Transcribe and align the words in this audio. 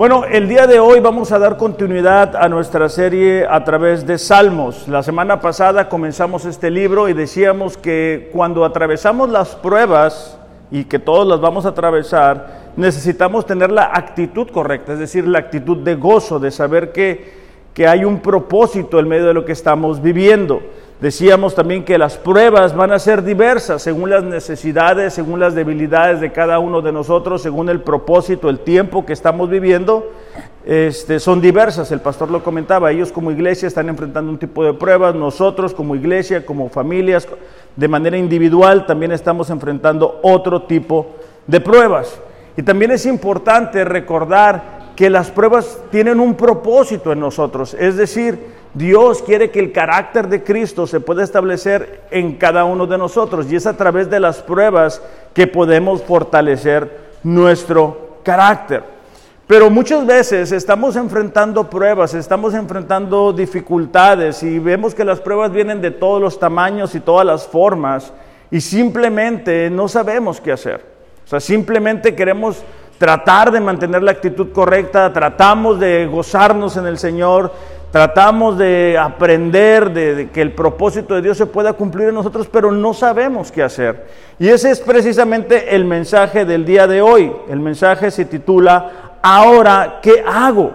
Bueno, 0.00 0.24
el 0.24 0.48
día 0.48 0.66
de 0.66 0.80
hoy 0.80 0.98
vamos 1.00 1.30
a 1.30 1.38
dar 1.38 1.58
continuidad 1.58 2.34
a 2.34 2.48
nuestra 2.48 2.88
serie 2.88 3.46
a 3.46 3.62
través 3.64 4.06
de 4.06 4.16
Salmos. 4.16 4.88
La 4.88 5.02
semana 5.02 5.42
pasada 5.42 5.90
comenzamos 5.90 6.46
este 6.46 6.70
libro 6.70 7.10
y 7.10 7.12
decíamos 7.12 7.76
que 7.76 8.30
cuando 8.32 8.64
atravesamos 8.64 9.28
las 9.28 9.54
pruebas, 9.56 10.38
y 10.70 10.84
que 10.84 10.98
todos 10.98 11.28
las 11.28 11.38
vamos 11.42 11.66
a 11.66 11.70
atravesar, 11.70 12.70
necesitamos 12.76 13.44
tener 13.44 13.70
la 13.70 13.90
actitud 13.92 14.48
correcta, 14.48 14.94
es 14.94 15.00
decir, 15.00 15.28
la 15.28 15.40
actitud 15.40 15.76
de 15.76 15.96
gozo, 15.96 16.38
de 16.38 16.50
saber 16.50 16.92
que, 16.92 17.34
que 17.74 17.86
hay 17.86 18.02
un 18.02 18.20
propósito 18.20 19.00
en 19.00 19.06
medio 19.06 19.26
de 19.26 19.34
lo 19.34 19.44
que 19.44 19.52
estamos 19.52 20.00
viviendo. 20.00 20.62
Decíamos 21.00 21.54
también 21.54 21.84
que 21.84 21.96
las 21.96 22.18
pruebas 22.18 22.76
van 22.76 22.92
a 22.92 22.98
ser 22.98 23.22
diversas 23.22 23.80
según 23.80 24.10
las 24.10 24.22
necesidades, 24.22 25.14
según 25.14 25.40
las 25.40 25.54
debilidades 25.54 26.20
de 26.20 26.30
cada 26.30 26.58
uno 26.58 26.82
de 26.82 26.92
nosotros, 26.92 27.40
según 27.40 27.70
el 27.70 27.80
propósito, 27.80 28.50
el 28.50 28.58
tiempo 28.58 29.06
que 29.06 29.14
estamos 29.14 29.48
viviendo. 29.48 30.10
Este, 30.62 31.18
son 31.18 31.40
diversas, 31.40 31.90
el 31.90 32.00
pastor 32.00 32.30
lo 32.30 32.44
comentaba, 32.44 32.90
ellos 32.90 33.12
como 33.12 33.30
iglesia 33.30 33.66
están 33.66 33.88
enfrentando 33.88 34.30
un 34.30 34.38
tipo 34.38 34.62
de 34.62 34.74
pruebas, 34.74 35.14
nosotros 35.14 35.72
como 35.72 35.96
iglesia, 35.96 36.44
como 36.44 36.68
familias, 36.68 37.26
de 37.76 37.88
manera 37.88 38.18
individual 38.18 38.84
también 38.84 39.12
estamos 39.12 39.48
enfrentando 39.48 40.20
otro 40.22 40.64
tipo 40.64 41.14
de 41.46 41.62
pruebas. 41.62 42.20
Y 42.58 42.62
también 42.62 42.90
es 42.90 43.06
importante 43.06 43.86
recordar 43.86 44.92
que 44.96 45.08
las 45.08 45.30
pruebas 45.30 45.78
tienen 45.90 46.20
un 46.20 46.34
propósito 46.34 47.10
en 47.10 47.20
nosotros, 47.20 47.72
es 47.72 47.96
decir, 47.96 48.59
Dios 48.74 49.22
quiere 49.22 49.50
que 49.50 49.58
el 49.58 49.72
carácter 49.72 50.28
de 50.28 50.44
Cristo 50.44 50.86
se 50.86 51.00
pueda 51.00 51.24
establecer 51.24 52.02
en 52.10 52.36
cada 52.36 52.64
uno 52.64 52.86
de 52.86 52.98
nosotros 52.98 53.50
y 53.50 53.56
es 53.56 53.66
a 53.66 53.76
través 53.76 54.08
de 54.08 54.20
las 54.20 54.42
pruebas 54.42 55.02
que 55.34 55.46
podemos 55.46 56.02
fortalecer 56.02 57.10
nuestro 57.24 58.18
carácter. 58.22 58.84
Pero 59.48 59.68
muchas 59.68 60.06
veces 60.06 60.52
estamos 60.52 60.94
enfrentando 60.94 61.68
pruebas, 61.68 62.14
estamos 62.14 62.54
enfrentando 62.54 63.32
dificultades 63.32 64.44
y 64.44 64.60
vemos 64.60 64.94
que 64.94 65.04
las 65.04 65.20
pruebas 65.20 65.50
vienen 65.50 65.80
de 65.80 65.90
todos 65.90 66.22
los 66.22 66.38
tamaños 66.38 66.94
y 66.94 67.00
todas 67.00 67.26
las 67.26 67.48
formas 67.48 68.12
y 68.52 68.60
simplemente 68.60 69.68
no 69.68 69.88
sabemos 69.88 70.40
qué 70.40 70.52
hacer. 70.52 70.84
O 71.24 71.28
sea, 71.28 71.40
simplemente 71.40 72.14
queremos 72.14 72.62
tratar 72.98 73.50
de 73.50 73.60
mantener 73.60 74.04
la 74.04 74.12
actitud 74.12 74.52
correcta, 74.52 75.12
tratamos 75.12 75.80
de 75.80 76.06
gozarnos 76.06 76.76
en 76.76 76.86
el 76.86 76.98
Señor, 76.98 77.52
Tratamos 77.90 78.56
de 78.56 78.96
aprender 78.96 79.92
de, 79.92 80.30
que 80.32 80.42
el 80.42 80.52
propósito 80.52 81.14
de 81.16 81.22
Dios 81.22 81.36
se 81.36 81.46
pueda 81.46 81.72
cumplir 81.72 82.08
en 82.08 82.14
nosotros, 82.14 82.48
pero 82.50 82.70
no 82.70 82.94
sabemos 82.94 83.50
qué 83.50 83.64
hacer. 83.64 84.06
Y 84.38 84.48
ese 84.48 84.70
es 84.70 84.80
precisamente 84.80 85.74
el 85.74 85.84
mensaje 85.84 86.44
del 86.44 86.64
día 86.64 86.86
de 86.86 87.02
hoy. 87.02 87.32
El 87.48 87.58
mensaje 87.58 88.12
se 88.12 88.26
titula, 88.26 89.18
ahora, 89.22 89.98
¿qué 90.02 90.22
hago? 90.24 90.70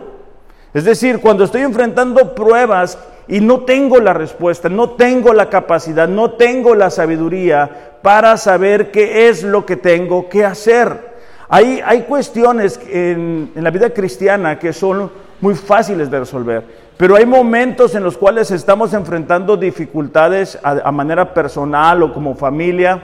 Es 0.74 0.84
decir, 0.84 1.22
cuando 1.22 1.46
estoy 1.46 1.62
enfrentando 1.62 2.36
pruebas 2.36 3.00
y 3.30 3.40
no 3.40 3.62
tengo 3.62 4.02
la 4.02 4.14
respuesta, 4.14 4.68
no 4.68 4.90
tengo 4.90 5.34
la 5.34 5.50
capacidad, 5.50 6.10
no 6.10 6.32
tengo 6.32 6.76
la 6.76 6.90
sabiduría 6.90 7.98
para 8.02 8.36
saber 8.36 8.92
qué 8.92 9.30
es 9.30 9.42
lo 9.42 9.66
que 9.66 9.78
tengo 9.78 10.28
que 10.28 10.44
hacer. 10.44 11.16
Hay, 11.48 11.82
hay 11.86 12.02
cuestiones 12.02 12.78
en, 12.90 13.54
en 13.56 13.64
la 13.64 13.72
vida 13.72 13.92
cristiana 13.92 14.60
que 14.60 14.74
son 14.74 15.10
muy 15.40 15.56
fáciles 15.56 16.12
de 16.12 16.20
resolver. 16.20 16.85
Pero 16.98 17.18
hay 17.18 17.26
momentos 17.26 17.94
en 17.96 18.04
los 18.04 18.18
cuales 18.18 18.52
estamos 18.52 18.94
enfrentando 18.94 19.58
dificultades 19.58 20.58
a, 20.64 20.92
manera 20.92 21.34
personal 21.34 22.02
o 22.04 22.14
como 22.14 22.36
familia 22.36 23.02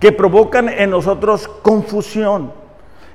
que 0.00 0.10
provocan 0.12 0.68
en 0.70 0.90
nosotros 0.90 1.48
confusión. 1.48 2.52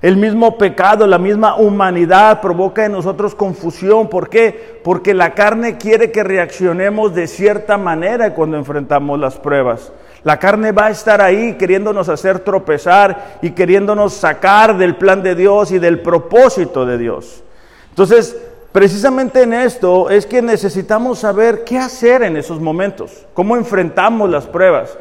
El 0.01 0.17
mismo 0.17 0.57
pecado, 0.57 1.05
la 1.05 1.19
misma 1.19 1.55
humanidad 1.57 2.41
provoca 2.41 2.85
en 2.85 2.91
nosotros 2.91 3.35
confusión. 3.35 4.09
¿Por 4.09 4.29
qué? 4.29 4.79
Porque 4.83 5.13
la 5.13 5.33
carne 5.33 5.77
quiere 5.77 6.11
que 6.11 6.23
reaccionemos 6.23 7.13
de 7.13 7.27
cierta 7.27 7.77
manera 7.77 8.33
cuando 8.33 8.57
enfrentamos 8.57 9.19
las 9.19 9.37
pruebas. 9.37 9.91
La 10.23 10.37
carne 10.37 10.71
va 10.71 10.87
a 10.87 10.91
estar 10.91 11.19
ahí 11.21 11.53
queriéndonos 11.53 12.09
hacer 12.09 12.39
tropezar 12.39 13.39
y 13.41 13.51
queriéndonos 13.51 14.13
sacar 14.13 14.77
del 14.77 14.95
plan 14.95 15.23
de 15.23 15.33
Dios 15.33 15.71
y 15.71 15.79
del 15.79 15.99
propósito 15.99 16.85
de 16.85 16.97
Dios. 16.99 17.43
Entonces, 17.89 18.35
Precisamente 18.71 19.43
en 19.43 19.53
esto 19.53 20.09
es 20.09 20.25
que 20.25 20.41
necesitamos 20.41 21.19
saber 21.19 21.65
qué 21.65 21.77
hacer 21.77 22.23
en 22.23 22.37
esos 22.37 22.61
momentos, 22.61 23.25
cómo 23.33 23.57
enfrentamos 23.57 24.29
las 24.29 24.47
pruebas, 24.47 24.97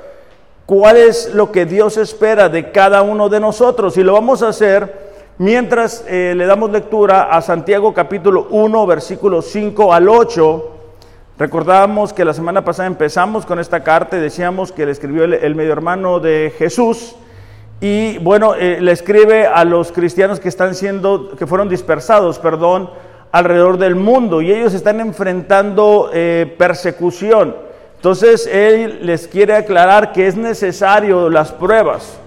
cuál 0.67 0.97
es 0.97 1.33
lo 1.35 1.53
que 1.53 1.67
Dios 1.67 1.97
espera 1.97 2.49
de 2.49 2.73
cada 2.73 3.03
uno 3.03 3.29
de 3.29 3.39
nosotros. 3.39 3.97
Y 3.97 4.03
lo 4.03 4.15
vamos 4.15 4.43
a 4.43 4.49
hacer 4.49 5.11
mientras 5.39 6.05
eh, 6.09 6.35
le 6.37 6.47
damos 6.47 6.73
lectura 6.73 7.31
a 7.31 7.41
Santiago 7.43 7.95
capítulo 7.95 8.49
1, 8.51 8.87
versículos 8.89 9.47
5 9.47 9.95
al 9.95 10.09
8. 10.09 10.71
Recordábamos 11.39 12.13
que 12.13 12.25
la 12.25 12.35
semana 12.35 12.65
pasada 12.65 12.89
empezamos 12.89 13.47
con 13.47 13.61
esta 13.61 13.85
carta 13.85 14.17
y 14.17 14.21
decíamos 14.21 14.73
que 14.73 14.85
le 14.85 14.91
escribió 14.91 15.23
el, 15.23 15.55
medio 15.55 15.73
hermano 15.73 16.19
de 16.19 16.53
Jesús. 16.59 17.15
Y 17.81 18.19
bueno, 18.19 18.57
eh, 18.57 18.81
le 18.81 18.91
escribe 18.91 19.47
a 19.47 19.65
los 19.65 19.93
cristianos 19.93 20.41
que 20.41 20.49
están 20.49 20.75
siendo, 20.75 21.37
que 21.37 21.47
fueron 21.47 21.69
dispersados, 21.69 22.41
perdón, 22.41 22.91
alrededor 23.33 23.79
del 23.79 23.95
mundo 23.95 24.43
y 24.43 24.53
ellos 24.53 24.75
están 24.75 25.01
enfrentando 25.01 26.11
eh, 26.13 26.55
persecución. 26.59 27.55
Entonces 27.97 28.47
Él 28.47 29.01
les 29.03 29.29
quiere 29.29 29.55
aclarar 29.55 30.13
que 30.13 30.27
es 30.27 30.37
necesario 30.37 31.29
las 31.29 31.53
pruebas, 31.53 32.19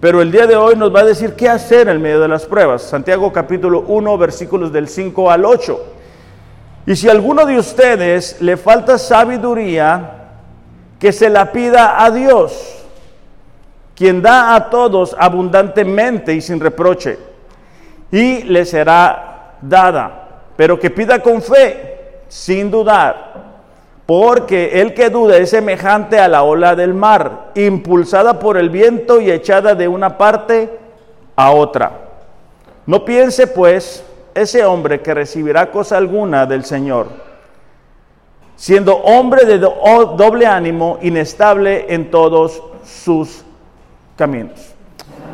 pero 0.00 0.20
el 0.20 0.32
día 0.32 0.46
de 0.46 0.56
hoy 0.56 0.74
nos 0.76 0.94
va 0.94 1.00
a 1.00 1.04
decir 1.04 1.34
qué 1.34 1.48
hacer 1.48 1.88
en 1.88 2.02
medio 2.02 2.20
de 2.20 2.28
las 2.28 2.44
pruebas. 2.44 2.82
Santiago 2.82 3.32
capítulo 3.32 3.84
1 3.86 4.18
versículos 4.18 4.72
del 4.72 4.88
5 4.88 5.30
al 5.30 5.44
8. 5.44 5.80
Y 6.86 6.96
si 6.96 7.08
a 7.08 7.12
alguno 7.12 7.46
de 7.46 7.58
ustedes 7.58 8.42
le 8.42 8.56
falta 8.56 8.98
sabiduría, 8.98 10.18
que 10.98 11.12
se 11.12 11.30
la 11.30 11.50
pida 11.52 12.04
a 12.04 12.10
Dios, 12.10 12.84
quien 13.94 14.22
da 14.22 14.54
a 14.54 14.70
todos 14.70 15.14
abundantemente 15.18 16.34
y 16.34 16.40
sin 16.40 16.58
reproche, 16.58 17.18
y 18.10 18.42
le 18.42 18.64
será 18.64 19.56
dada 19.62 20.21
pero 20.56 20.78
que 20.78 20.90
pida 20.90 21.22
con 21.22 21.42
fe, 21.42 22.22
sin 22.28 22.70
dudar, 22.70 23.32
porque 24.06 24.80
el 24.80 24.94
que 24.94 25.10
duda 25.10 25.36
es 25.36 25.50
semejante 25.50 26.18
a 26.18 26.28
la 26.28 26.42
ola 26.42 26.74
del 26.74 26.94
mar, 26.94 27.50
impulsada 27.54 28.38
por 28.38 28.56
el 28.56 28.70
viento 28.70 29.20
y 29.20 29.30
echada 29.30 29.74
de 29.74 29.88
una 29.88 30.18
parte 30.18 30.78
a 31.36 31.50
otra. 31.52 31.92
No 32.86 33.04
piense 33.04 33.46
pues 33.46 34.04
ese 34.34 34.64
hombre 34.64 35.00
que 35.00 35.14
recibirá 35.14 35.70
cosa 35.70 35.96
alguna 35.96 36.46
del 36.46 36.64
Señor, 36.64 37.08
siendo 38.56 38.96
hombre 38.96 39.44
de 39.44 39.58
doble 39.58 40.46
ánimo, 40.46 40.98
inestable 41.02 41.86
en 41.88 42.10
todos 42.10 42.62
sus 42.84 43.44
caminos. 44.16 44.71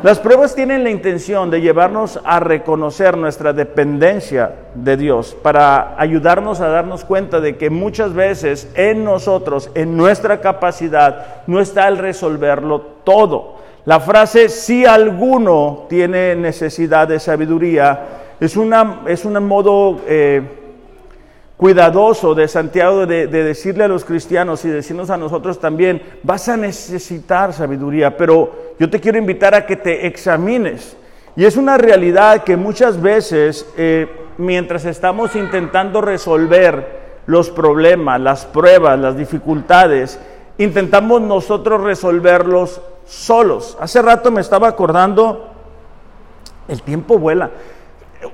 Las 0.01 0.19
pruebas 0.19 0.55
tienen 0.55 0.85
la 0.85 0.91
intención 0.91 1.51
de 1.51 1.59
llevarnos 1.59 2.21
a 2.23 2.39
reconocer 2.39 3.17
nuestra 3.17 3.51
dependencia 3.51 4.53
de 4.73 4.95
Dios, 4.95 5.35
para 5.41 5.99
ayudarnos 5.99 6.61
a 6.61 6.69
darnos 6.69 7.03
cuenta 7.03 7.41
de 7.41 7.57
que 7.57 7.69
muchas 7.69 8.13
veces 8.13 8.69
en 8.75 9.03
nosotros, 9.03 9.69
en 9.75 9.97
nuestra 9.97 10.39
capacidad, 10.39 11.43
no 11.47 11.59
está 11.59 11.89
el 11.89 11.97
resolverlo 11.97 12.79
todo. 13.03 13.55
La 13.83 13.99
frase 13.99 14.47
si 14.47 14.85
alguno 14.85 15.85
tiene 15.89 16.33
necesidad 16.33 17.09
de 17.09 17.19
sabiduría 17.19 18.35
es, 18.39 18.55
una, 18.55 19.01
es 19.05 19.25
un 19.25 19.43
modo... 19.45 19.99
Eh, 20.07 20.58
cuidadoso 21.59 22.35
de 22.35 22.47
Santiago 22.47 23.05
de, 23.05 23.27
decirle 23.27 23.83
a 23.83 23.89
los 23.89 24.05
cristianos 24.05 24.63
y 24.63 24.69
decirnos 24.69 25.09
a 25.09 25.17
nosotros 25.17 25.59
también, 25.59 26.01
vas 26.23 26.47
a 26.47 26.55
necesitar 26.55 27.51
sabiduría, 27.51 28.15
pero 28.15 28.75
yo 28.79 28.89
te 28.89 29.01
quiero 29.01 29.17
invitar 29.17 29.53
a 29.53 29.65
que 29.65 29.75
te 29.75 30.07
examines. 30.07 30.95
Y 31.35 31.43
es 31.43 31.57
una 31.57 31.77
realidad 31.77 32.45
que 32.45 32.55
muchas 32.55 33.01
veces, 33.01 33.67
eh, 33.75 34.07
mientras 34.37 34.85
estamos 34.85 35.35
intentando 35.35 35.99
resolver 35.99 37.21
los 37.25 37.49
problemas, 37.49 38.21
las 38.21 38.45
pruebas, 38.45 38.97
las 38.97 39.17
dificultades, 39.17 40.17
intentamos 40.59 41.19
nosotros 41.19 41.81
resolverlos 41.81 42.81
solos. 43.05 43.77
Hace 43.81 44.01
rato 44.01 44.31
me 44.31 44.39
estaba 44.39 44.69
acordando, 44.69 45.49
el 46.69 46.81
tiempo 46.83 47.19
vuela. 47.19 47.51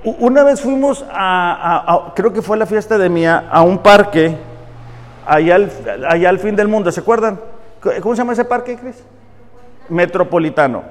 Una 0.04 0.44
vez 0.44 0.62
fuimos 0.62 1.06
a, 1.12 2.12
creo 2.16 2.34
que 2.34 2.42
fue 2.42 2.58
la 2.58 2.66
fiesta 2.66 2.98
de 2.98 3.08
Mía, 3.08 3.48
a 3.52 3.62
un 3.62 3.78
parque 3.78 4.36
allá 5.26 5.56
al, 5.56 5.72
allá 6.10 6.30
al 6.30 6.40
fin 6.40 6.56
del 6.56 6.68
mundo, 6.68 6.92
¿se 6.92 7.00
acuerdan? 7.00 7.40
¿Cómo 8.02 8.16
se 8.16 8.20
llama 8.20 8.34
ese 8.34 8.46
parque, 8.46 8.78
Cris? 8.78 9.04
Metropolitano. 9.90 10.84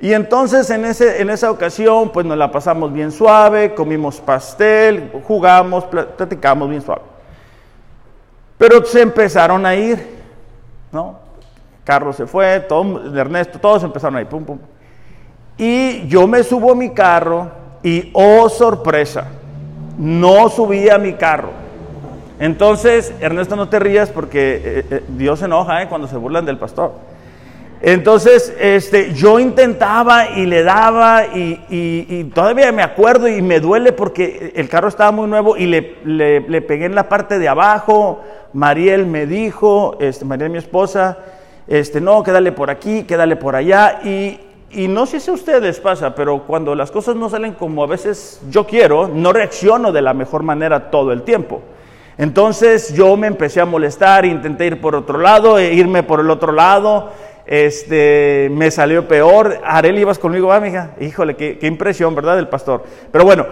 Y 0.00 0.14
entonces 0.14 0.70
en, 0.70 0.86
ese, 0.86 1.20
en 1.20 1.28
esa 1.28 1.50
ocasión, 1.50 2.08
pues 2.10 2.24
nos 2.24 2.38
la 2.38 2.50
pasamos 2.50 2.90
bien 2.90 3.12
suave, 3.12 3.74
comimos 3.74 4.18
pastel, 4.20 5.12
jugamos, 5.26 5.84
platicamos 5.84 6.70
bien 6.70 6.80
suave. 6.80 7.02
Pero 8.56 8.82
se 8.86 9.02
empezaron 9.02 9.66
a 9.66 9.74
ir, 9.74 10.18
¿no? 10.90 11.18
Carlos 11.84 12.16
se 12.16 12.26
fue, 12.26 12.60
todo, 12.60 13.14
Ernesto, 13.14 13.58
todos 13.58 13.82
empezaron 13.82 14.16
a 14.16 14.22
ir, 14.22 14.26
pum, 14.26 14.44
pum. 14.44 14.58
Y 15.58 16.06
yo 16.08 16.26
me 16.26 16.42
subo 16.42 16.72
a 16.72 16.74
mi 16.74 16.94
carro 16.94 17.59
Y 17.82 18.10
oh 18.12 18.48
sorpresa, 18.48 19.28
no 19.98 20.48
subí 20.48 20.88
a 20.88 20.98
mi 20.98 21.14
carro. 21.14 21.50
Entonces, 22.38 23.12
Ernesto, 23.20 23.54
no 23.54 23.68
te 23.68 23.78
rías 23.78 24.10
porque 24.10 24.62
eh, 24.64 24.84
eh, 24.90 25.04
Dios 25.08 25.40
se 25.40 25.44
enoja 25.44 25.86
cuando 25.88 26.08
se 26.08 26.16
burlan 26.16 26.46
del 26.46 26.56
pastor. 26.56 26.92
Entonces, 27.82 28.54
este, 28.60 29.14
yo 29.14 29.40
intentaba 29.40 30.30
y 30.36 30.44
le 30.44 30.62
daba 30.62 31.24
y, 31.34 32.30
todavía 32.34 32.72
me 32.72 32.82
acuerdo 32.82 33.26
y 33.26 33.40
me 33.40 33.60
duele 33.60 33.92
porque 33.92 34.52
el 34.54 34.68
carro 34.68 34.88
estaba 34.88 35.12
muy 35.12 35.26
nuevo 35.28 35.56
y 35.56 35.66
le, 35.66 35.96
le, 36.04 36.62
pegué 36.62 36.84
en 36.84 36.94
la 36.94 37.08
parte 37.08 37.38
de 37.38 37.48
abajo. 37.48 38.20
Mariel 38.52 39.06
me 39.06 39.26
dijo, 39.26 39.96
este, 39.98 40.26
Mariel 40.26 40.50
mi 40.50 40.58
esposa, 40.58 41.18
este, 41.68 42.02
no, 42.02 42.22
quédale 42.22 42.52
por 42.52 42.70
aquí, 42.70 43.04
quédale 43.04 43.36
por 43.36 43.56
allá. 43.56 44.00
Y, 44.04 44.40
y 44.70 44.88
no 44.88 45.06
sé 45.06 45.20
si 45.20 45.30
a 45.30 45.34
ustedes 45.34 45.80
pasa, 45.80 46.14
pero 46.14 46.44
cuando 46.46 46.74
las 46.74 46.90
cosas 46.90 47.16
no 47.16 47.28
salen 47.28 47.54
como 47.54 47.82
a 47.82 47.86
veces 47.86 48.40
yo 48.50 48.66
quiero, 48.66 49.08
no 49.08 49.32
reacciono 49.32 49.92
de 49.92 50.02
la 50.02 50.14
mejor 50.14 50.42
manera 50.42 50.90
todo 50.90 51.12
el 51.12 51.22
tiempo. 51.22 51.62
Entonces 52.18 52.94
yo 52.94 53.16
me 53.16 53.26
empecé 53.26 53.60
a 53.60 53.64
molestar, 53.64 54.24
intenté 54.24 54.66
ir 54.66 54.80
por 54.80 54.94
otro 54.94 55.18
lado, 55.18 55.58
e 55.58 55.74
irme 55.74 56.02
por 56.02 56.20
el 56.20 56.30
otro 56.30 56.52
lado 56.52 57.10
este, 57.50 58.48
me 58.52 58.70
salió 58.70 59.08
peor. 59.08 59.58
Arel, 59.64 59.98
ibas 59.98 60.20
conmigo, 60.20 60.48
va, 60.48 60.60
mija. 60.60 60.92
Híjole, 61.00 61.34
qué, 61.34 61.58
impresión, 61.62 62.14
¿verdad? 62.14 62.36
Del 62.36 62.48
pastor. 62.48 62.84
Pero 63.10 63.24
bueno, 63.24 63.44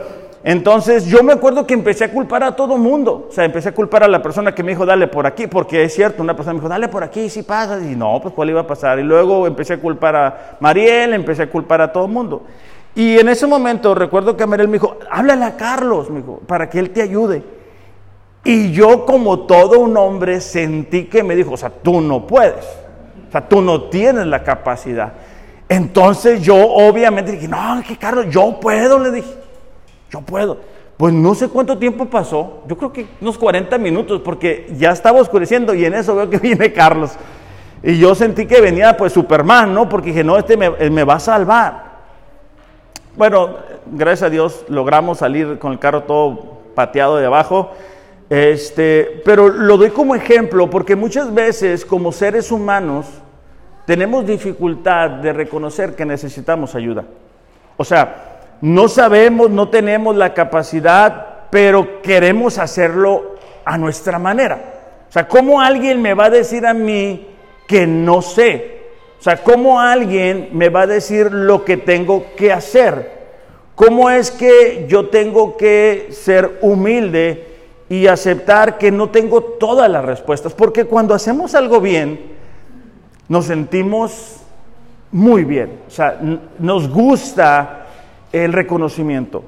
entonces 0.48 1.04
yo 1.04 1.22
me 1.22 1.34
acuerdo 1.34 1.66
que 1.66 1.74
empecé 1.74 2.04
a 2.04 2.10
culpar 2.10 2.42
a 2.42 2.56
todo 2.56 2.78
mundo. 2.78 3.26
O 3.28 3.30
sea, 3.30 3.44
empecé 3.44 3.68
a 3.68 3.74
culpar 3.74 4.04
a 4.04 4.08
la 4.08 4.22
persona 4.22 4.54
que 4.54 4.62
me 4.62 4.70
dijo, 4.70 4.86
dale 4.86 5.06
por 5.06 5.26
aquí, 5.26 5.46
porque 5.46 5.84
es 5.84 5.94
cierto, 5.94 6.22
una 6.22 6.34
persona 6.34 6.54
me 6.54 6.60
dijo, 6.60 6.70
dale 6.70 6.88
por 6.88 7.04
aquí, 7.04 7.28
si 7.28 7.42
pasa. 7.42 7.78
Y 7.78 7.94
no, 7.94 8.18
pues 8.22 8.32
cuál 8.32 8.48
iba 8.48 8.62
a 8.62 8.66
pasar. 8.66 8.98
Y 8.98 9.02
luego 9.02 9.46
empecé 9.46 9.74
a 9.74 9.78
culpar 9.78 10.16
a 10.16 10.56
Mariel, 10.60 11.12
empecé 11.12 11.42
a 11.42 11.50
culpar 11.50 11.82
a 11.82 11.92
todo 11.92 12.06
el 12.06 12.12
mundo. 12.12 12.44
Y 12.94 13.18
en 13.18 13.28
ese 13.28 13.46
momento 13.46 13.94
recuerdo 13.94 14.38
que 14.38 14.46
Mariel 14.46 14.68
me 14.68 14.78
dijo, 14.78 14.96
háblale 15.10 15.44
a 15.44 15.54
Carlos, 15.54 16.08
me 16.08 16.20
dijo, 16.20 16.40
para 16.46 16.70
que 16.70 16.78
él 16.78 16.92
te 16.92 17.02
ayude. 17.02 17.42
Y 18.42 18.72
yo 18.72 19.04
como 19.04 19.40
todo 19.40 19.78
un 19.80 19.98
hombre 19.98 20.40
sentí 20.40 21.04
que 21.04 21.22
me 21.22 21.36
dijo, 21.36 21.52
o 21.52 21.56
sea, 21.58 21.68
tú 21.68 22.00
no 22.00 22.26
puedes. 22.26 22.64
O 23.28 23.32
sea, 23.32 23.46
tú 23.46 23.60
no 23.60 23.90
tienes 23.90 24.26
la 24.26 24.42
capacidad. 24.42 25.12
Entonces 25.68 26.40
yo 26.40 26.56
obviamente 26.56 27.32
dije, 27.32 27.48
no, 27.48 27.82
que 27.86 27.98
Carlos, 27.98 28.28
yo 28.30 28.58
puedo, 28.58 28.98
le 28.98 29.10
dije, 29.10 29.47
yo 30.10 30.20
puedo. 30.20 30.58
Pues 30.96 31.14
no 31.14 31.34
sé 31.34 31.48
cuánto 31.48 31.78
tiempo 31.78 32.06
pasó, 32.06 32.64
yo 32.66 32.76
creo 32.76 32.92
que 32.92 33.06
unos 33.20 33.38
40 33.38 33.78
minutos, 33.78 34.20
porque 34.24 34.68
ya 34.76 34.90
estaba 34.90 35.20
oscureciendo 35.20 35.72
y 35.74 35.84
en 35.84 35.94
eso 35.94 36.16
veo 36.16 36.28
que 36.28 36.38
viene 36.42 36.72
Carlos. 36.72 37.12
Y 37.82 37.98
yo 37.98 38.14
sentí 38.14 38.46
que 38.46 38.60
venía 38.60 38.96
pues 38.96 39.12
Superman, 39.12 39.72
¿no? 39.72 39.88
Porque 39.88 40.08
dije, 40.08 40.24
no, 40.24 40.36
este 40.36 40.56
me, 40.56 40.70
me 40.70 41.04
va 41.04 41.14
a 41.14 41.20
salvar. 41.20 41.88
Bueno, 43.16 43.56
gracias 43.86 44.26
a 44.26 44.30
Dios 44.30 44.64
logramos 44.68 45.18
salir 45.18 45.58
con 45.58 45.72
el 45.72 45.78
carro 45.78 46.02
todo 46.02 46.58
pateado 46.74 47.16
de 47.16 47.26
abajo. 47.26 47.70
Este, 48.30 49.22
pero 49.24 49.48
lo 49.48 49.76
doy 49.76 49.90
como 49.90 50.14
ejemplo 50.14 50.68
porque 50.68 50.94
muchas 50.96 51.32
veces 51.32 51.84
como 51.84 52.12
seres 52.12 52.52
humanos 52.52 53.06
tenemos 53.86 54.26
dificultad 54.26 55.10
de 55.10 55.32
reconocer 55.32 55.94
que 55.94 56.04
necesitamos 56.04 56.74
ayuda. 56.74 57.04
O 57.76 57.84
sea, 57.84 58.27
no 58.60 58.88
sabemos, 58.88 59.50
no 59.50 59.68
tenemos 59.68 60.16
la 60.16 60.34
capacidad, 60.34 61.48
pero 61.50 62.02
queremos 62.02 62.58
hacerlo 62.58 63.36
a 63.64 63.78
nuestra 63.78 64.18
manera. 64.18 64.58
O 65.08 65.12
sea, 65.12 65.28
¿cómo 65.28 65.60
alguien 65.60 66.02
me 66.02 66.14
va 66.14 66.26
a 66.26 66.30
decir 66.30 66.66
a 66.66 66.74
mí 66.74 67.28
que 67.66 67.86
no 67.86 68.22
sé? 68.22 68.78
O 69.18 69.22
sea, 69.22 69.42
¿cómo 69.42 69.80
alguien 69.80 70.50
me 70.52 70.68
va 70.68 70.82
a 70.82 70.86
decir 70.86 71.32
lo 71.32 71.64
que 71.64 71.76
tengo 71.76 72.26
que 72.36 72.52
hacer? 72.52 73.18
¿Cómo 73.74 74.10
es 74.10 74.30
que 74.30 74.86
yo 74.88 75.08
tengo 75.08 75.56
que 75.56 76.08
ser 76.10 76.58
humilde 76.62 77.48
y 77.88 78.06
aceptar 78.06 78.76
que 78.76 78.90
no 78.90 79.08
tengo 79.10 79.42
todas 79.42 79.90
las 79.90 80.04
respuestas, 80.04 80.52
porque 80.52 80.84
cuando 80.84 81.14
hacemos 81.14 81.54
algo 81.54 81.80
bien, 81.80 82.20
nos 83.28 83.46
sentimos 83.46 84.36
muy 85.10 85.44
bien, 85.44 85.80
o 85.86 85.90
sea, 85.90 86.20
nos 86.58 86.88
gusta 86.88 87.86
el 88.32 88.52
reconocimiento, 88.52 89.44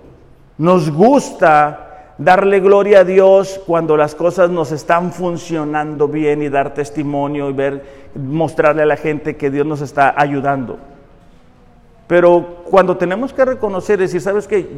nos 0.59 0.91
gusta 0.91 2.15
darle 2.19 2.61
gloria 2.61 3.01
a 3.01 3.05
Dios 3.05 3.61
cuando 3.67 3.97
las 3.97 4.15
cosas 4.15 4.51
nos 4.51 4.73
están 4.73 5.13
funcionando 5.13 6.07
bien 6.07 6.43
y 6.43 6.51
dar 6.51 6.75
testimonio 6.75 7.49
y 7.49 7.53
ver, 7.55 8.11
mostrarle 8.15 8.83
a 8.83 8.87
la 8.87 8.97
gente 8.97 9.37
que 9.37 9.51
Dios 9.51 9.67
nos 9.67 9.81
está 9.81 10.15
ayudando. 10.17 10.79
Pero 12.07 12.65
cuando 12.65 12.97
tenemos 12.97 13.33
que 13.33 13.45
reconocer, 13.45 13.99
decir, 13.99 14.21
¿sabes 14.21 14.47
qué? 14.47 14.69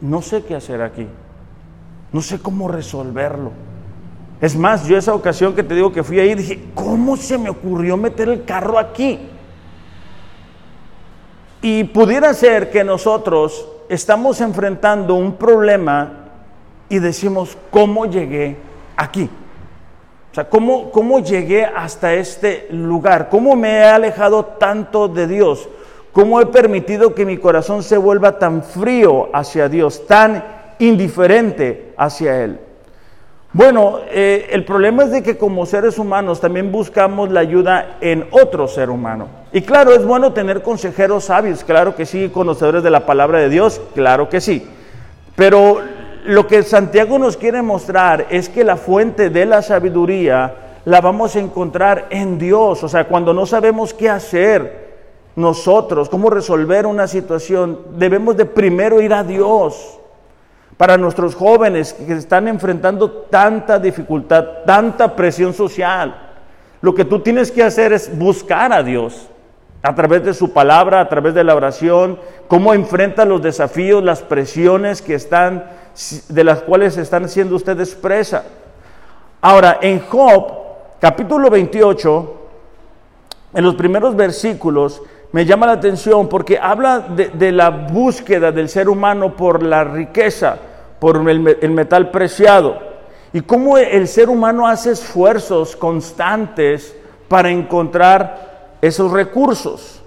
No 0.00 0.20
sé 0.20 0.44
qué 0.44 0.56
hacer 0.56 0.82
aquí. 0.82 1.06
No 2.12 2.20
sé 2.20 2.40
cómo 2.40 2.68
resolverlo. 2.68 3.52
Es 4.40 4.56
más, 4.56 4.86
yo 4.86 4.96
esa 4.96 5.14
ocasión 5.14 5.54
que 5.54 5.62
te 5.62 5.74
digo 5.74 5.92
que 5.92 6.02
fui 6.02 6.18
ahí, 6.18 6.34
dije, 6.34 6.64
¿cómo 6.74 7.16
se 7.16 7.38
me 7.38 7.48
ocurrió 7.48 7.96
meter 7.96 8.28
el 8.28 8.44
carro 8.44 8.78
aquí? 8.78 9.20
Y 11.62 11.84
pudiera 11.84 12.32
ser 12.34 12.70
que 12.70 12.84
nosotros 12.84 13.68
estamos 13.88 14.40
enfrentando 14.40 15.14
un 15.14 15.34
problema 15.34 16.12
y 16.88 16.98
decimos, 16.98 17.56
¿cómo 17.70 18.06
llegué 18.06 18.56
aquí? 18.96 19.28
O 20.30 20.34
sea, 20.34 20.48
¿cómo, 20.48 20.90
¿cómo 20.90 21.18
llegué 21.18 21.64
hasta 21.64 22.14
este 22.14 22.68
lugar? 22.70 23.28
¿Cómo 23.28 23.56
me 23.56 23.78
he 23.78 23.84
alejado 23.84 24.44
tanto 24.44 25.08
de 25.08 25.26
Dios? 25.26 25.68
¿Cómo 26.12 26.40
he 26.40 26.46
permitido 26.46 27.14
que 27.14 27.26
mi 27.26 27.36
corazón 27.36 27.82
se 27.82 27.98
vuelva 27.98 28.38
tan 28.38 28.62
frío 28.62 29.28
hacia 29.32 29.68
Dios, 29.68 30.06
tan 30.06 30.42
indiferente 30.80 31.92
hacia 31.96 32.42
Él. 32.42 32.60
Bueno, 33.52 33.98
eh, 34.08 34.48
el 34.52 34.64
problema 34.64 35.02
es 35.02 35.10
de 35.10 35.24
que 35.24 35.36
como 35.36 35.66
seres 35.66 35.98
humanos 35.98 36.40
también 36.40 36.70
buscamos 36.70 37.32
la 37.32 37.40
ayuda 37.40 37.96
en 38.00 38.28
otro 38.30 38.68
ser 38.68 38.90
humano. 38.90 39.26
Y 39.52 39.62
claro, 39.62 39.92
es 39.92 40.06
bueno 40.06 40.32
tener 40.32 40.62
consejeros 40.62 41.24
sabios, 41.24 41.64
claro 41.64 41.96
que 41.96 42.06
sí, 42.06 42.28
conocedores 42.28 42.84
de 42.84 42.90
la 42.90 43.06
palabra 43.06 43.40
de 43.40 43.48
Dios, 43.48 43.80
claro 43.92 44.28
que 44.28 44.40
sí. 44.40 44.68
Pero 45.34 45.80
lo 46.26 46.46
que 46.46 46.62
Santiago 46.62 47.18
nos 47.18 47.36
quiere 47.36 47.60
mostrar 47.60 48.26
es 48.30 48.48
que 48.48 48.62
la 48.62 48.76
fuente 48.76 49.30
de 49.30 49.46
la 49.46 49.62
sabiduría 49.62 50.54
la 50.84 51.00
vamos 51.00 51.34
a 51.34 51.40
encontrar 51.40 52.06
en 52.10 52.38
Dios. 52.38 52.84
O 52.84 52.88
sea, 52.88 53.08
cuando 53.08 53.34
no 53.34 53.46
sabemos 53.46 53.92
qué 53.92 54.08
hacer 54.08 54.90
nosotros, 55.34 56.08
cómo 56.08 56.30
resolver 56.30 56.86
una 56.86 57.08
situación, 57.08 57.80
debemos 57.96 58.36
de 58.36 58.44
primero 58.44 59.00
ir 59.00 59.12
a 59.12 59.24
Dios 59.24 59.99
para 60.80 60.96
nuestros 60.96 61.34
jóvenes 61.34 61.92
que 61.92 62.14
están 62.14 62.48
enfrentando 62.48 63.10
tanta 63.10 63.78
dificultad, 63.78 64.46
tanta 64.64 65.14
presión 65.14 65.52
social. 65.52 66.30
Lo 66.80 66.94
que 66.94 67.04
tú 67.04 67.20
tienes 67.20 67.52
que 67.52 67.62
hacer 67.62 67.92
es 67.92 68.18
buscar 68.18 68.72
a 68.72 68.82
Dios 68.82 69.28
a 69.82 69.94
través 69.94 70.24
de 70.24 70.32
su 70.32 70.54
palabra, 70.54 71.00
a 71.00 71.08
través 71.10 71.34
de 71.34 71.44
la 71.44 71.54
oración, 71.54 72.18
cómo 72.48 72.72
enfrenta 72.72 73.26
los 73.26 73.42
desafíos, 73.42 74.02
las 74.02 74.22
presiones 74.22 75.02
que 75.02 75.16
están, 75.16 75.66
de 76.30 76.44
las 76.44 76.62
cuales 76.62 76.96
están 76.96 77.28
siendo 77.28 77.56
ustedes 77.56 77.94
presa. 77.94 78.44
Ahora, 79.42 79.80
en 79.82 80.00
Job, 80.00 80.50
capítulo 80.98 81.50
28, 81.50 82.40
en 83.52 83.64
los 83.64 83.74
primeros 83.74 84.16
versículos, 84.16 85.02
me 85.32 85.44
llama 85.44 85.66
la 85.66 85.72
atención 85.72 86.26
porque 86.26 86.58
habla 86.58 87.00
de, 87.00 87.28
de 87.28 87.52
la 87.52 87.68
búsqueda 87.68 88.50
del 88.50 88.70
ser 88.70 88.88
humano 88.88 89.36
por 89.36 89.62
la 89.62 89.84
riqueza 89.84 90.56
por 91.00 91.28
el, 91.28 91.70
metal 91.70 92.10
preciado 92.10 92.78
y 93.32 93.40
cómo 93.40 93.78
el 93.78 94.06
ser 94.06 94.28
humano 94.28 94.68
hace 94.68 94.92
esfuerzos 94.92 95.74
constantes 95.74 96.94
para 97.26 97.50
encontrar 97.50 98.76
esos 98.80 99.10
recursos. 99.10 100.02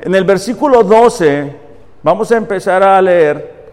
En 0.00 0.14
el 0.14 0.24
versículo 0.24 0.84
12, 0.84 1.56
vamos 2.02 2.30
a 2.30 2.36
empezar 2.36 2.82
a 2.82 3.00
leer, 3.00 3.72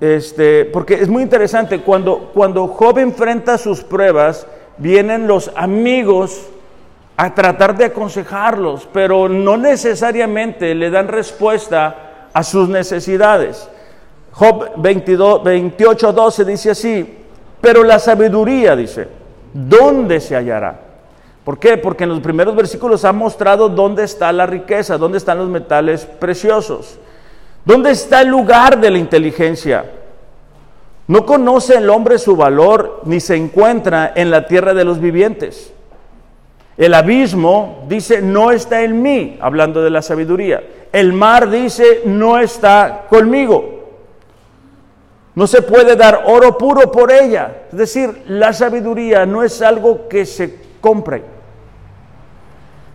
este, 0.00 0.66
porque 0.66 0.94
es 0.94 1.08
muy 1.08 1.22
interesante, 1.22 1.80
cuando, 1.80 2.30
cuando 2.32 2.68
Job 2.68 2.98
enfrenta 2.98 3.58
sus 3.58 3.82
pruebas, 3.82 4.46
vienen 4.78 5.26
los 5.26 5.50
amigos 5.56 6.46
a 7.16 7.34
tratar 7.34 7.76
de 7.76 7.86
aconsejarlos, 7.86 8.88
pero 8.92 9.28
no 9.28 9.56
necesariamente 9.56 10.74
le 10.74 10.90
dan 10.90 11.08
respuesta 11.08 12.28
a 12.32 12.42
sus 12.42 12.68
necesidades. 12.68 13.68
Job 14.32 14.72
22, 14.76 15.44
28, 15.44 16.12
12 16.12 16.44
dice 16.44 16.70
así, 16.70 17.18
pero 17.60 17.84
la 17.84 17.98
sabiduría, 17.98 18.74
dice, 18.74 19.08
¿dónde 19.52 20.20
se 20.20 20.34
hallará? 20.34 20.80
¿Por 21.44 21.58
qué? 21.58 21.76
Porque 21.76 22.04
en 22.04 22.10
los 22.10 22.20
primeros 22.20 22.54
versículos 22.56 23.04
ha 23.04 23.12
mostrado 23.12 23.68
dónde 23.68 24.04
está 24.04 24.32
la 24.32 24.46
riqueza, 24.46 24.96
dónde 24.96 25.18
están 25.18 25.38
los 25.38 25.48
metales 25.48 26.06
preciosos, 26.06 26.98
dónde 27.64 27.90
está 27.90 28.22
el 28.22 28.28
lugar 28.28 28.80
de 28.80 28.90
la 28.90 28.98
inteligencia. 28.98 29.84
No 31.08 31.26
conoce 31.26 31.76
el 31.76 31.90
hombre 31.90 32.18
su 32.18 32.36
valor 32.36 33.02
ni 33.04 33.20
se 33.20 33.36
encuentra 33.36 34.12
en 34.14 34.30
la 34.30 34.46
tierra 34.46 34.72
de 34.72 34.84
los 34.84 35.00
vivientes. 35.00 35.72
El 36.76 36.94
abismo 36.94 37.84
dice, 37.88 38.22
no 38.22 38.50
está 38.50 38.82
en 38.82 39.02
mí, 39.02 39.36
hablando 39.40 39.82
de 39.82 39.90
la 39.90 40.00
sabiduría. 40.00 40.62
El 40.92 41.12
mar 41.12 41.50
dice, 41.50 42.02
no 42.06 42.38
está 42.38 43.06
conmigo. 43.10 43.81
No 45.34 45.46
se 45.46 45.62
puede 45.62 45.96
dar 45.96 46.24
oro 46.26 46.58
puro 46.58 46.92
por 46.92 47.10
ella. 47.10 47.62
Es 47.70 47.78
decir, 47.78 48.24
la 48.28 48.52
sabiduría 48.52 49.24
no 49.24 49.42
es 49.42 49.62
algo 49.62 50.08
que 50.08 50.26
se 50.26 50.58
compre, 50.80 51.22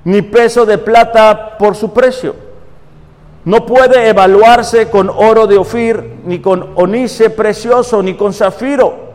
ni 0.03 0.21
peso 0.21 0.65
de 0.65 0.77
plata 0.77 1.57
por 1.57 1.75
su 1.75 1.93
precio. 1.93 2.35
No 3.45 3.65
puede 3.65 4.09
evaluarse 4.09 4.89
con 4.89 5.09
oro 5.09 5.47
de 5.47 5.57
Ofir, 5.57 6.17
ni 6.25 6.39
con 6.39 6.73
onice 6.75 7.29
precioso, 7.29 8.03
ni 8.03 8.15
con 8.15 8.33
zafiro. 8.33 9.07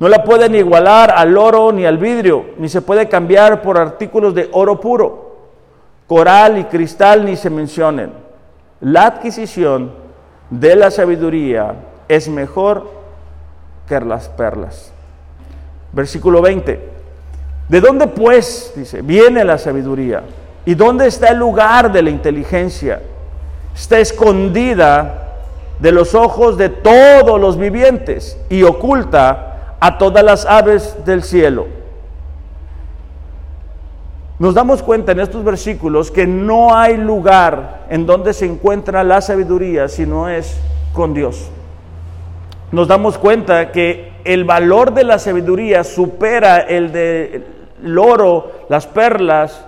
No 0.00 0.08
la 0.08 0.24
pueden 0.24 0.54
igualar 0.56 1.14
al 1.16 1.38
oro 1.38 1.70
ni 1.70 1.86
al 1.86 1.96
vidrio, 1.98 2.46
ni 2.58 2.68
se 2.68 2.82
puede 2.82 3.08
cambiar 3.08 3.62
por 3.62 3.78
artículos 3.78 4.34
de 4.34 4.48
oro 4.52 4.80
puro. 4.80 5.36
Coral 6.08 6.58
y 6.58 6.64
cristal 6.64 7.24
ni 7.24 7.36
se 7.36 7.48
mencionen. 7.48 8.12
La 8.80 9.06
adquisición 9.06 9.92
de 10.50 10.76
la 10.76 10.90
sabiduría 10.90 11.74
es 12.08 12.28
mejor 12.28 12.90
que 13.88 14.00
las 14.00 14.28
perlas. 14.28 14.92
Versículo 15.92 16.42
20. 16.42 16.92
¿De 17.68 17.80
dónde 17.80 18.06
pues, 18.06 18.72
dice, 18.76 19.02
viene 19.02 19.44
la 19.44 19.58
sabiduría? 19.58 20.22
¿Y 20.66 20.74
dónde 20.74 21.06
está 21.06 21.28
el 21.28 21.38
lugar 21.38 21.92
de 21.92 22.02
la 22.02 22.10
inteligencia? 22.10 23.00
Está 23.74 23.98
escondida 23.98 25.20
de 25.78 25.92
los 25.92 26.14
ojos 26.14 26.56
de 26.56 26.68
todos 26.68 27.40
los 27.40 27.58
vivientes 27.58 28.38
y 28.48 28.62
oculta 28.62 29.76
a 29.80 29.98
todas 29.98 30.24
las 30.24 30.46
aves 30.46 30.96
del 31.04 31.22
cielo. 31.22 31.66
Nos 34.38 34.54
damos 34.54 34.82
cuenta 34.82 35.12
en 35.12 35.20
estos 35.20 35.44
versículos 35.44 36.10
que 36.10 36.26
no 36.26 36.76
hay 36.76 36.96
lugar 36.96 37.86
en 37.88 38.04
donde 38.04 38.32
se 38.32 38.46
encuentra 38.46 39.04
la 39.04 39.20
sabiduría 39.20 39.88
si 39.88 40.06
no 40.06 40.28
es 40.28 40.56
con 40.92 41.14
Dios 41.14 41.50
nos 42.74 42.88
damos 42.88 43.16
cuenta 43.16 43.72
que 43.72 44.12
el 44.24 44.44
valor 44.44 44.92
de 44.92 45.04
la 45.04 45.18
sabiduría 45.18 45.84
supera 45.84 46.58
el 46.58 46.92
del 46.92 47.98
oro, 47.98 48.50
las 48.68 48.86
perlas 48.86 49.64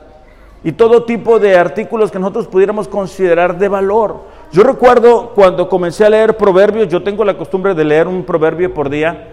y 0.64 0.72
todo 0.72 1.04
tipo 1.04 1.38
de 1.38 1.56
artículos 1.56 2.10
que 2.10 2.18
nosotros 2.18 2.48
pudiéramos 2.48 2.88
considerar 2.88 3.58
de 3.58 3.68
valor. 3.68 4.22
Yo 4.52 4.62
recuerdo 4.62 5.32
cuando 5.34 5.68
comencé 5.68 6.04
a 6.04 6.10
leer 6.10 6.36
proverbios, 6.36 6.88
yo 6.88 7.02
tengo 7.02 7.24
la 7.24 7.36
costumbre 7.36 7.74
de 7.74 7.84
leer 7.84 8.08
un 8.08 8.24
proverbio 8.24 8.74
por 8.74 8.90
día, 8.90 9.28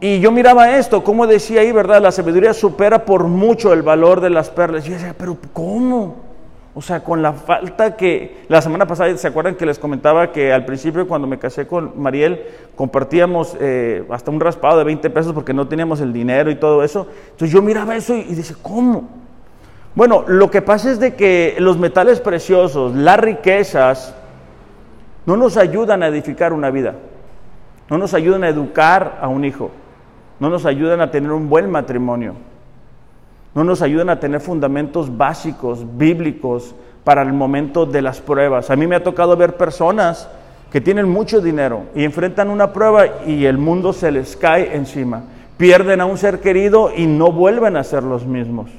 y 0.00 0.18
yo 0.18 0.32
miraba 0.32 0.76
esto, 0.76 1.04
como 1.04 1.28
decía 1.28 1.60
ahí, 1.60 1.70
¿verdad? 1.70 2.02
La 2.02 2.10
sabiduría 2.10 2.52
supera 2.54 3.04
por 3.04 3.24
mucho 3.24 3.72
el 3.72 3.82
valor 3.82 4.20
de 4.20 4.30
las 4.30 4.50
perlas. 4.50 4.84
Y 4.84 4.88
yo 4.88 4.94
decía, 4.94 5.14
pero 5.16 5.36
¿cómo? 5.52 6.31
O 6.74 6.80
sea, 6.80 7.04
con 7.04 7.20
la 7.20 7.34
falta 7.34 7.96
que 7.96 8.44
la 8.48 8.62
semana 8.62 8.86
pasada, 8.86 9.14
¿se 9.18 9.28
acuerdan 9.28 9.56
que 9.56 9.66
les 9.66 9.78
comentaba 9.78 10.32
que 10.32 10.54
al 10.54 10.64
principio 10.64 11.06
cuando 11.06 11.26
me 11.26 11.38
casé 11.38 11.66
con 11.66 12.00
Mariel 12.00 12.46
compartíamos 12.76 13.54
eh, 13.60 14.04
hasta 14.10 14.30
un 14.30 14.40
raspado 14.40 14.78
de 14.78 14.84
20 14.84 15.10
pesos 15.10 15.34
porque 15.34 15.52
no 15.52 15.68
teníamos 15.68 16.00
el 16.00 16.14
dinero 16.14 16.50
y 16.50 16.54
todo 16.54 16.82
eso? 16.82 17.06
Entonces 17.32 17.50
yo 17.50 17.60
miraba 17.60 17.94
eso 17.94 18.16
y, 18.16 18.20
y 18.20 18.42
¿cómo? 18.62 19.06
Bueno, 19.94 20.24
lo 20.26 20.50
que 20.50 20.62
pasa 20.62 20.90
es 20.90 20.98
de 20.98 21.14
que 21.14 21.56
los 21.58 21.76
metales 21.76 22.20
preciosos, 22.20 22.94
las 22.94 23.18
riquezas, 23.18 24.14
no 25.26 25.36
nos 25.36 25.58
ayudan 25.58 26.02
a 26.02 26.06
edificar 26.06 26.54
una 26.54 26.70
vida, 26.70 26.94
no 27.90 27.98
nos 27.98 28.14
ayudan 28.14 28.44
a 28.44 28.48
educar 28.48 29.18
a 29.20 29.28
un 29.28 29.44
hijo, 29.44 29.70
no 30.40 30.48
nos 30.48 30.64
ayudan 30.64 31.02
a 31.02 31.10
tener 31.10 31.32
un 31.32 31.50
buen 31.50 31.70
matrimonio 31.70 32.34
no 33.54 33.64
nos 33.64 33.82
ayudan 33.82 34.10
a 34.10 34.20
tener 34.20 34.40
fundamentos 34.40 35.16
básicos, 35.16 35.84
bíblicos, 35.96 36.74
para 37.04 37.22
el 37.22 37.32
momento 37.32 37.84
de 37.86 38.02
las 38.02 38.20
pruebas. 38.20 38.70
A 38.70 38.76
mí 38.76 38.86
me 38.86 38.96
ha 38.96 39.02
tocado 39.02 39.36
ver 39.36 39.56
personas 39.56 40.28
que 40.70 40.80
tienen 40.80 41.08
mucho 41.08 41.40
dinero 41.40 41.84
y 41.94 42.04
enfrentan 42.04 42.48
una 42.48 42.72
prueba 42.72 43.24
y 43.26 43.44
el 43.44 43.58
mundo 43.58 43.92
se 43.92 44.10
les 44.10 44.36
cae 44.36 44.74
encima. 44.74 45.24
Pierden 45.56 46.00
a 46.00 46.06
un 46.06 46.16
ser 46.16 46.40
querido 46.40 46.90
y 46.94 47.06
no 47.06 47.30
vuelven 47.32 47.76
a 47.76 47.84
ser 47.84 48.04
los 48.04 48.24
mismos. 48.24 48.70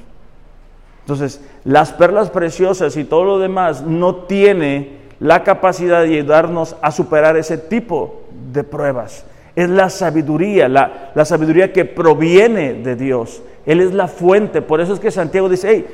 Entonces, 1.00 1.40
las 1.64 1.92
perlas 1.92 2.30
preciosas 2.30 2.96
y 2.96 3.04
todo 3.04 3.24
lo 3.24 3.38
demás 3.38 3.82
no 3.82 4.16
tiene 4.16 5.04
la 5.20 5.44
capacidad 5.44 6.02
de 6.02 6.18
ayudarnos 6.18 6.76
a 6.82 6.90
superar 6.90 7.36
ese 7.36 7.58
tipo 7.58 8.22
de 8.52 8.64
pruebas. 8.64 9.24
Es 9.56 9.68
la 9.68 9.88
sabiduría, 9.88 10.68
la, 10.68 11.24
sabiduría 11.24 11.72
que 11.72 11.84
proviene 11.84 12.74
de 12.74 12.96
Dios 12.96 13.42
él 13.66 13.80
es 13.80 13.94
la 13.94 14.08
fuente. 14.08 14.62
Por 14.62 14.80
eso 14.80 14.94
es 14.94 15.00
que 15.00 15.10
Santiago 15.10 15.48
dice, 15.48 15.68
hey, 15.70 15.86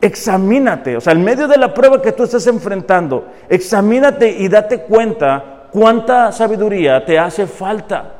examínate. 0.00 0.96
O 0.96 1.00
sea, 1.00 1.12
en 1.12 1.24
medio 1.24 1.48
de 1.48 1.56
la 1.56 1.74
prueba 1.74 2.00
que 2.00 2.12
tú 2.12 2.24
estás 2.24 2.46
enfrentando, 2.46 3.26
examínate 3.48 4.28
y 4.28 4.48
date 4.48 4.82
cuenta 4.82 5.66
cuánta 5.72 6.32
sabiduría 6.32 7.04
te 7.04 7.18
hace 7.18 7.46
falta. 7.46 8.14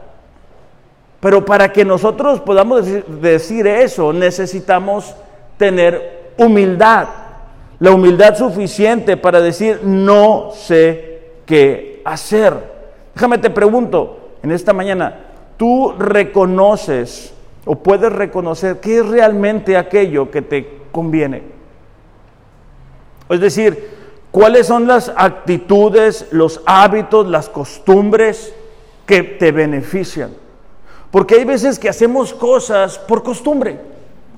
Pero 1.20 1.44
para 1.44 1.72
que 1.72 1.84
nosotros 1.84 2.40
podamos 2.40 2.86
decir 3.20 3.66
eso, 3.66 4.12
necesitamos 4.12 5.14
tener 5.56 6.32
humildad. 6.36 7.08
La 7.80 7.92
humildad 7.92 8.36
suficiente 8.36 9.16
para 9.16 9.40
decir, 9.40 9.80
no 9.84 10.50
sé 10.52 11.32
qué 11.46 12.02
hacer. 12.04 12.54
Déjame 13.14 13.38
te 13.38 13.50
pregunto 13.50 14.27
en 14.42 14.50
esta 14.52 14.72
mañana, 14.72 15.20
¿tú 15.56 15.92
reconoces 15.98 17.34
o 17.70 17.76
puedes 17.76 18.10
reconocer 18.10 18.80
qué 18.80 19.00
es 19.00 19.06
realmente 19.06 19.76
aquello 19.76 20.30
que 20.30 20.40
te 20.40 20.78
conviene. 20.90 21.42
Es 23.28 23.40
decir, 23.40 23.90
cuáles 24.30 24.66
son 24.66 24.86
las 24.86 25.12
actitudes, 25.14 26.28
los 26.30 26.62
hábitos, 26.64 27.28
las 27.28 27.50
costumbres 27.50 28.54
que 29.04 29.22
te 29.22 29.52
benefician. 29.52 30.30
Porque 31.10 31.34
hay 31.34 31.44
veces 31.44 31.78
que 31.78 31.90
hacemos 31.90 32.32
cosas 32.32 32.98
por 32.98 33.22
costumbre. 33.22 33.78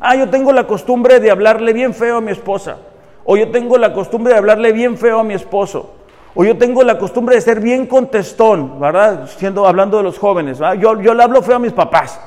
Ah, 0.01 0.17
yo 0.17 0.29
tengo 0.29 0.53
la 0.53 0.67
costumbre 0.67 1.21
de 1.21 1.31
hablarle 1.31 1.73
bien 1.73 1.95
feo 1.95 2.17
a 2.17 2.21
mi 2.21 2.33
esposa. 2.33 2.79
O 3.25 3.37
yo 3.37 3.53
tengo 3.53 3.79
la 3.79 3.93
costumbre 3.93 4.33
de 4.33 4.41
hablarle 4.41 4.73
bien 4.73 4.99
feo 4.99 5.21
a 5.21 5.25
mi 5.25 5.35
esposo. 5.35 5.93
O 6.35 6.45
yo 6.45 6.57
tengo 6.57 6.83
la 6.83 6.99
costumbre 6.99 7.35
de 7.35 7.41
ser 7.41 7.61
bien 7.61 7.87
contestón, 7.87 8.79
¿verdad? 8.79 9.29
Siendo, 9.37 9.67
hablando 9.67 9.97
de 9.97 10.05
los 10.05 10.19
jóvenes. 10.19 10.59
Yo, 10.79 11.01
yo 11.01 11.15
le 11.15 11.23
hablo 11.23 11.43
feo 11.43 11.57
a 11.57 11.59
mis 11.59 11.73
papás. 11.73 12.21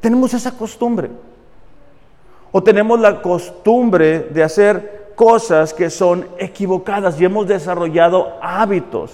Tenemos 0.00 0.34
esa 0.34 0.52
costumbre. 0.52 1.10
O 2.52 2.62
tenemos 2.62 3.00
la 3.00 3.22
costumbre 3.22 4.20
de 4.20 4.42
hacer 4.42 5.12
cosas 5.14 5.72
que 5.72 5.90
son 5.90 6.26
equivocadas 6.38 7.20
y 7.20 7.24
hemos 7.24 7.46
desarrollado 7.46 8.34
hábitos. 8.42 9.12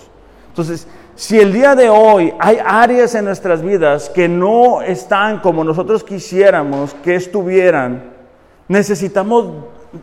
Entonces, 0.48 0.86
si 1.14 1.38
el 1.38 1.52
día 1.52 1.74
de 1.74 1.88
hoy 1.88 2.32
hay 2.38 2.58
áreas 2.64 3.14
en 3.14 3.26
nuestras 3.26 3.62
vidas 3.62 4.08
que 4.08 4.28
no 4.28 4.82
están 4.82 5.38
como 5.40 5.62
nosotros 5.62 6.02
quisiéramos 6.02 6.94
que 6.94 7.14
estuvieran, 7.14 8.02
necesitamos 8.66 9.46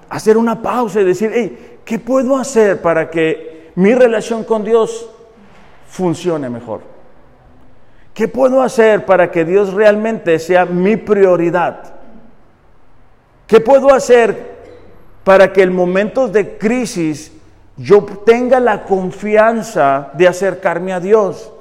hacer 0.09 0.37
una 0.37 0.61
pausa 0.61 1.01
y 1.01 1.05
decir, 1.05 1.31
hey, 1.33 1.79
¿qué 1.83 1.99
puedo 1.99 2.37
hacer 2.37 2.81
para 2.81 3.09
que 3.09 3.56
mi 3.77 3.93
relación 3.93 4.43
con 4.43 4.63
Dios 4.63 5.07
funcione 5.87 6.49
mejor? 6.49 6.81
¿Qué 8.11 8.27
puedo 8.27 8.63
hacer 8.63 9.05
para 9.05 9.29
que 9.29 9.45
Dios 9.45 9.71
realmente 9.71 10.39
sea 10.39 10.65
mi 10.65 10.97
prioridad? 10.97 11.93
¿Qué 13.45 13.59
puedo 13.59 13.93
hacer 13.93 14.57
para 15.23 15.53
que 15.53 15.61
en 15.61 15.75
momentos 15.75 16.33
de 16.33 16.57
crisis 16.57 17.31
yo 17.75 18.03
tenga 18.25 18.59
la 18.59 18.83
confianza 18.83 20.09
de 20.15 20.27
acercarme 20.27 20.91
a 20.91 20.99
Dios? 20.99 21.53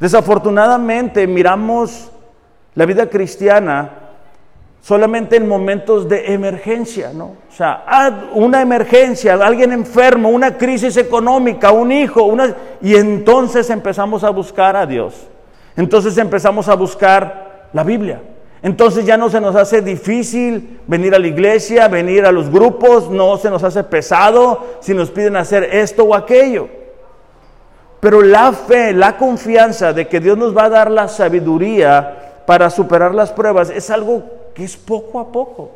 Desafortunadamente 0.00 1.24
miramos 1.28 2.10
la 2.74 2.84
vida 2.84 3.08
cristiana 3.08 3.99
solamente 4.80 5.36
en 5.36 5.46
momentos 5.46 6.08
de 6.08 6.32
emergencia, 6.32 7.12
¿no? 7.12 7.36
O 7.48 7.52
sea, 7.52 7.84
una 8.32 8.62
emergencia, 8.62 9.34
alguien 9.34 9.72
enfermo, 9.72 10.30
una 10.30 10.56
crisis 10.56 10.96
económica, 10.96 11.70
un 11.70 11.92
hijo, 11.92 12.34
y 12.80 12.96
entonces 12.96 13.68
empezamos 13.70 14.24
a 14.24 14.30
buscar 14.30 14.76
a 14.76 14.86
Dios. 14.86 15.14
Entonces 15.76 16.16
empezamos 16.18 16.68
a 16.68 16.74
buscar 16.74 17.68
la 17.72 17.84
Biblia. 17.84 18.20
Entonces 18.62 19.06
ya 19.06 19.16
no 19.16 19.30
se 19.30 19.40
nos 19.40 19.56
hace 19.56 19.80
difícil 19.80 20.80
venir 20.86 21.14
a 21.14 21.18
la 21.18 21.26
iglesia, 21.26 21.88
venir 21.88 22.26
a 22.26 22.32
los 22.32 22.50
grupos, 22.50 23.10
no 23.10 23.38
se 23.38 23.50
nos 23.50 23.62
hace 23.64 23.84
pesado 23.84 24.66
si 24.80 24.92
nos 24.92 25.10
piden 25.10 25.36
hacer 25.36 25.64
esto 25.64 26.04
o 26.04 26.14
aquello. 26.14 26.68
Pero 28.00 28.22
la 28.22 28.52
fe, 28.52 28.92
la 28.92 29.16
confianza 29.16 29.92
de 29.92 30.08
que 30.08 30.20
Dios 30.20 30.36
nos 30.36 30.56
va 30.56 30.64
a 30.64 30.70
dar 30.70 30.90
la 30.90 31.08
sabiduría 31.08 32.42
para 32.46 32.70
superar 32.70 33.14
las 33.14 33.30
pruebas 33.30 33.70
es 33.70 33.90
algo 33.90 34.39
que 34.54 34.64
es 34.64 34.76
poco 34.76 35.20
a 35.20 35.32
poco. 35.32 35.72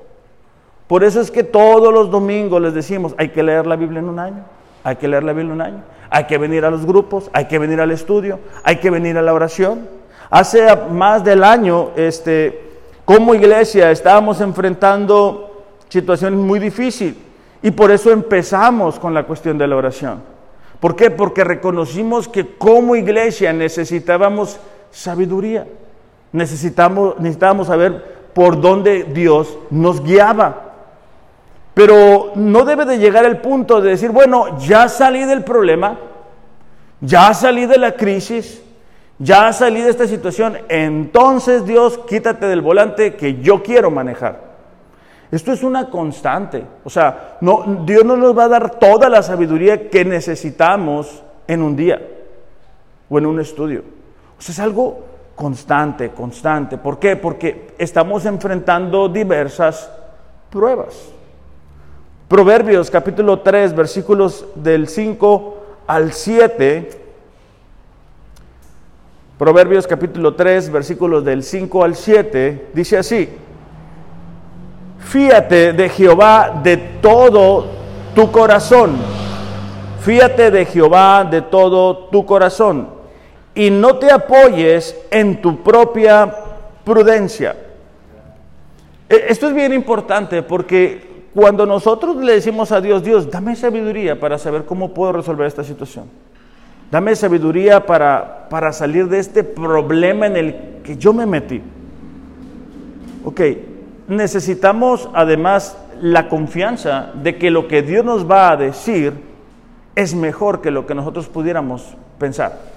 Por 0.86 1.02
eso 1.02 1.20
es 1.20 1.30
que 1.30 1.42
todos 1.42 1.92
los 1.92 2.10
domingos 2.10 2.60
les 2.60 2.74
decimos, 2.74 3.14
hay 3.16 3.30
que 3.30 3.42
leer 3.42 3.66
la 3.66 3.76
Biblia 3.76 4.00
en 4.00 4.08
un 4.08 4.18
año, 4.18 4.44
hay 4.82 4.96
que 4.96 5.08
leer 5.08 5.24
la 5.24 5.32
Biblia 5.32 5.54
en 5.54 5.60
un 5.60 5.60
año 5.62 5.94
hay 6.14 6.26
que 6.26 6.38
venir 6.38 6.64
a 6.64 6.70
los 6.70 6.86
grupos, 6.86 7.28
hay 7.32 7.46
que 7.46 7.58
venir 7.58 7.80
al 7.80 7.90
estudio, 7.90 8.38
hay 8.62 8.76
que 8.76 8.88
venir 8.88 9.18
a 9.18 9.22
la 9.22 9.34
oración. 9.34 9.88
Hace 10.30 10.64
más 10.92 11.24
del 11.24 11.42
año, 11.42 11.90
este, 11.96 12.70
como 13.04 13.34
iglesia 13.34 13.90
estábamos 13.90 14.40
enfrentando 14.40 15.64
situaciones 15.88 16.38
muy 16.38 16.60
difíciles 16.60 17.16
y 17.62 17.72
por 17.72 17.90
eso 17.90 18.12
empezamos 18.12 19.00
con 19.00 19.12
la 19.12 19.24
cuestión 19.24 19.58
de 19.58 19.66
la 19.66 19.74
oración. 19.74 20.22
¿Por 20.78 20.94
qué? 20.94 21.10
Porque 21.10 21.42
reconocimos 21.42 22.28
que 22.28 22.56
como 22.58 22.94
iglesia 22.94 23.52
necesitábamos 23.52 24.60
sabiduría. 24.92 25.66
Necesitamos, 26.30 27.18
necesitábamos 27.18 27.66
saber 27.66 28.13
por 28.34 28.60
dónde 28.60 29.04
Dios 29.04 29.56
nos 29.70 30.02
guiaba. 30.02 30.62
Pero 31.72 32.32
no 32.34 32.64
debe 32.64 32.84
de 32.84 32.98
llegar 32.98 33.24
el 33.24 33.38
punto 33.38 33.80
de 33.80 33.90
decir, 33.90 34.10
bueno, 34.10 34.58
ya 34.58 34.88
salí 34.88 35.24
del 35.24 35.42
problema, 35.42 35.98
ya 37.00 37.34
salí 37.34 37.66
de 37.66 37.78
la 37.78 37.92
crisis, 37.92 38.62
ya 39.18 39.52
salí 39.52 39.80
de 39.80 39.90
esta 39.90 40.06
situación, 40.06 40.58
entonces 40.68 41.64
Dios 41.64 41.98
quítate 42.06 42.46
del 42.46 42.60
volante 42.60 43.14
que 43.14 43.40
yo 43.40 43.62
quiero 43.62 43.90
manejar. 43.90 44.54
Esto 45.30 45.52
es 45.52 45.64
una 45.64 45.90
constante. 45.90 46.64
O 46.84 46.90
sea, 46.90 47.38
Dios 47.40 48.04
no 48.04 48.16
nos 48.16 48.38
va 48.38 48.44
a 48.44 48.48
dar 48.48 48.78
toda 48.78 49.08
la 49.08 49.20
sabiduría 49.20 49.90
que 49.90 50.04
necesitamos 50.04 51.24
en 51.48 51.62
un 51.62 51.74
día 51.74 52.00
o 53.08 53.18
en 53.18 53.26
un 53.26 53.40
estudio. 53.40 53.82
O 54.38 54.40
sea, 54.42 54.52
es 54.52 54.60
algo 54.60 55.13
constante, 55.34 56.10
constante. 56.10 56.78
¿Por 56.78 56.98
qué? 56.98 57.16
Porque 57.16 57.74
estamos 57.78 58.24
enfrentando 58.26 59.08
diversas 59.08 59.90
pruebas. 60.50 60.94
Proverbios 62.28 62.90
capítulo 62.90 63.40
3, 63.40 63.74
versículos 63.74 64.46
del 64.54 64.88
5 64.88 65.56
al 65.86 66.12
7. 66.12 67.02
Proverbios 69.38 69.86
capítulo 69.86 70.34
3, 70.34 70.70
versículos 70.70 71.24
del 71.24 71.42
5 71.42 71.84
al 71.84 71.96
7, 71.96 72.68
dice 72.72 72.96
así, 72.96 73.28
fíate 75.00 75.72
de 75.72 75.88
Jehová 75.88 76.60
de 76.62 76.76
todo 76.76 77.66
tu 78.14 78.30
corazón, 78.30 78.94
fíate 80.00 80.52
de 80.52 80.64
Jehová 80.64 81.24
de 81.24 81.42
todo 81.42 82.06
tu 82.12 82.24
corazón 82.24 82.93
y 83.54 83.70
no 83.70 83.96
te 83.96 84.10
apoyes 84.10 84.96
en 85.10 85.40
tu 85.40 85.62
propia 85.62 86.34
prudencia. 86.84 87.56
E, 89.08 89.26
esto 89.28 89.48
es 89.48 89.54
bien 89.54 89.72
importante 89.72 90.42
porque 90.42 91.14
cuando 91.34 91.66
nosotros 91.66 92.16
le 92.16 92.34
decimos 92.34 92.72
a 92.72 92.80
Dios, 92.80 93.02
Dios, 93.02 93.30
dame 93.30 93.56
sabiduría 93.56 94.18
para 94.18 94.38
saber 94.38 94.64
cómo 94.64 94.92
puedo 94.94 95.12
resolver 95.12 95.46
esta 95.46 95.64
situación. 95.64 96.06
Dame 96.90 97.16
sabiduría 97.16 97.86
para, 97.86 98.48
para 98.48 98.72
salir 98.72 99.08
de 99.08 99.18
este 99.18 99.42
problema 99.42 100.26
en 100.26 100.36
el 100.36 100.54
que 100.82 100.96
yo 100.96 101.12
me 101.12 101.26
metí. 101.26 101.60
Ok, 103.24 103.40
necesitamos 104.06 105.08
además 105.14 105.76
la 106.00 106.28
confianza 106.28 107.10
de 107.14 107.36
que 107.36 107.50
lo 107.50 107.68
que 107.68 107.82
Dios 107.82 108.04
nos 108.04 108.30
va 108.30 108.50
a 108.50 108.56
decir 108.56 109.14
es 109.96 110.14
mejor 110.14 110.60
que 110.60 110.70
lo 110.70 110.86
que 110.86 110.94
nosotros 110.94 111.28
pudiéramos 111.28 111.96
pensar. 112.18 112.73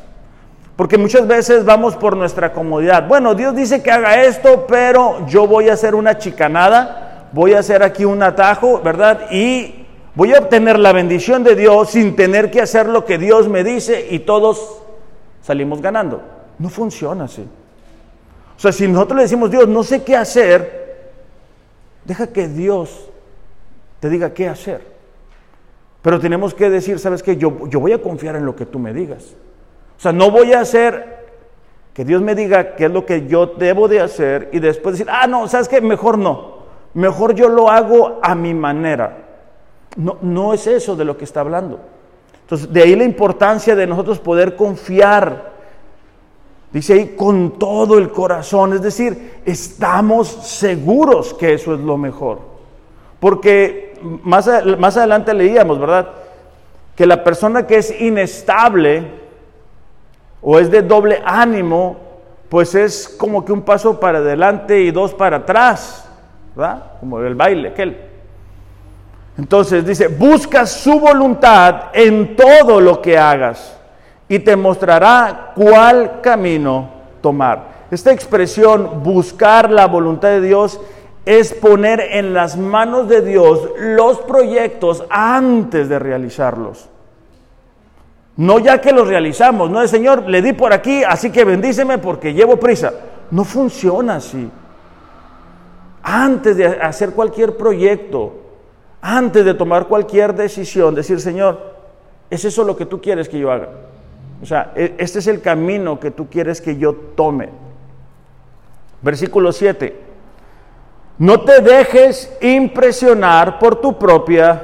Porque 0.78 1.00
muchas 1.00 1.28
veces 1.28 1.66
vamos 1.66 1.96
por 1.96 2.16
nuestra 2.16 2.54
comodidad. 2.54 3.08
Bueno, 3.08 3.34
Dios 3.34 3.56
dice 3.56 3.82
que 3.82 3.90
haga 3.90 4.24
esto, 4.24 4.68
pero 4.68 5.26
yo 5.26 5.48
voy 5.48 5.70
a 5.70 5.74
hacer 5.74 5.96
una 5.96 6.20
chicanada, 6.20 7.30
voy 7.34 7.54
a 7.54 7.60
hacer 7.60 7.82
aquí 7.82 8.06
un 8.06 8.22
atajo, 8.22 8.80
¿verdad? 8.84 9.32
Y 9.32 9.88
voy 10.14 10.36
a 10.36 10.40
obtener 10.40 10.78
la 10.78 10.94
bendición 10.94 11.44
de 11.44 11.56
Dios 11.56 11.90
sin 11.90 12.16
tener 12.16 12.52
que 12.52 12.62
hacer 12.62 12.88
lo 12.88 13.06
que 13.06 13.18
Dios 13.18 13.50
me 13.50 13.64
dice 13.64 14.08
y 14.12 14.20
todos 14.20 14.84
salimos 15.42 15.82
ganando. 15.82 16.22
No 16.60 16.70
funciona 16.70 17.24
así. 17.24 17.42
O 18.56 18.60
sea, 18.60 18.72
si 18.72 18.88
nosotros 18.88 19.18
le 19.18 19.24
decimos, 19.24 19.50
Dios, 19.50 19.68
no 19.68 19.82
sé 19.82 20.04
qué 20.04 20.16
hacer, 20.16 21.10
deja 22.06 22.28
que 22.28 22.48
Dios 22.48 23.10
te 24.00 24.12
diga 24.12 24.32
qué 24.32 24.48
hacer. 24.48 24.82
Pero 26.04 26.20
tenemos 26.20 26.54
que 26.54 26.70
decir, 26.70 27.00
¿sabes 27.00 27.24
qué? 27.24 27.36
Yo, 27.36 27.68
yo 27.68 27.80
voy 27.80 27.94
a 27.94 28.02
confiar 28.02 28.36
en 28.36 28.46
lo 28.46 28.56
que 28.56 28.68
tú 28.68 28.78
me 28.78 28.94
digas. 28.94 29.36
O 29.98 30.00
sea, 30.00 30.12
no 30.12 30.30
voy 30.32 30.54
a 30.54 30.62
hacer 30.62 31.18
que 31.94 32.06
Dios 32.06 32.22
me 32.22 32.36
diga 32.36 32.76
qué 32.76 32.86
es 32.86 32.92
lo 32.92 33.06
que 33.06 33.26
yo 33.26 33.48
debo 33.48 33.88
de 33.88 34.00
hacer 34.00 34.50
y 34.52 34.60
después 34.60 34.98
decir, 34.98 35.12
ah, 35.12 35.26
no, 35.26 35.48
¿sabes 35.48 35.68
qué? 35.68 35.82
Mejor 35.82 36.18
no. 36.18 36.58
Mejor 36.94 37.34
yo 37.34 37.50
lo 37.50 37.70
hago 37.70 38.20
a 38.22 38.36
mi 38.36 38.54
manera. 38.54 39.26
No, 39.96 40.18
no 40.22 40.54
es 40.54 40.68
eso 40.68 40.96
de 40.96 41.06
lo 41.06 41.18
que 41.18 41.26
está 41.26 41.40
hablando. 41.40 41.80
Entonces, 42.42 42.72
de 42.72 42.82
ahí 42.84 42.96
la 42.96 43.04
importancia 43.04 43.76
de 43.76 43.88
nosotros 43.88 44.20
poder 44.20 44.56
confiar. 44.56 45.52
Dice 46.72 46.94
ahí 46.94 47.16
con 47.16 47.58
todo 47.58 47.98
el 47.98 48.12
corazón, 48.12 48.74
es 48.74 48.82
decir, 48.82 49.42
estamos 49.44 50.28
seguros 50.28 51.34
que 51.34 51.56
eso 51.56 51.74
es 51.74 51.80
lo 51.80 51.98
mejor. 51.98 52.40
Porque 53.20 53.98
más, 54.24 54.50
más 54.78 54.98
adelante 54.98 55.34
leíamos, 55.34 55.80
¿verdad? 55.80 56.10
Que 56.96 57.06
la 57.06 57.24
persona 57.24 57.66
que 57.66 57.78
es 57.78 58.00
inestable, 58.00 59.27
o 60.42 60.60
es 60.60 60.70
de 60.72 60.82
doble 60.82 61.22
ánimo, 61.26 61.98
pues 62.50 62.76
es 62.76 63.08
como 63.08 63.44
que 63.44 63.52
un 63.52 63.62
paso 63.62 64.00
para 64.00 64.20
adelante 64.20 64.80
y 64.80 64.92
dos 64.92 65.14
para 65.14 65.38
atrás, 65.38 66.10
¿verdad? 66.56 66.84
Como 67.00 67.20
el 67.20 67.36
baile, 67.36 67.70
aquel. 67.70 67.98
Entonces 69.38 69.86
dice, 69.86 70.08
busca 70.08 70.66
su 70.66 71.00
voluntad 71.00 71.90
en 71.94 72.36
todo 72.36 72.82
lo 72.82 73.02
que 73.02 73.18
hagas 73.18 73.78
y 74.28 74.40
te 74.40 74.56
mostrará 74.56 75.52
cuál 75.56 76.22
camino 76.22 76.90
tomar. 77.22 77.78
Esta 77.92 78.12
expresión, 78.12 79.04
buscar 79.04 79.70
la 79.70 79.86
voluntad 79.88 80.30
de 80.30 80.42
Dios, 80.42 80.82
es 81.26 81.54
poner 81.54 82.00
en 82.00 82.34
las 82.34 82.58
manos 82.58 83.08
de 83.10 83.22
Dios 83.22 83.70
los 83.78 84.20
proyectos 84.20 85.04
antes 85.10 85.88
de 85.90 86.00
realizarlos. 86.00 86.90
No 88.38 88.60
ya 88.60 88.80
que 88.80 88.92
los 88.92 89.08
realizamos, 89.08 89.70
no 89.72 89.82
es 89.82 89.90
Señor, 89.90 90.30
le 90.30 90.44
di 90.44 90.54
por 90.54 90.72
aquí, 90.72 91.04
así 91.04 91.32
que 91.32 91.44
bendíceme 91.44 91.98
porque 91.98 92.34
llevo 92.34 92.58
prisa. 92.58 92.94
No 93.32 93.44
funciona 93.44 94.18
así. 94.18 94.50
Antes 96.04 96.56
de 96.56 96.68
hacer 96.68 97.12
cualquier 97.12 97.58
proyecto, 97.58 98.34
antes 99.02 99.44
de 99.44 99.56
tomar 99.56 99.88
cualquier 99.88 100.36
decisión, 100.36 100.94
decir, 100.94 101.20
Señor, 101.20 101.76
¿es 102.30 102.46
eso 102.46 102.64
lo 102.64 102.78
que 102.78 102.86
tú 102.86 103.02
quieres 103.02 103.28
que 103.28 103.40
yo 103.40 103.52
haga? 103.52 103.70
O 104.42 104.46
sea, 104.46 104.72
e, 104.76 104.94
este 105.00 105.18
es 105.18 105.28
el 105.28 105.42
camino 105.42 106.00
que 106.00 106.12
tú 106.12 106.30
quieres 106.30 106.62
que 106.62 106.78
yo 106.78 106.94
tome. 106.94 107.50
Versículo 109.02 109.52
7. 109.52 110.00
No 111.18 111.42
te 111.42 111.60
dejes 111.62 112.32
impresionar 112.40 113.58
por 113.58 113.82
tu 113.82 113.98
propia 113.98 114.62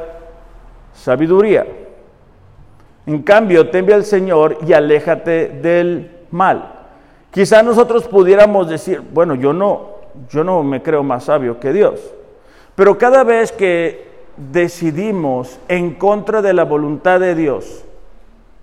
sabiduría 0.93 1.65
en 3.05 3.21
cambio, 3.23 3.69
teme 3.69 3.93
al 3.93 4.05
Señor 4.05 4.57
y 4.65 4.73
aléjate 4.73 5.49
del 5.49 6.11
mal. 6.31 6.71
Quizá 7.31 7.63
nosotros 7.63 8.07
pudiéramos 8.07 8.69
decir, 8.69 9.01
bueno, 9.11 9.35
yo 9.35 9.53
no, 9.53 9.89
yo 10.29 10.43
no 10.43 10.63
me 10.63 10.81
creo 10.81 11.03
más 11.03 11.25
sabio 11.25 11.59
que 11.59 11.73
Dios. 11.73 11.99
Pero 12.75 12.97
cada 12.97 13.23
vez 13.23 13.51
que 13.51 14.07
decidimos 14.37 15.59
en 15.67 15.95
contra 15.95 16.41
de 16.41 16.53
la 16.53 16.63
voluntad 16.63 17.19
de 17.19 17.35
Dios, 17.35 17.83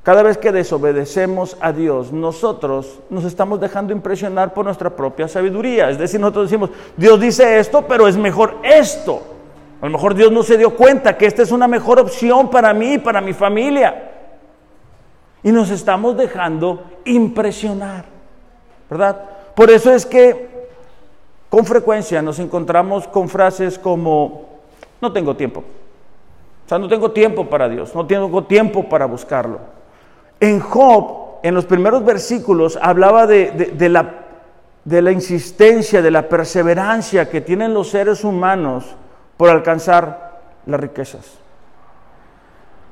cada 0.02 0.22
vez 0.22 0.38
que 0.38 0.50
desobedecemos 0.50 1.58
a 1.60 1.72
Dios, 1.72 2.10
nosotros 2.10 3.00
nos 3.10 3.24
estamos 3.24 3.60
dejando 3.60 3.92
impresionar 3.92 4.54
por 4.54 4.64
nuestra 4.64 4.90
propia 4.96 5.28
sabiduría. 5.28 5.90
Es 5.90 5.98
decir, 5.98 6.18
nosotros 6.18 6.50
decimos, 6.50 6.70
Dios 6.96 7.20
dice 7.20 7.58
esto, 7.58 7.84
pero 7.86 8.08
es 8.08 8.16
mejor 8.16 8.56
esto. 8.62 9.20
A 9.80 9.86
lo 9.86 9.92
mejor 9.92 10.14
Dios 10.14 10.32
no 10.32 10.42
se 10.42 10.56
dio 10.56 10.74
cuenta 10.74 11.18
que 11.18 11.26
esta 11.26 11.42
es 11.42 11.52
una 11.52 11.68
mejor 11.68 12.00
opción 12.00 12.50
para 12.50 12.72
mí 12.72 12.94
y 12.94 12.98
para 12.98 13.20
mi 13.20 13.34
familia. 13.34 14.09
Y 15.42 15.52
nos 15.52 15.70
estamos 15.70 16.16
dejando 16.16 16.84
impresionar, 17.04 18.04
¿verdad? 18.88 19.20
Por 19.54 19.70
eso 19.70 19.92
es 19.92 20.04
que 20.04 20.50
con 21.48 21.64
frecuencia 21.64 22.22
nos 22.22 22.38
encontramos 22.38 23.08
con 23.08 23.28
frases 23.28 23.78
como, 23.78 24.48
no 25.00 25.12
tengo 25.12 25.34
tiempo. 25.34 25.60
O 25.60 26.68
sea, 26.68 26.78
no 26.78 26.88
tengo 26.88 27.10
tiempo 27.10 27.46
para 27.48 27.68
Dios, 27.68 27.94
no 27.94 28.06
tengo 28.06 28.44
tiempo 28.44 28.88
para 28.88 29.06
buscarlo. 29.06 29.58
En 30.38 30.60
Job, 30.60 31.40
en 31.42 31.54
los 31.54 31.64
primeros 31.64 32.04
versículos, 32.04 32.78
hablaba 32.80 33.26
de, 33.26 33.88
la, 33.88 34.14
de 34.84 35.02
la 35.02 35.10
insistencia, 35.10 36.00
de 36.00 36.10
la 36.10 36.28
perseverancia 36.28 37.28
que 37.28 37.40
tienen 37.40 37.74
los 37.74 37.88
seres 37.88 38.22
humanos 38.22 38.84
por 39.36 39.50
alcanzar 39.50 40.40
las 40.66 40.78
riquezas. 40.78 41.39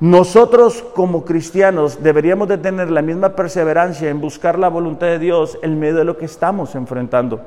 Nosotros 0.00 0.84
como 0.94 1.24
cristianos 1.24 2.02
deberíamos 2.02 2.46
de 2.46 2.58
tener 2.58 2.88
la 2.90 3.02
misma 3.02 3.30
perseverancia 3.30 4.08
en 4.08 4.20
buscar 4.20 4.56
la 4.56 4.68
voluntad 4.68 5.08
de 5.08 5.18
Dios 5.18 5.58
en 5.62 5.80
medio 5.80 5.96
de 5.96 6.04
lo 6.04 6.16
que 6.16 6.26
estamos 6.26 6.76
enfrentando 6.76 7.40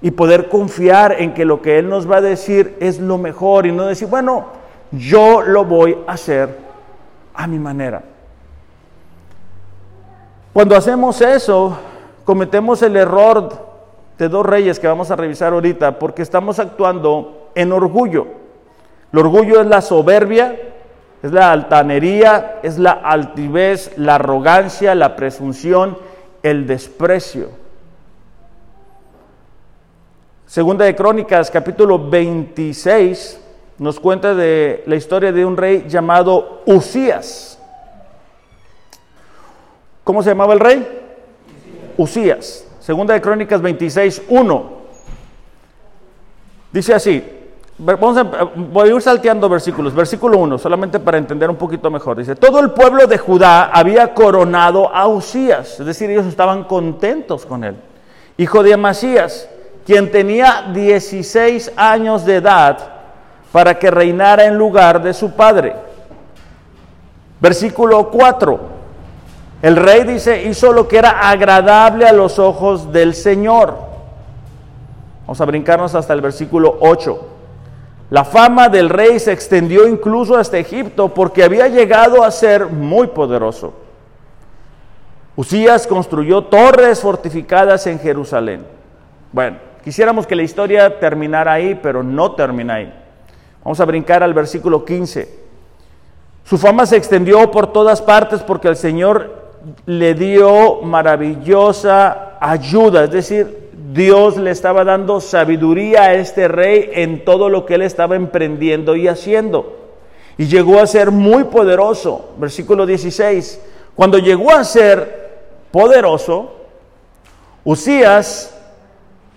y 0.00 0.12
poder 0.12 0.48
confiar 0.48 1.16
en 1.18 1.34
que 1.34 1.44
lo 1.44 1.62
que 1.62 1.78
Él 1.78 1.88
nos 1.88 2.08
va 2.08 2.18
a 2.18 2.20
decir 2.20 2.76
es 2.78 3.00
lo 3.00 3.18
mejor 3.18 3.66
y 3.66 3.72
no 3.72 3.86
decir, 3.86 4.06
bueno, 4.06 4.46
yo 4.92 5.42
lo 5.42 5.64
voy 5.64 5.98
a 6.06 6.12
hacer 6.12 6.56
a 7.34 7.46
mi 7.48 7.58
manera. 7.58 8.02
Cuando 10.52 10.76
hacemos 10.76 11.20
eso, 11.20 11.76
cometemos 12.24 12.82
el 12.82 12.96
error 12.96 13.48
de 14.16 14.28
dos 14.28 14.46
reyes 14.46 14.78
que 14.78 14.86
vamos 14.86 15.10
a 15.10 15.16
revisar 15.16 15.52
ahorita, 15.52 15.98
porque 15.98 16.22
estamos 16.22 16.60
actuando 16.60 17.50
en 17.56 17.72
orgullo. 17.72 18.26
El 19.12 19.18
orgullo 19.18 19.60
es 19.60 19.66
la 19.66 19.80
soberbia 19.80 20.73
es 21.24 21.32
la 21.32 21.52
altanería, 21.52 22.60
es 22.62 22.78
la 22.78 22.90
altivez, 22.90 23.96
la 23.96 24.16
arrogancia, 24.16 24.94
la 24.94 25.16
presunción, 25.16 25.96
el 26.42 26.66
desprecio. 26.66 27.48
Segunda 30.44 30.84
de 30.84 30.94
Crónicas, 30.94 31.50
capítulo 31.50 32.10
26, 32.10 33.40
nos 33.78 33.98
cuenta 33.98 34.34
de 34.34 34.84
la 34.86 34.96
historia 34.96 35.32
de 35.32 35.46
un 35.46 35.56
rey 35.56 35.86
llamado 35.88 36.60
Usías. 36.66 37.58
¿Cómo 40.04 40.22
se 40.22 40.28
llamaba 40.28 40.52
el 40.52 40.60
rey? 40.60 40.86
Usías. 41.96 42.66
Segunda 42.80 43.14
de 43.14 43.22
Crónicas 43.22 43.62
26, 43.62 44.24
1. 44.28 44.72
Dice 46.70 46.92
así, 46.92 47.24
Vamos 47.76 48.16
a, 48.16 48.22
voy 48.22 48.88
a 48.88 48.94
ir 48.94 49.02
salteando 49.02 49.48
versículos. 49.48 49.94
Versículo 49.94 50.38
1, 50.38 50.58
solamente 50.58 51.00
para 51.00 51.18
entender 51.18 51.50
un 51.50 51.56
poquito 51.56 51.90
mejor. 51.90 52.16
Dice, 52.16 52.36
todo 52.36 52.60
el 52.60 52.70
pueblo 52.70 53.06
de 53.06 53.18
Judá 53.18 53.64
había 53.64 54.14
coronado 54.14 54.94
a 54.94 55.08
Usías, 55.08 55.80
es 55.80 55.86
decir, 55.86 56.08
ellos 56.10 56.26
estaban 56.26 56.64
contentos 56.64 57.44
con 57.44 57.64
él. 57.64 57.76
Hijo 58.36 58.62
de 58.62 58.74
Amasías, 58.74 59.48
quien 59.84 60.10
tenía 60.12 60.70
16 60.72 61.72
años 61.76 62.24
de 62.24 62.36
edad 62.36 62.78
para 63.50 63.78
que 63.78 63.90
reinara 63.90 64.44
en 64.44 64.56
lugar 64.56 65.02
de 65.02 65.12
su 65.12 65.32
padre. 65.32 65.74
Versículo 67.40 68.08
4. 68.10 68.60
El 69.62 69.76
rey 69.76 70.04
dice, 70.04 70.44
hizo 70.44 70.72
lo 70.72 70.86
que 70.86 70.98
era 70.98 71.28
agradable 71.28 72.06
a 72.06 72.12
los 72.12 72.38
ojos 72.38 72.92
del 72.92 73.14
Señor. 73.14 73.76
Vamos 75.22 75.40
a 75.40 75.44
brincarnos 75.44 75.94
hasta 75.94 76.12
el 76.12 76.20
versículo 76.20 76.76
8. 76.80 77.33
La 78.14 78.24
fama 78.24 78.68
del 78.68 78.90
rey 78.90 79.18
se 79.18 79.32
extendió 79.32 79.88
incluso 79.88 80.36
hasta 80.36 80.56
Egipto 80.56 81.12
porque 81.12 81.42
había 81.42 81.66
llegado 81.66 82.22
a 82.22 82.30
ser 82.30 82.66
muy 82.66 83.08
poderoso. 83.08 83.74
Usías 85.34 85.84
construyó 85.88 86.44
torres 86.44 87.00
fortificadas 87.00 87.88
en 87.88 87.98
Jerusalén. 87.98 88.64
Bueno, 89.32 89.56
quisiéramos 89.82 90.28
que 90.28 90.36
la 90.36 90.44
historia 90.44 91.00
terminara 91.00 91.54
ahí, 91.54 91.74
pero 91.82 92.04
no 92.04 92.36
termina 92.36 92.74
ahí. 92.74 92.94
Vamos 93.64 93.80
a 93.80 93.84
brincar 93.84 94.22
al 94.22 94.32
versículo 94.32 94.84
15. 94.84 95.36
Su 96.44 96.56
fama 96.56 96.86
se 96.86 96.96
extendió 96.96 97.50
por 97.50 97.72
todas 97.72 98.00
partes 98.00 98.44
porque 98.44 98.68
el 98.68 98.76
Señor 98.76 99.56
le 99.86 100.14
dio 100.14 100.82
maravillosa 100.82 102.38
ayuda, 102.38 103.02
es 103.02 103.10
decir, 103.10 103.63
Dios 103.94 104.36
le 104.38 104.50
estaba 104.50 104.82
dando 104.82 105.20
sabiduría 105.20 106.02
a 106.02 106.14
este 106.14 106.48
rey 106.48 106.90
en 106.94 107.24
todo 107.24 107.48
lo 107.48 107.64
que 107.64 107.76
él 107.76 107.82
estaba 107.82 108.16
emprendiendo 108.16 108.96
y 108.96 109.06
haciendo. 109.06 109.76
Y 110.36 110.46
llegó 110.46 110.80
a 110.80 110.86
ser 110.88 111.12
muy 111.12 111.44
poderoso. 111.44 112.30
Versículo 112.36 112.86
16. 112.86 113.60
Cuando 113.94 114.18
llegó 114.18 114.50
a 114.50 114.64
ser 114.64 115.44
poderoso, 115.70 116.50
Usías 117.62 118.60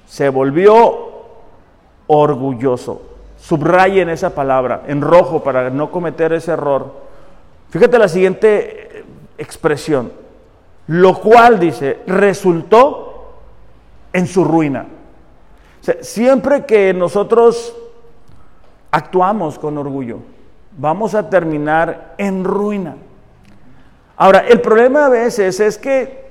se 0.07 0.29
volvió 0.29 1.11
orgulloso. 2.07 3.03
Subrayen 3.39 4.09
esa 4.09 4.33
palabra 4.33 4.85
en 4.87 5.01
rojo 5.01 5.43
para 5.43 5.69
no 5.69 5.91
cometer 5.91 6.33
ese 6.33 6.53
error. 6.53 6.93
Fíjate 7.69 7.99
la 7.99 8.07
siguiente 8.07 9.05
expresión. 9.37 10.11
Lo 10.87 11.19
cual, 11.19 11.59
dice, 11.59 11.99
resultó 12.07 13.06
en 14.17 14.25
su 14.25 14.43
ruina. 14.43 14.87
siempre 16.01 16.65
que 16.65 16.91
nosotros 16.91 17.75
actuamos 18.89 19.59
con 19.59 19.77
orgullo, 19.77 20.17
vamos 20.75 21.13
a 21.13 21.29
terminar 21.29 22.15
en 22.17 22.43
ruina. 22.43 22.95
Ahora, 24.15 24.39
el 24.39 24.59
problema 24.59 25.05
a 25.05 25.09
veces 25.09 25.59
es 25.59 25.77
que 25.77 26.29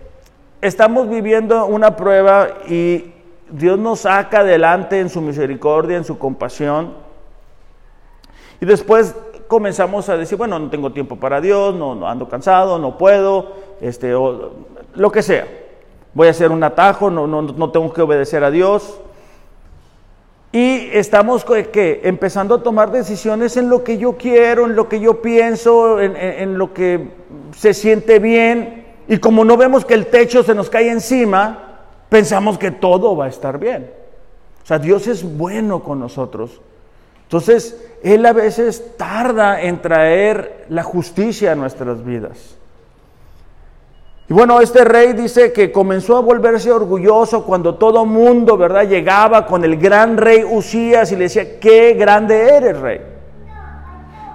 estamos 0.61 1.09
viviendo 1.09 1.65
una 1.67 1.95
prueba 1.95 2.49
y 2.69 3.13
Dios 3.51 3.79
nos 3.79 4.01
saca 4.01 4.41
adelante 4.41 4.99
en 4.99 5.09
su 5.09 5.21
misericordia, 5.21 5.97
en 5.97 6.05
su 6.05 6.19
compasión. 6.19 6.93
Y 8.61 8.67
después 8.67 9.15
comenzamos 9.47 10.09
a 10.09 10.17
decir, 10.17 10.37
bueno, 10.37 10.59
no 10.59 10.71
tengo 10.71 10.91
tiempo 10.91 11.15
para 11.15 11.41
Dios, 11.41 11.73
no, 11.73 12.05
ando 12.09 12.29
cansado, 12.29 12.81
no 12.81 12.99
puedo, 12.99 13.53
este, 13.81 14.13
o 14.13 14.55
lo 14.97 15.13
que 15.13 15.23
sea 15.23 15.47
voy 16.17 16.29
a 16.29 16.31
hacer 16.31 16.51
un 16.51 16.65
atajo, 16.65 17.11
no, 17.11 17.27
no, 17.27 17.71
tengo 17.71 17.93
que 17.93 18.01
obedecer 18.01 18.43
a 18.43 18.51
Dios. 18.51 18.99
Y 20.51 20.89
estamos 20.95 21.45
¿qué? 21.45 22.01
empezando 22.05 22.55
a 22.55 22.63
tomar 22.63 22.91
decisiones 22.91 23.59
en 23.59 23.69
lo 23.69 23.85
que 23.85 23.99
yo 23.99 24.17
quiero, 24.17 24.65
en 24.65 24.75
lo 24.75 24.89
que 24.89 24.99
yo 24.99 25.21
pienso, 25.21 26.01
en, 26.01 26.17
en, 26.17 26.57
lo 26.57 26.73
que 26.73 27.11
se 27.55 27.75
siente 27.75 28.19
bien. 28.19 28.87
Y 29.09 29.19
como 29.19 29.45
no 29.45 29.59
vemos 29.59 29.85
que 29.85 29.93
el 29.93 30.07
techo 30.07 30.43
se 30.43 30.55
nos 30.55 30.71
cae 30.71 30.91
encima, 30.91 31.81
pensamos 32.09 32.57
que 32.57 32.71
todo 32.71 33.15
va 33.15 33.27
a 33.27 33.29
estar 33.29 33.59
bien. 33.59 33.91
O 34.63 34.67
sea, 34.67 34.79
Dios 34.79 35.07
es 35.09 35.23
bueno 35.23 35.83
con 35.83 36.01
nosotros. 36.01 36.63
Entonces, 37.25 37.79
Él 38.03 38.25
a 38.25 38.33
veces 38.33 38.97
tarda 38.97 39.61
en 39.61 39.83
traer 39.83 40.65
la 40.71 40.83
justicia 40.83 41.53
a 41.53 41.57
nuestras 41.57 42.03
vidas. 42.03 42.57
Y 44.29 44.33
bueno, 44.33 44.61
este 44.61 44.85
rey 44.85 45.13
dice 45.13 45.53
que 45.53 45.71
comenzó 45.71 46.17
a 46.17 46.21
volverse 46.21 46.73
orgulloso 46.73 47.45
cuando 47.45 47.77
todo 47.77 48.05
mundo, 48.05 48.57
¿verdad? 48.57 48.89
Llegaba 48.89 49.47
con 49.47 49.65
el 49.65 49.77
gran 49.77 50.17
rey 50.17 50.43
Usías 50.43 51.13
y 51.13 51.17
le 51.17 51.25
decía, 51.25 51.61
qué 51.61 51.95
grande 51.95 52.57
eres, 52.57 52.81
rey. 52.81 53.01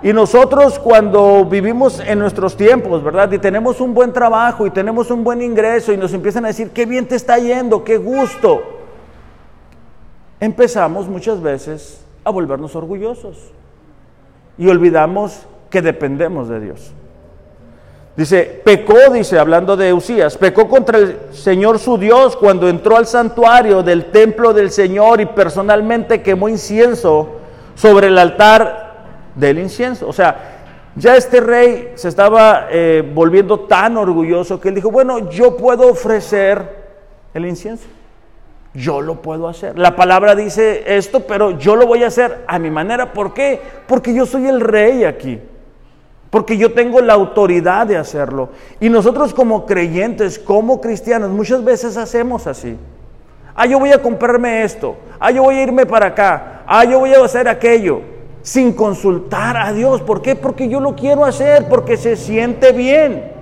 Y 0.03 0.13
nosotros 0.13 0.79
cuando 0.79 1.45
vivimos 1.45 1.99
en 1.99 2.19
nuestros 2.19 2.55
tiempos, 2.55 3.03
¿verdad? 3.03 3.31
Y 3.33 3.37
tenemos 3.37 3.81
un 3.81 3.93
buen 3.93 4.13
trabajo 4.13 4.65
y 4.65 4.71
tenemos 4.71 5.11
un 5.11 5.25
buen 5.25 5.41
ingreso 5.41 5.91
y 5.91 5.97
nos 5.97 6.13
empiezan 6.13 6.45
a 6.45 6.47
decir, 6.47 6.69
qué 6.71 6.85
bien 6.85 7.05
te 7.05 7.15
está 7.15 7.37
yendo, 7.37 7.83
qué 7.83 7.97
gusto. 7.97 8.63
Empezamos 10.39 11.07
muchas 11.07 11.41
veces 11.41 12.03
a 12.23 12.31
volvernos 12.31 12.75
orgullosos 12.75 13.51
y 14.57 14.69
olvidamos 14.69 15.45
que 15.69 15.81
dependemos 15.81 16.47
de 16.47 16.59
Dios. 16.61 16.93
Dice, 18.21 18.61
pecó, 18.63 19.09
dice, 19.11 19.39
hablando 19.39 19.75
de 19.75 19.91
Usías, 19.91 20.37
pecó 20.37 20.67
contra 20.67 20.99
el 20.99 21.17
Señor 21.31 21.79
su 21.79 21.97
Dios 21.97 22.35
cuando 22.37 22.69
entró 22.69 22.95
al 22.95 23.07
santuario 23.07 23.81
del 23.81 24.11
templo 24.11 24.53
del 24.53 24.69
Señor 24.69 25.21
y 25.21 25.25
personalmente 25.25 26.21
quemó 26.21 26.47
incienso 26.47 27.37
sobre 27.73 28.09
el 28.09 28.19
altar 28.19 29.05
del 29.33 29.57
incienso. 29.57 30.07
O 30.07 30.13
sea, 30.13 30.59
ya 30.95 31.15
este 31.15 31.39
rey 31.39 31.93
se 31.95 32.09
estaba 32.09 32.67
eh, 32.69 33.01
volviendo 33.11 33.61
tan 33.61 33.97
orgulloso 33.97 34.61
que 34.61 34.69
él 34.69 34.75
dijo, 34.75 34.91
bueno, 34.91 35.31
yo 35.31 35.57
puedo 35.57 35.89
ofrecer 35.89 36.61
el 37.33 37.47
incienso. 37.47 37.87
Yo 38.75 39.01
lo 39.01 39.23
puedo 39.23 39.47
hacer. 39.47 39.79
La 39.79 39.95
palabra 39.95 40.35
dice 40.35 40.83
esto, 40.85 41.21
pero 41.21 41.57
yo 41.57 41.75
lo 41.75 41.87
voy 41.87 42.03
a 42.03 42.07
hacer 42.07 42.43
a 42.45 42.59
mi 42.59 42.69
manera. 42.69 43.13
¿Por 43.13 43.33
qué? 43.33 43.59
Porque 43.87 44.13
yo 44.13 44.27
soy 44.27 44.45
el 44.45 44.61
rey 44.61 45.05
aquí 45.05 45.41
porque 46.31 46.57
yo 46.57 46.73
tengo 46.73 47.01
la 47.01 47.13
autoridad 47.13 47.85
de 47.85 47.97
hacerlo. 47.97 48.49
Y 48.79 48.89
nosotros 48.89 49.33
como 49.33 49.65
creyentes, 49.65 50.39
como 50.39 50.79
cristianos, 50.79 51.29
muchas 51.29 51.63
veces 51.63 51.97
hacemos 51.97 52.47
así. 52.47 52.77
Ah, 53.53 53.65
yo 53.65 53.77
voy 53.77 53.91
a 53.91 54.01
comprarme 54.01 54.63
esto. 54.63 54.95
Ah, 55.19 55.29
yo 55.29 55.43
voy 55.43 55.57
a 55.57 55.63
irme 55.63 55.85
para 55.85 56.07
acá. 56.07 56.63
Ah, 56.65 56.85
yo 56.85 56.99
voy 56.99 57.13
a 57.13 57.23
hacer 57.23 57.49
aquello. 57.49 58.01
Sin 58.41 58.71
consultar 58.71 59.57
a 59.57 59.73
Dios. 59.73 60.01
¿Por 60.01 60.21
qué? 60.21 60.37
Porque 60.37 60.69
yo 60.69 60.79
lo 60.79 60.95
quiero 60.95 61.25
hacer, 61.25 61.67
porque 61.67 61.97
se 61.97 62.15
siente 62.15 62.71
bien. 62.71 63.33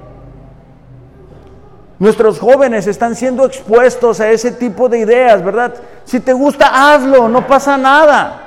Nuestros 1.99 2.39
jóvenes 2.39 2.87
están 2.87 3.15
siendo 3.15 3.45
expuestos 3.45 4.19
a 4.19 4.31
ese 4.31 4.51
tipo 4.51 4.89
de 4.89 4.97
ideas, 4.97 5.45
¿verdad? 5.45 5.75
Si 6.05 6.19
te 6.19 6.33
gusta, 6.33 6.93
hazlo, 6.93 7.29
no 7.29 7.45
pasa 7.45 7.77
nada. 7.77 8.45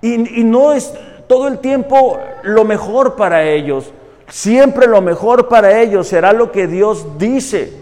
Y, 0.00 0.40
y 0.40 0.44
no 0.44 0.72
es, 0.72 0.94
todo 1.30 1.46
el 1.46 1.60
tiempo 1.60 2.18
lo 2.42 2.64
mejor 2.64 3.14
para 3.14 3.44
ellos. 3.44 3.92
Siempre 4.26 4.88
lo 4.88 5.00
mejor 5.00 5.46
para 5.46 5.80
ellos 5.80 6.08
será 6.08 6.32
lo 6.32 6.50
que 6.50 6.66
Dios 6.66 7.06
dice. 7.18 7.72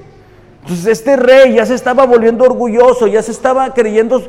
Entonces 0.61 0.87
este 0.87 1.16
rey 1.16 1.54
ya 1.54 1.64
se 1.64 1.72
estaba 1.72 2.04
volviendo 2.04 2.44
orgulloso, 2.44 3.06
ya 3.06 3.22
se 3.22 3.30
estaba 3.30 3.72
creyendo... 3.72 4.22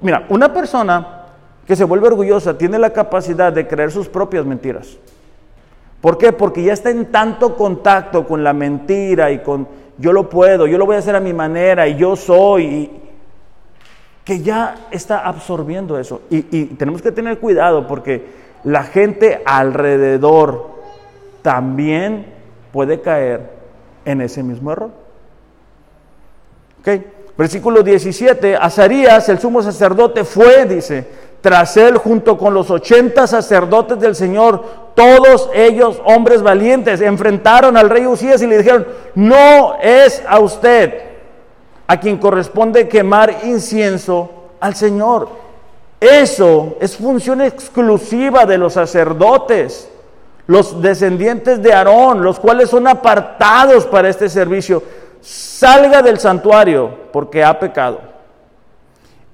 Mira, 0.00 0.26
una 0.28 0.52
persona 0.52 1.26
que 1.64 1.76
se 1.76 1.84
vuelve 1.84 2.08
orgullosa 2.08 2.58
tiene 2.58 2.80
la 2.80 2.90
capacidad 2.90 3.52
de 3.52 3.68
creer 3.68 3.92
sus 3.92 4.08
propias 4.08 4.44
mentiras. 4.44 4.98
¿Por 6.00 6.18
qué? 6.18 6.32
Porque 6.32 6.64
ya 6.64 6.72
está 6.72 6.90
en 6.90 7.12
tanto 7.12 7.56
contacto 7.56 8.26
con 8.26 8.42
la 8.42 8.52
mentira 8.52 9.30
y 9.30 9.38
con 9.38 9.68
yo 9.98 10.12
lo 10.12 10.28
puedo, 10.28 10.66
yo 10.66 10.78
lo 10.78 10.86
voy 10.86 10.96
a 10.96 10.98
hacer 10.98 11.14
a 11.14 11.20
mi 11.20 11.32
manera 11.32 11.86
y 11.86 11.94
yo 11.94 12.16
soy, 12.16 12.90
que 14.24 14.40
ya 14.40 14.88
está 14.90 15.20
absorbiendo 15.20 15.96
eso. 15.96 16.22
Y, 16.28 16.64
tenemos 16.74 17.02
que 17.02 17.12
tener 17.12 17.38
cuidado 17.38 17.86
porque 17.86 18.42
la 18.64 18.84
gente 18.84 19.42
alrededor 19.44 20.70
también 21.42 22.26
puede 22.72 23.00
caer 23.00 23.50
en 24.04 24.20
ese 24.20 24.42
mismo 24.42 24.72
error. 24.72 24.90
Okay. 26.80 27.06
Versículo 27.36 27.82
17, 27.82 28.56
Azarías, 28.56 29.28
el 29.28 29.40
sumo 29.40 29.60
sacerdote, 29.60 30.24
fue, 30.24 30.66
dice, 30.66 31.04
tras 31.40 31.76
él 31.76 31.98
junto 31.98 32.38
con 32.38 32.54
los 32.54 32.70
80 32.70 33.26
sacerdotes 33.26 33.98
del 33.98 34.14
Señor, 34.14 34.64
todos 34.94 35.50
ellos 35.52 36.00
hombres 36.04 36.42
valientes, 36.42 37.00
enfrentaron 37.00 37.76
al 37.76 37.90
rey 37.90 38.06
Usías 38.06 38.40
y 38.40 38.46
le 38.46 38.58
dijeron, 38.58 38.86
no 39.16 39.74
es 39.82 40.22
a 40.28 40.38
usted 40.38 40.94
a 41.86 41.98
quien 41.98 42.18
corresponde 42.18 42.88
quemar 42.88 43.40
incienso 43.44 44.30
al 44.60 44.74
Señor. 44.74 45.28
Eso 46.04 46.76
es 46.80 46.98
función 46.98 47.40
exclusiva 47.40 48.44
de 48.44 48.58
los 48.58 48.74
sacerdotes, 48.74 49.88
los 50.46 50.82
descendientes 50.82 51.62
de 51.62 51.72
Aarón, 51.72 52.22
los 52.22 52.38
cuales 52.38 52.68
son 52.68 52.86
apartados 52.86 53.86
para 53.86 54.10
este 54.10 54.28
servicio. 54.28 54.82
Salga 55.22 56.02
del 56.02 56.18
santuario 56.18 56.90
porque 57.10 57.42
ha 57.42 57.58
pecado. 57.58 58.02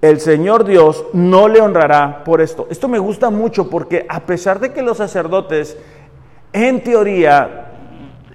El 0.00 0.20
Señor 0.20 0.64
Dios 0.64 1.06
no 1.12 1.48
le 1.48 1.61
honrará 1.61 2.22
por 2.22 2.40
esto. 2.40 2.68
Esto 2.70 2.87
me 2.87 3.00
gusta 3.00 3.30
mucho 3.30 3.68
porque 3.68 4.06
a 4.09 4.20
pesar 4.20 4.61
de 4.61 4.72
que 4.72 4.83
los 4.83 4.98
sacerdotes, 4.98 5.76
en 6.52 6.85
teoría, 6.85 7.72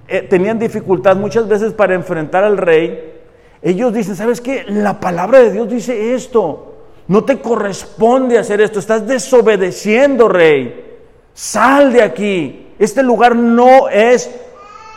eh, 0.08 0.20
tenían 0.20 0.58
dificultad 0.58 1.16
muchas 1.16 1.48
veces 1.48 1.72
para 1.72 1.94
enfrentar 1.94 2.44
al 2.44 2.58
rey, 2.58 3.14
ellos 3.62 3.94
dicen, 3.94 4.14
¿sabes 4.14 4.42
qué? 4.42 4.66
La 4.68 5.00
palabra 5.00 5.38
de 5.38 5.52
Dios 5.52 5.70
dice 5.70 6.14
esto. 6.14 6.74
No 7.08 7.24
te 7.24 7.40
corresponde 7.40 8.38
hacer 8.38 8.60
esto. 8.60 8.78
Estás 8.78 9.06
desobedeciendo, 9.06 10.28
rey. 10.28 10.98
Sal 11.34 11.92
de 11.92 12.02
aquí. 12.02 12.68
Este 12.78 13.02
lugar 13.02 13.36
no 13.36 13.88
es 13.88 14.30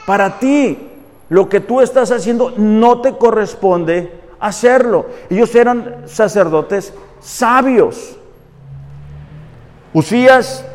para 0.06 0.40
ti. 0.40 0.78
Lo 1.30 1.48
que 1.48 1.60
tú 1.60 1.82
estás 1.82 2.12
haciendo 2.12 2.54
no 2.58 3.02
te 3.02 3.14
corresponde 3.14 4.12
hacerlo. 4.40 5.06
Ellos 5.30 5.54
eran 5.54 6.04
sacerdotes 6.06 6.94
sabios. 7.20 8.18
Usías 9.94 10.66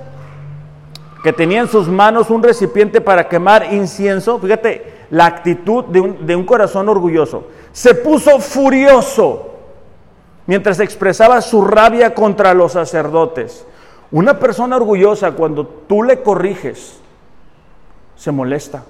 que 1.22 1.32
tenía 1.32 1.60
en 1.60 1.68
sus 1.68 1.88
manos 1.88 2.30
un 2.30 2.42
recipiente 2.42 3.00
para 3.00 3.28
quemar 3.28 3.72
incienso, 3.72 4.38
fíjate 4.38 4.92
la 5.10 5.26
actitud 5.26 5.84
de 5.86 6.00
un, 6.00 6.26
de 6.26 6.36
un 6.36 6.44
corazón 6.44 6.88
orgulloso, 6.88 7.48
se 7.72 7.94
puso 7.94 8.38
furioso 8.40 9.53
mientras 10.46 10.80
expresaba 10.80 11.40
su 11.40 11.62
rabia 11.62 12.14
contra 12.14 12.54
los 12.54 12.72
sacerdotes. 12.72 13.66
Una 14.10 14.38
persona 14.38 14.76
orgullosa 14.76 15.32
cuando 15.32 15.66
tú 15.66 16.02
le 16.02 16.22
corriges, 16.22 17.00
se 18.16 18.30
molesta, 18.30 18.84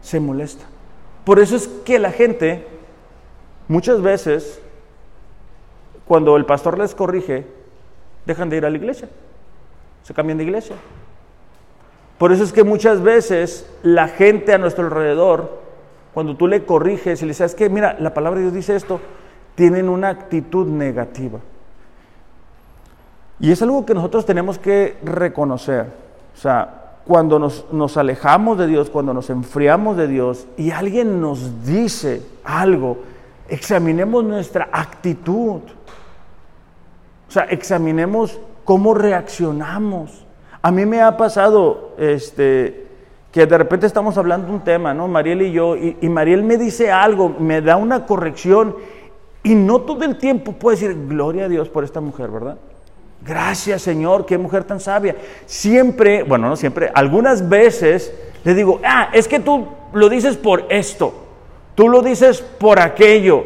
se 0.00 0.18
molesta. 0.18 0.64
Por 1.24 1.38
eso 1.38 1.56
es 1.56 1.68
que 1.68 1.98
la 1.98 2.10
gente, 2.10 2.66
muchas 3.68 4.02
veces, 4.02 4.60
cuando 6.06 6.36
el 6.36 6.46
pastor 6.46 6.78
les 6.78 6.94
corrige, 6.94 7.46
dejan 8.26 8.48
de 8.50 8.56
ir 8.56 8.66
a 8.66 8.70
la 8.70 8.76
iglesia 8.76 9.08
se 10.08 10.14
cambian 10.14 10.38
de 10.38 10.44
iglesia. 10.44 10.74
Por 12.16 12.32
eso 12.32 12.42
es 12.42 12.54
que 12.54 12.64
muchas 12.64 13.02
veces 13.02 13.68
la 13.82 14.08
gente 14.08 14.54
a 14.54 14.58
nuestro 14.58 14.84
alrededor, 14.84 15.60
cuando 16.14 16.34
tú 16.34 16.48
le 16.48 16.64
corriges 16.64 17.20
y 17.20 17.26
le 17.26 17.32
dices, 17.32 17.54
que 17.54 17.68
mira, 17.68 17.94
la 18.00 18.14
palabra 18.14 18.38
de 18.38 18.44
Dios 18.46 18.54
dice 18.54 18.74
esto, 18.74 19.02
tienen 19.58 19.88
una 19.88 20.10
actitud 20.10 20.68
negativa. 20.68 21.40
Y 23.40 23.50
es 23.50 23.60
algo 23.60 23.84
que 23.84 23.92
nosotros 23.92 24.24
tenemos 24.24 24.56
que 24.56 24.98
reconocer. 25.02 25.86
O 26.32 26.38
sea, 26.38 26.92
cuando 27.04 27.40
nos, 27.40 27.66
nos, 27.72 27.96
alejamos 27.96 28.56
de 28.56 28.68
Dios, 28.68 28.88
cuando 28.88 29.12
nos 29.12 29.30
enfriamos 29.30 29.96
de 29.96 30.06
Dios 30.06 30.46
y 30.56 30.70
alguien 30.70 31.20
nos 31.20 31.66
dice 31.66 32.22
algo, 32.44 32.98
examinemos 33.48 34.22
nuestra 34.22 34.68
actitud. 34.70 35.60
O 37.26 37.30
sea, 37.30 37.42
examinemos 37.50 38.38
cómo 38.62 38.94
reaccionamos. 38.94 40.24
A 40.62 40.70
mí 40.70 40.86
me 40.86 41.02
ha 41.02 41.16
pasado 41.16 41.94
este, 41.98 42.86
que 43.32 43.46
de 43.46 43.58
repente 43.58 43.86
estamos 43.86 44.16
hablando 44.16 44.46
de 44.46 44.52
un 44.54 44.60
tema, 44.60 44.94
¿no? 44.94 45.06
Mariel 45.08 45.42
y 45.42 45.52
yo, 45.52 45.76
y, 45.76 45.96
Mariel 46.08 46.42
me 46.42 46.56
dice 46.56 46.90
algo, 46.90 47.36
me 47.38 47.60
da 47.60 47.76
una 47.76 48.06
corrección, 48.06 48.74
y 49.42 49.54
no 49.54 49.80
todo 49.80 50.04
el 50.04 50.16
tiempo 50.16 50.52
puedo 50.52 50.76
decir, 50.76 50.96
gloria 51.06 51.44
a 51.44 51.48
Dios 51.48 51.68
por 51.68 51.84
esta 51.84 52.00
mujer, 52.00 52.30
¿verdad? 52.30 52.58
Gracias 53.24 53.82
Señor, 53.82 54.26
qué 54.26 54.38
mujer 54.38 54.64
tan 54.64 54.80
sabia. 54.80 55.16
Siempre, 55.46 56.22
bueno, 56.22 56.48
no 56.48 56.56
siempre, 56.56 56.90
algunas 56.94 57.48
veces 57.48 58.12
le 58.44 58.54
digo, 58.54 58.80
ah, 58.84 59.10
es 59.12 59.28
que 59.28 59.40
tú 59.40 59.66
lo 59.92 60.08
dices 60.08 60.36
por 60.36 60.64
esto, 60.68 61.12
tú 61.74 61.88
lo 61.88 62.02
dices 62.02 62.40
por 62.42 62.80
aquello, 62.80 63.44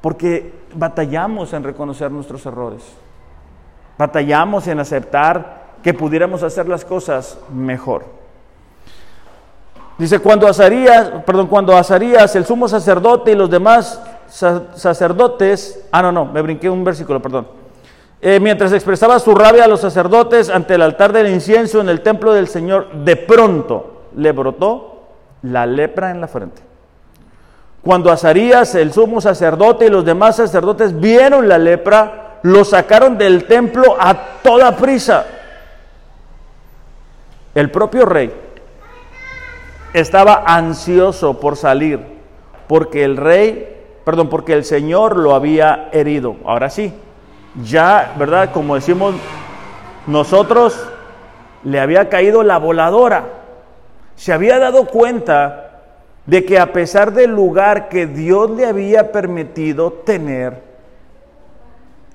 porque 0.00 0.52
batallamos 0.74 1.52
en 1.52 1.64
reconocer 1.64 2.10
nuestros 2.10 2.44
errores. 2.46 2.82
Batallamos 3.96 4.66
en 4.66 4.80
aceptar 4.80 5.64
que 5.82 5.94
pudiéramos 5.94 6.42
hacer 6.42 6.68
las 6.68 6.84
cosas 6.84 7.38
mejor. 7.52 8.04
Dice, 9.96 10.18
cuando 10.18 10.48
Azarías, 10.48 11.08
perdón, 11.24 11.46
cuando 11.46 11.76
Azarías, 11.76 12.34
el 12.34 12.44
sumo 12.44 12.66
sacerdote 12.66 13.30
y 13.30 13.36
los 13.36 13.48
demás 13.48 14.00
sacerdotes, 14.28 15.86
ah, 15.92 16.02
no, 16.02 16.12
no, 16.12 16.24
me 16.26 16.42
brinqué 16.42 16.68
un 16.68 16.84
versículo, 16.84 17.20
perdón. 17.20 17.46
Eh, 18.20 18.40
mientras 18.40 18.72
expresaba 18.72 19.18
su 19.18 19.34
rabia 19.34 19.64
a 19.64 19.68
los 19.68 19.80
sacerdotes 19.80 20.48
ante 20.48 20.74
el 20.74 20.82
altar 20.82 21.12
del 21.12 21.28
incienso 21.28 21.80
en 21.80 21.88
el 21.88 22.00
templo 22.00 22.32
del 22.32 22.48
Señor, 22.48 22.90
de 22.92 23.16
pronto 23.16 24.04
le 24.16 24.32
brotó 24.32 25.02
la 25.42 25.66
lepra 25.66 26.10
en 26.10 26.20
la 26.20 26.28
frente. 26.28 26.62
Cuando 27.82 28.10
Azarías, 28.10 28.74
el 28.76 28.94
sumo 28.94 29.20
sacerdote 29.20 29.86
y 29.86 29.90
los 29.90 30.06
demás 30.06 30.36
sacerdotes 30.36 30.98
vieron 30.98 31.48
la 31.48 31.58
lepra, 31.58 32.38
lo 32.42 32.64
sacaron 32.64 33.18
del 33.18 33.44
templo 33.44 33.96
a 34.00 34.14
toda 34.42 34.74
prisa. 34.74 35.26
El 37.54 37.70
propio 37.70 38.06
rey 38.06 38.32
estaba 39.92 40.44
ansioso 40.46 41.38
por 41.38 41.56
salir, 41.56 42.00
porque 42.66 43.04
el 43.04 43.18
rey, 43.18 43.73
perdón, 44.04 44.28
porque 44.28 44.52
el 44.52 44.64
Señor 44.64 45.16
lo 45.16 45.34
había 45.34 45.88
herido. 45.92 46.36
Ahora 46.44 46.70
sí, 46.70 46.92
ya, 47.62 48.14
¿verdad? 48.18 48.52
Como 48.52 48.74
decimos 48.74 49.14
nosotros, 50.06 50.86
le 51.62 51.80
había 51.80 52.08
caído 52.08 52.42
la 52.42 52.58
voladora. 52.58 53.24
Se 54.16 54.32
había 54.32 54.58
dado 54.58 54.86
cuenta 54.86 55.80
de 56.26 56.44
que 56.44 56.58
a 56.58 56.72
pesar 56.72 57.12
del 57.12 57.30
lugar 57.30 57.88
que 57.88 58.06
Dios 58.06 58.50
le 58.50 58.66
había 58.66 59.12
permitido 59.12 59.92
tener, 59.92 60.62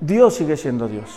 Dios 0.00 0.34
sigue 0.34 0.56
siendo 0.56 0.88
Dios. 0.88 1.10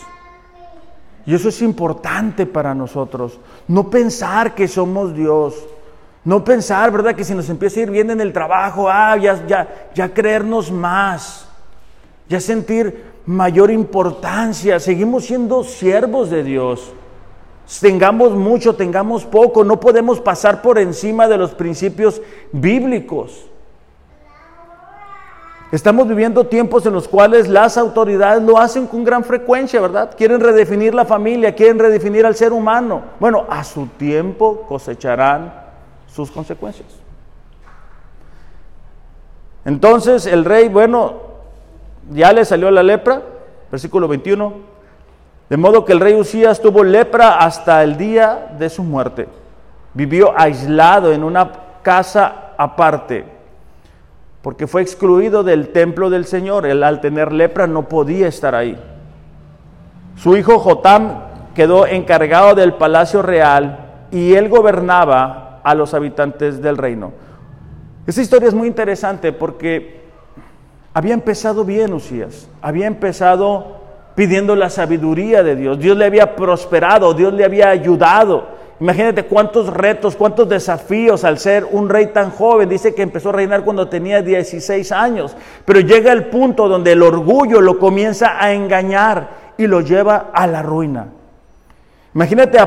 Y 1.26 1.34
eso 1.34 1.50
es 1.50 1.62
importante 1.62 2.46
para 2.46 2.76
nosotros. 2.76 3.40
No 3.68 3.90
pensar 3.90 4.54
que 4.56 4.68
somos 4.68 5.16
Dios. 5.16 5.56
No 6.26 6.44
pensar, 6.44 6.90
¿verdad? 6.92 7.16
Que 7.16 7.26
si 7.26 7.36
nos 7.36 7.50
empieza 7.50 7.80
a 7.80 7.84
ir 7.84 7.92
bien 7.92 8.10
en 8.10 8.22
el 8.22 8.32
trabajo, 8.32 8.90
ah, 8.90 9.18
ya, 9.18 9.46
ya, 9.46 9.90
ya 9.94 10.14
creernos 10.14 10.72
más. 10.72 11.48
Ya 12.30 12.40
sentir 12.40 13.04
mayor 13.26 13.70
importancia. 13.70 14.80
Seguimos 14.80 15.26
siendo 15.26 15.64
siervos 15.64 16.30
de 16.30 16.44
Dios. 16.44 16.94
Tengamos 17.82 18.32
mucho, 18.32 18.76
tengamos 18.76 19.26
poco. 19.26 19.66
No 19.66 19.80
podemos 19.80 20.22
pasar 20.22 20.62
por 20.62 20.80
encima 20.80 21.28
de 21.28 21.38
los 21.38 21.54
principios 21.54 22.22
bíblicos. 22.54 23.48
Estamos 25.74 26.08
viviendo 26.08 26.46
tiempos 26.46 26.86
en 26.86 26.94
los 26.94 27.08
cuales 27.08 27.50
las 27.50 27.78
autoridades 27.78 28.44
lo 28.44 28.60
hacen 28.60 28.86
con 28.86 29.04
gran 29.04 29.24
frecuencia, 29.24 29.82
¿verdad? 29.82 30.12
Quieren 30.16 30.40
redefinir 30.40 30.94
la 30.94 31.04
familia, 31.04 31.56
quieren 31.56 31.80
redefinir 31.80 32.26
al 32.28 32.36
ser 32.36 32.54
humano. 32.54 33.02
Bueno, 33.20 33.46
a 33.50 33.64
su 33.64 33.88
tiempo 33.88 34.66
cosecharán 34.70 35.63
sus 36.14 36.32
consecuencias. 36.32 36.88
Entonces 39.66 40.26
el 40.26 40.46
rey, 40.46 40.70
bueno, 40.70 41.16
ya 42.12 42.34
le 42.34 42.46
salió 42.46 42.70
la 42.72 42.84
lepra, 42.84 43.22
versículo 43.72 44.08
21, 44.08 44.54
de 45.50 45.58
modo 45.58 45.86
que 45.86 45.94
el 45.94 46.00
rey 46.00 46.16
Usías 46.16 46.62
tuvo 46.62 46.84
lepra 46.84 47.38
hasta 47.38 47.84
el 47.84 47.98
día 47.98 48.56
de 48.58 48.70
su 48.70 48.84
muerte. 48.84 49.28
Vivió 49.94 50.34
aislado 50.38 51.14
en 51.14 51.24
una 51.24 51.52
casa 51.82 52.54
aparte 52.58 53.34
porque 54.44 54.68
fue 54.68 54.82
excluido 54.82 55.42
del 55.42 55.70
templo 55.70 56.10
del 56.10 56.26
Señor. 56.26 56.66
Él 56.66 56.84
al 56.84 57.00
tener 57.00 57.32
lepra 57.32 57.66
no 57.66 57.88
podía 57.88 58.28
estar 58.28 58.54
ahí. 58.54 58.78
Su 60.18 60.36
hijo 60.36 60.60
Jotam 60.60 61.22
quedó 61.56 61.88
encargado 61.88 62.54
del 62.54 62.74
palacio 62.74 63.22
real 63.22 64.08
y 64.12 64.34
él 64.34 64.50
gobernaba 64.50 65.43
a 65.64 65.76
los 65.76 65.94
habitantes 65.94 66.62
del 66.62 66.78
reino. 66.78 67.12
Esta 68.06 68.22
historia 68.22 68.50
es 68.50 68.54
muy 68.54 68.68
interesante 68.68 69.32
porque 69.32 70.02
había 70.94 71.14
empezado 71.14 71.64
bien 71.64 71.94
Usías, 71.94 72.50
había 72.62 72.88
empezado 72.88 73.82
pidiendo 74.16 74.56
la 74.56 74.70
sabiduría 74.70 75.42
de 75.42 75.56
Dios, 75.56 75.80
Dios 75.80 75.98
le 75.98 76.06
había 76.06 76.36
prosperado, 76.36 77.14
Dios 77.14 77.34
le 77.34 77.46
había 77.46 77.70
ayudado, 77.70 78.54
Imagínate 78.84 79.24
cuántos 79.24 79.68
retos, 79.68 80.16
cuántos 80.18 80.50
desafíos 80.50 81.24
al 81.24 81.38
ser 81.38 81.66
un 81.72 81.88
rey 81.88 82.08
tan 82.08 82.32
joven. 82.32 82.68
Dice 82.68 82.94
que 82.94 83.02
empezó 83.02 83.30
a 83.30 83.32
reinar 83.32 83.64
cuando 83.64 83.88
tenía 83.88 84.22
16 84.22 84.92
años, 84.92 85.38
pero 85.64 85.80
llega 85.80 86.12
el 86.12 86.26
punto 86.26 86.68
donde 86.68 86.92
el 86.92 87.02
orgullo 87.02 87.62
lo 87.62 87.80
comienza 87.80 88.44
a 88.44 88.52
engañar 88.52 89.54
y 89.58 89.68
lo 89.68 89.80
lleva 89.80 90.32
a 90.34 90.48
la 90.48 90.62
ruina. 90.62 91.08
Imagínate 92.14 92.60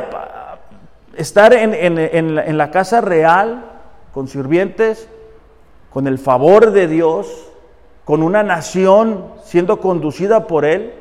estar 1.16 1.52
en, 1.52 1.74
en 1.74 2.58
la 2.58 2.70
casa 2.70 3.00
real 3.00 3.64
con 4.12 4.28
sirvientes, 4.28 5.08
con 5.90 6.06
el 6.06 6.18
favor 6.18 6.72
de 6.72 6.88
Dios, 6.88 7.50
con 8.04 8.22
una 8.22 8.42
nación 8.42 9.26
siendo 9.42 9.80
conducida 9.80 10.46
por 10.46 10.64
él, 10.64 10.92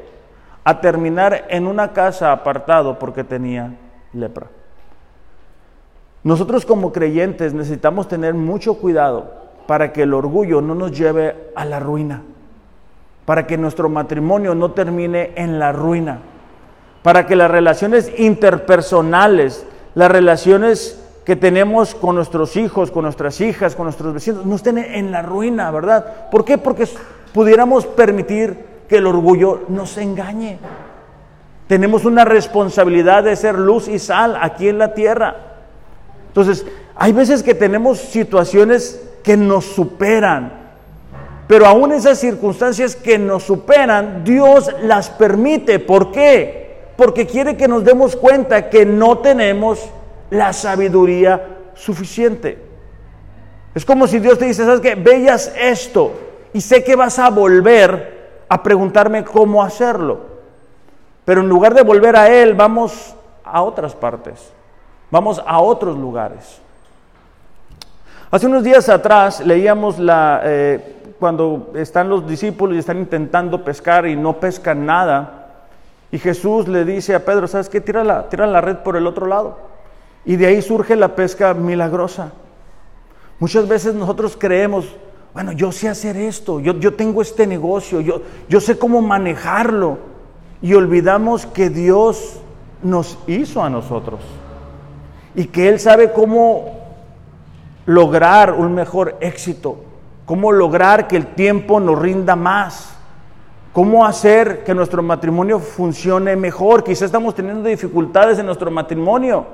a 0.63 0.81
terminar 0.81 1.45
en 1.49 1.67
una 1.67 1.93
casa 1.93 2.31
apartado 2.31 2.97
porque 2.97 3.23
tenía 3.23 3.75
lepra. 4.13 4.47
Nosotros 6.23 6.65
como 6.65 6.91
creyentes 6.91 7.53
necesitamos 7.53 8.07
tener 8.07 8.33
mucho 8.33 8.79
cuidado 8.79 9.31
para 9.67 9.93
que 9.93 10.01
el 10.01 10.13
orgullo 10.13 10.59
no 10.59 10.73
nos 10.73 10.97
lleve 10.97 11.51
a 11.55 11.65
la 11.65 11.79
ruina, 11.79 12.23
para 13.25 13.45
que 13.45 13.57
nuestro 13.57 13.89
matrimonio 13.89 14.55
no 14.55 14.71
termine 14.71 15.33
en 15.35 15.59
la 15.59 15.71
ruina, 15.71 16.19
para 17.03 17.27
que 17.27 17.35
las 17.35 17.51
relaciones 17.51 18.11
interpersonales, 18.17 19.67
las 19.95 20.11
relaciones 20.11 21.01
que 21.25 21.35
tenemos 21.35 21.95
con 21.95 22.15
nuestros 22.15 22.55
hijos, 22.55 22.91
con 22.91 23.03
nuestras 23.03 23.41
hijas, 23.41 23.75
con 23.75 23.85
nuestros 23.85 24.13
vecinos, 24.13 24.45
no 24.45 24.55
estén 24.55 24.77
en 24.77 25.11
la 25.11 25.23
ruina, 25.23 25.71
¿verdad? 25.71 26.29
¿Por 26.29 26.45
qué? 26.45 26.57
Porque 26.57 26.87
pudiéramos 27.33 27.85
permitir 27.85 28.57
que 28.87 28.97
el 28.97 29.07
orgullo 29.07 29.63
nos 29.69 29.97
engañe. 29.97 30.59
Tenemos 31.67 32.05
una 32.05 32.25
responsabilidad 32.25 33.23
de 33.23 33.35
ser 33.35 33.57
luz 33.57 33.87
y 33.87 33.97
sal 33.97 34.37
aquí 34.39 34.67
en 34.67 34.77
la 34.77 34.93
tierra. 34.93 35.35
Entonces, 36.27 36.65
hay 36.95 37.11
veces 37.11 37.41
que 37.41 37.55
tenemos 37.55 37.97
situaciones 37.97 39.01
que 39.23 39.35
nos 39.35 39.65
superan, 39.65 40.53
pero 41.47 41.65
aún 41.65 41.91
esas 41.91 42.19
circunstancias 42.19 42.95
que 42.95 43.17
nos 43.17 43.43
superan, 43.43 44.23
Dios 44.23 44.69
las 44.83 45.09
permite. 45.09 45.79
¿Por 45.79 46.11
qué? 46.11 46.64
Porque 46.97 47.27
quiere 47.27 47.57
que 47.57 47.67
nos 47.67 47.83
demos 47.83 48.15
cuenta 48.15 48.69
que 48.69 48.85
no 48.85 49.17
tenemos 49.19 49.89
la 50.29 50.53
sabiduría 50.53 51.57
suficiente. 51.73 52.57
Es 53.73 53.83
como 53.83 54.07
si 54.07 54.19
Dios 54.19 54.39
te 54.39 54.45
dice, 54.45 54.63
¿sabes 54.63 54.79
qué? 54.79 54.95
Veas 54.95 55.53
esto 55.57 56.13
y 56.53 56.61
sé 56.61 56.83
que 56.83 56.95
vas 56.95 57.19
a 57.19 57.29
volver 57.29 58.45
a 58.47 58.63
preguntarme 58.63 59.25
cómo 59.25 59.61
hacerlo. 59.61 60.21
Pero 61.25 61.41
en 61.41 61.49
lugar 61.49 61.73
de 61.73 61.81
volver 61.81 62.15
a 62.15 62.29
Él, 62.29 62.53
vamos 62.53 63.15
a 63.43 63.61
otras 63.61 63.93
partes. 63.93 64.53
Vamos 65.11 65.41
a 65.45 65.59
otros 65.59 65.97
lugares. 65.97 66.61
Hace 68.31 68.47
unos 68.47 68.63
días 68.63 68.89
atrás 68.89 69.45
leíamos 69.45 69.99
la, 69.99 70.41
eh, 70.43 71.13
cuando 71.19 71.71
están 71.75 72.09
los 72.09 72.27
discípulos 72.27 72.75
y 72.75 72.79
están 72.79 72.97
intentando 72.99 73.63
pescar 73.63 74.07
y 74.07 74.15
no 74.15 74.39
pescan 74.39 74.85
nada. 74.85 75.44
Y 76.11 76.19
Jesús 76.19 76.67
le 76.67 76.85
dice 76.85 77.15
a 77.15 77.25
Pedro, 77.25 77.47
¿sabes 77.47 77.69
qué? 77.69 77.81
Tira 77.81 78.03
la, 78.03 78.29
tira 78.29 78.47
la 78.47 78.61
red 78.61 78.77
por 78.77 78.95
el 78.95 79.07
otro 79.07 79.25
lado. 79.25 79.57
Y 80.25 80.35
de 80.37 80.47
ahí 80.47 80.61
surge 80.61 80.95
la 80.95 81.15
pesca 81.15 81.53
milagrosa. 81.53 82.31
Muchas 83.39 83.67
veces 83.67 83.93
nosotros 83.93 84.37
creemos, 84.39 84.85
bueno, 85.33 85.51
yo 85.51 85.71
sé 85.71 85.89
hacer 85.89 86.15
esto, 86.15 86.59
yo, 86.59 86.73
yo 86.79 86.93
tengo 86.93 87.21
este 87.21 87.45
negocio, 87.45 87.99
yo, 88.01 88.21
yo 88.47 88.61
sé 88.61 88.77
cómo 88.77 89.01
manejarlo. 89.01 89.97
Y 90.61 90.73
olvidamos 90.73 91.45
que 91.45 91.69
Dios 91.69 92.39
nos 92.81 93.17
hizo 93.27 93.61
a 93.61 93.69
nosotros 93.69 94.21
y 95.35 95.45
que 95.45 95.67
Él 95.67 95.79
sabe 95.79 96.11
cómo 96.13 96.79
lograr 97.85 98.53
un 98.53 98.73
mejor 98.73 99.17
éxito, 99.19 99.77
cómo 100.25 100.51
lograr 100.51 101.07
que 101.07 101.17
el 101.17 101.27
tiempo 101.27 101.79
nos 101.79 101.99
rinda 101.99 102.35
más, 102.35 102.94
cómo 103.75 104.05
hacer 104.05 104.63
que 104.63 104.73
nuestro 104.73 105.03
matrimonio 105.03 105.59
funcione 105.59 106.37
mejor. 106.37 106.81
Quizá 106.81 107.03
estamos 107.03 107.35
teniendo 107.35 107.67
dificultades 107.67 108.39
en 108.39 108.45
nuestro 108.45 108.71
matrimonio 108.71 109.45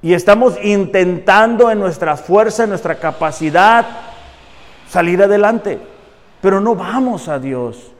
y 0.00 0.14
estamos 0.14 0.54
intentando 0.64 1.70
en 1.70 1.80
nuestra 1.80 2.16
fuerza, 2.16 2.62
en 2.62 2.70
nuestra 2.70 2.94
capacidad, 2.94 3.84
salir 4.88 5.22
adelante, 5.22 5.78
pero 6.40 6.62
no 6.62 6.74
vamos 6.74 7.28
a 7.28 7.38
Dios. 7.38 7.92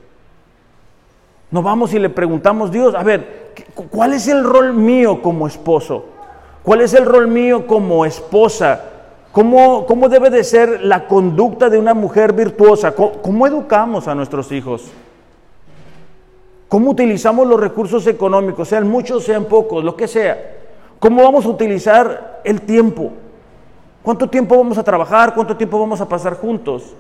No 1.50 1.62
vamos 1.62 1.92
y 1.92 1.98
le 1.98 2.08
preguntamos, 2.08 2.72
Dios, 2.72 2.94
a 2.94 3.02
ver, 3.02 3.52
¿cuál 3.90 4.14
es 4.14 4.26
el 4.26 4.42
rol 4.42 4.72
mío 4.72 5.20
como 5.20 5.46
esposo? 5.46 6.06
¿Cuál 6.62 6.80
es 6.80 6.94
el 6.94 7.04
rol 7.04 7.28
mío 7.28 7.66
como 7.66 8.06
esposa? 8.06 8.84
¿Cómo, 9.32 9.86
cómo 9.86 10.08
debe 10.08 10.30
de 10.30 10.42
ser 10.42 10.80
la 10.82 11.06
conducta 11.06 11.68
de 11.68 11.78
una 11.78 11.94
mujer 11.94 12.32
virtuosa? 12.32 12.94
¿Cómo, 12.94 13.46
educamos 13.46 14.08
a 14.08 14.14
nuestros 14.14 14.50
hijos? 14.52 14.90
¿Cómo 16.68 16.90
utilizamos 16.90 17.46
los 17.46 17.60
recursos 17.60 18.06
económicos, 18.06 18.68
sean 18.68 18.88
muchos, 18.88 19.24
sean 19.24 19.44
pocos, 19.44 19.84
lo 19.84 19.96
que 19.96 20.08
sea? 20.08 20.56
¿Cómo 20.98 21.22
vamos 21.22 21.44
a 21.46 21.48
utilizar 21.48 22.40
el 22.44 22.62
tiempo? 22.62 23.12
¿Cuánto 24.02 24.28
tiempo 24.28 24.56
vamos 24.56 24.78
a 24.78 24.82
trabajar? 24.82 25.34
¿Cuánto 25.34 25.56
tiempo 25.56 25.78
vamos 25.78 26.00
a 26.00 26.08
pasar 26.08 26.34
juntos? 26.34 26.94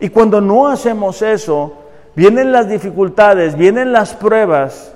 Y 0.00 0.08
cuando 0.10 0.40
no 0.40 0.68
hacemos 0.68 1.22
eso, 1.22 1.72
vienen 2.14 2.52
las 2.52 2.68
dificultades, 2.68 3.56
vienen 3.56 3.92
las 3.92 4.14
pruebas 4.14 4.92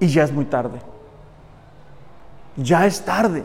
y 0.00 0.08
ya 0.08 0.24
es 0.24 0.32
muy 0.32 0.46
tarde 0.46 0.78
ya 2.56 2.86
es 2.86 3.02
tarde. 3.02 3.42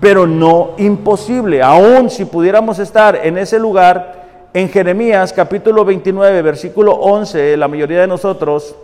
Pero 0.00 0.26
no 0.26 0.72
imposible. 0.78 1.62
Aún 1.62 2.10
si 2.10 2.24
pudiéramos 2.24 2.78
estar 2.78 3.16
en 3.16 3.38
ese 3.38 3.58
lugar, 3.58 4.26
en 4.52 4.68
Jeremías 4.68 5.32
capítulo 5.32 5.84
29, 5.84 6.42
versículo 6.42 6.92
11, 6.92 7.56
la 7.56 7.68
mayoría 7.68 8.00
de 8.00 8.06
nosotros 8.06 8.74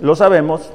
lo 0.00 0.16
sabemos, 0.16 0.72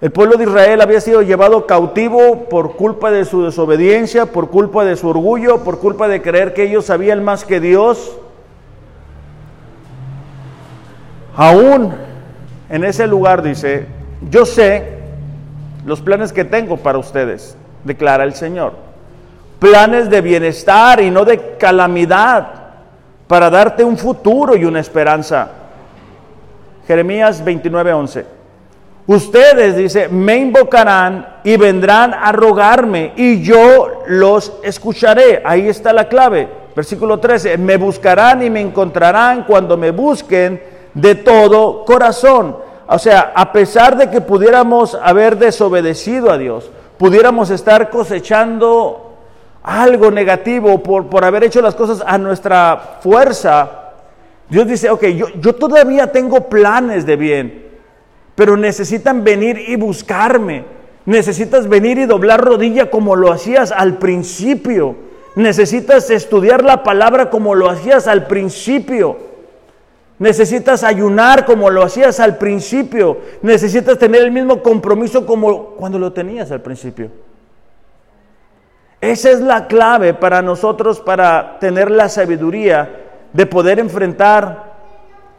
el 0.00 0.10
pueblo 0.10 0.36
de 0.36 0.44
Israel 0.44 0.82
había 0.82 1.00
sido 1.00 1.22
llevado 1.22 1.66
cautivo 1.66 2.48
por 2.50 2.76
culpa 2.76 3.10
de 3.10 3.24
su 3.24 3.44
desobediencia, 3.44 4.26
por 4.26 4.50
culpa 4.50 4.84
de 4.84 4.96
su 4.96 5.08
orgullo, 5.08 5.64
por 5.64 5.78
culpa 5.78 6.06
de 6.06 6.20
creer 6.20 6.52
que 6.52 6.64
ellos 6.64 6.84
sabían 6.86 7.24
más 7.24 7.44
que 7.44 7.60
Dios. 7.60 8.18
Aún 11.34 11.94
en 12.68 12.84
ese 12.84 13.06
lugar 13.06 13.42
dice, 13.42 13.86
yo 14.30 14.44
sé 14.44 14.98
los 15.86 16.02
planes 16.02 16.32
que 16.32 16.44
tengo 16.44 16.76
para 16.76 16.98
ustedes, 16.98 17.56
declara 17.86 18.24
el 18.24 18.34
Señor. 18.34 18.72
Planes 19.58 20.10
de 20.10 20.20
bienestar 20.20 21.00
y 21.00 21.10
no 21.10 21.24
de 21.24 21.56
calamidad, 21.56 22.48
para 23.26 23.50
darte 23.50 23.82
un 23.82 23.96
futuro 23.96 24.54
y 24.54 24.64
una 24.64 24.80
esperanza. 24.80 25.48
Jeremías 26.86 27.44
29:11. 27.44 28.24
Ustedes, 29.08 29.76
dice, 29.76 30.08
me 30.08 30.36
invocarán 30.36 31.38
y 31.44 31.56
vendrán 31.56 32.12
a 32.12 32.32
rogarme 32.32 33.12
y 33.16 33.40
yo 33.40 34.02
los 34.08 34.52
escucharé. 34.64 35.42
Ahí 35.44 35.68
está 35.68 35.92
la 35.92 36.08
clave. 36.08 36.48
Versículo 36.74 37.18
13, 37.18 37.56
me 37.56 37.76
buscarán 37.76 38.42
y 38.42 38.50
me 38.50 38.60
encontrarán 38.60 39.44
cuando 39.44 39.76
me 39.76 39.92
busquen 39.92 40.60
de 40.92 41.14
todo 41.14 41.84
corazón. 41.84 42.56
O 42.88 42.98
sea, 42.98 43.32
a 43.34 43.52
pesar 43.52 43.96
de 43.96 44.10
que 44.10 44.20
pudiéramos 44.20 44.94
haber 44.94 45.38
desobedecido 45.38 46.30
a 46.30 46.38
Dios, 46.38 46.70
pudiéramos 46.98 47.50
estar 47.50 47.90
cosechando 47.90 49.14
algo 49.62 50.10
negativo 50.10 50.82
por, 50.82 51.06
por 51.06 51.24
haber 51.24 51.44
hecho 51.44 51.60
las 51.60 51.74
cosas 51.74 52.02
a 52.06 52.18
nuestra 52.18 52.98
fuerza, 53.00 53.86
Dios 54.48 54.68
dice, 54.68 54.90
ok, 54.90 55.04
yo, 55.06 55.26
yo 55.40 55.54
todavía 55.54 56.12
tengo 56.12 56.48
planes 56.48 57.04
de 57.04 57.16
bien, 57.16 57.66
pero 58.34 58.56
necesitan 58.56 59.24
venir 59.24 59.58
y 59.66 59.76
buscarme. 59.76 60.76
Necesitas 61.04 61.68
venir 61.68 61.98
y 61.98 62.06
doblar 62.06 62.44
rodilla 62.44 62.90
como 62.90 63.14
lo 63.14 63.32
hacías 63.32 63.70
al 63.72 63.98
principio. 63.98 64.96
Necesitas 65.36 66.10
estudiar 66.10 66.64
la 66.64 66.82
palabra 66.82 67.30
como 67.30 67.54
lo 67.54 67.70
hacías 67.70 68.08
al 68.08 68.26
principio. 68.26 69.16
Necesitas 70.18 70.82
ayunar 70.82 71.44
como 71.44 71.68
lo 71.70 71.82
hacías 71.82 72.20
al 72.20 72.38
principio. 72.38 73.18
Necesitas 73.42 73.98
tener 73.98 74.22
el 74.22 74.32
mismo 74.32 74.62
compromiso 74.62 75.26
como 75.26 75.70
cuando 75.70 75.98
lo 75.98 76.12
tenías 76.12 76.50
al 76.50 76.62
principio. 76.62 77.10
Esa 79.00 79.30
es 79.30 79.40
la 79.40 79.66
clave 79.66 80.14
para 80.14 80.40
nosotros 80.40 81.00
para 81.00 81.58
tener 81.58 81.90
la 81.90 82.08
sabiduría 82.08 83.04
de 83.32 83.46
poder 83.46 83.78
enfrentar 83.78 84.76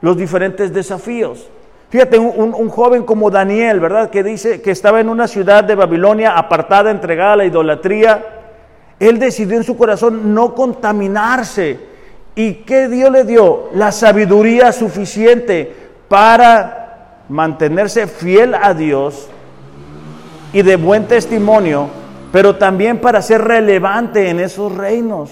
los 0.02 0.16
diferentes 0.16 0.72
desafíos. 0.72 1.50
Fíjate, 1.90 2.20
un, 2.20 2.70
joven 2.70 3.04
como 3.04 3.32
Daniel, 3.32 3.80
¿verdad? 3.80 4.10
Que 4.10 4.22
dice 4.22 4.62
que 4.62 4.72
estaba 4.72 5.00
en 5.00 5.10
una 5.10 5.28
ciudad 5.28 5.64
de 5.64 5.74
Babilonia 5.74 6.38
apartada, 6.38 6.92
entregada 6.92 7.34
a 7.34 7.38
la 7.38 7.46
idolatría. 7.46 8.26
Él 9.00 9.20
decidió 9.20 9.58
en 9.58 9.64
su 9.64 9.78
corazón 9.78 10.34
no 10.34 10.54
contaminarse 10.54 11.80
¿Y 12.38 12.54
qué 12.54 12.88
Dios 12.88 13.12
le 13.12 13.24
dio? 13.24 13.70
La 13.74 13.92
sabiduría 13.92 14.72
suficiente 14.72 15.76
para 16.08 17.24
mantenerse 17.30 18.06
fiel 18.06 18.54
a 18.54 18.76
Dios 18.76 19.28
y 20.54 20.62
de 20.62 20.76
buen 20.76 21.08
testimonio, 21.08 21.88
pero 22.32 22.56
también 22.56 23.02
para 23.02 23.24
ser 23.24 23.44
relevante 23.44 24.30
en 24.30 24.40
esos 24.40 24.72
reinos. 24.76 25.32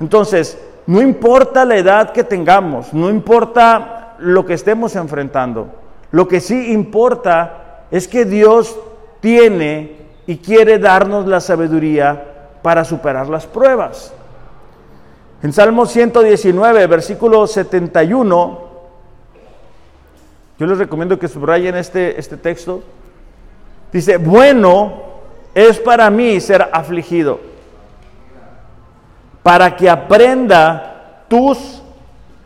Entonces, 0.00 0.58
no 0.86 1.02
importa 1.02 1.66
la 1.66 1.76
edad 1.76 2.12
que 2.12 2.24
tengamos, 2.24 2.94
no 2.94 3.10
importa 3.10 4.14
lo 4.18 4.46
que 4.46 4.54
estemos 4.54 4.96
enfrentando, 4.96 5.68
lo 6.10 6.26
que 6.26 6.40
sí 6.40 6.72
importa 6.72 7.82
es 7.90 8.08
que 8.08 8.24
Dios 8.24 8.78
tiene 9.20 9.96
y 10.26 10.38
quiere 10.38 10.78
darnos 10.78 11.26
la 11.26 11.40
sabiduría 11.40 12.24
para 12.62 12.82
superar 12.82 13.28
las 13.28 13.46
pruebas. 13.46 14.14
En 15.42 15.52
Salmo 15.52 15.86
119, 15.86 16.86
versículo 16.86 17.48
71, 17.48 18.60
yo 20.56 20.66
les 20.66 20.78
recomiendo 20.78 21.18
que 21.18 21.26
subrayen 21.26 21.74
este, 21.74 22.18
este 22.18 22.36
texto. 22.36 22.82
Dice, 23.92 24.18
bueno 24.18 25.10
es 25.54 25.78
para 25.80 26.08
mí 26.10 26.40
ser 26.40 26.68
afligido, 26.72 27.40
para 29.42 29.76
que 29.76 29.90
aprenda 29.90 31.24
tus 31.28 31.82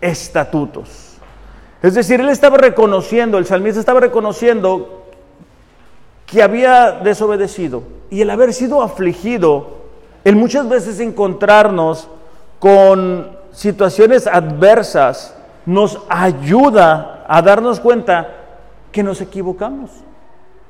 estatutos. 0.01 1.19
Es 1.83 1.95
decir, 1.95 2.21
él 2.21 2.31
estaba 2.31 2.57
reconociendo, 2.57 3.39
el 3.39 3.47
salmista 3.47 3.79
estaba 3.79 4.01
reconociendo 4.01 5.05
que 6.25 6.43
había 6.43 6.93
desobedecido 6.93 7.83
y 8.11 8.23
el 8.23 8.31
haber 8.31 8.53
sido 8.53 8.83
afligido, 8.83 9.85
el 10.25 10.35
muchas 10.35 10.69
veces 10.69 10.99
encontrarnos 10.99 12.09
con 12.59 13.37
situaciones 13.53 14.27
adversas, 14.27 15.35
nos 15.65 16.01
ayuda 16.09 17.25
a 17.27 17.43
darnos 17.43 17.81
cuenta 17.81 18.29
que 18.93 19.03
nos 19.03 19.21
equivocamos. 19.21 19.91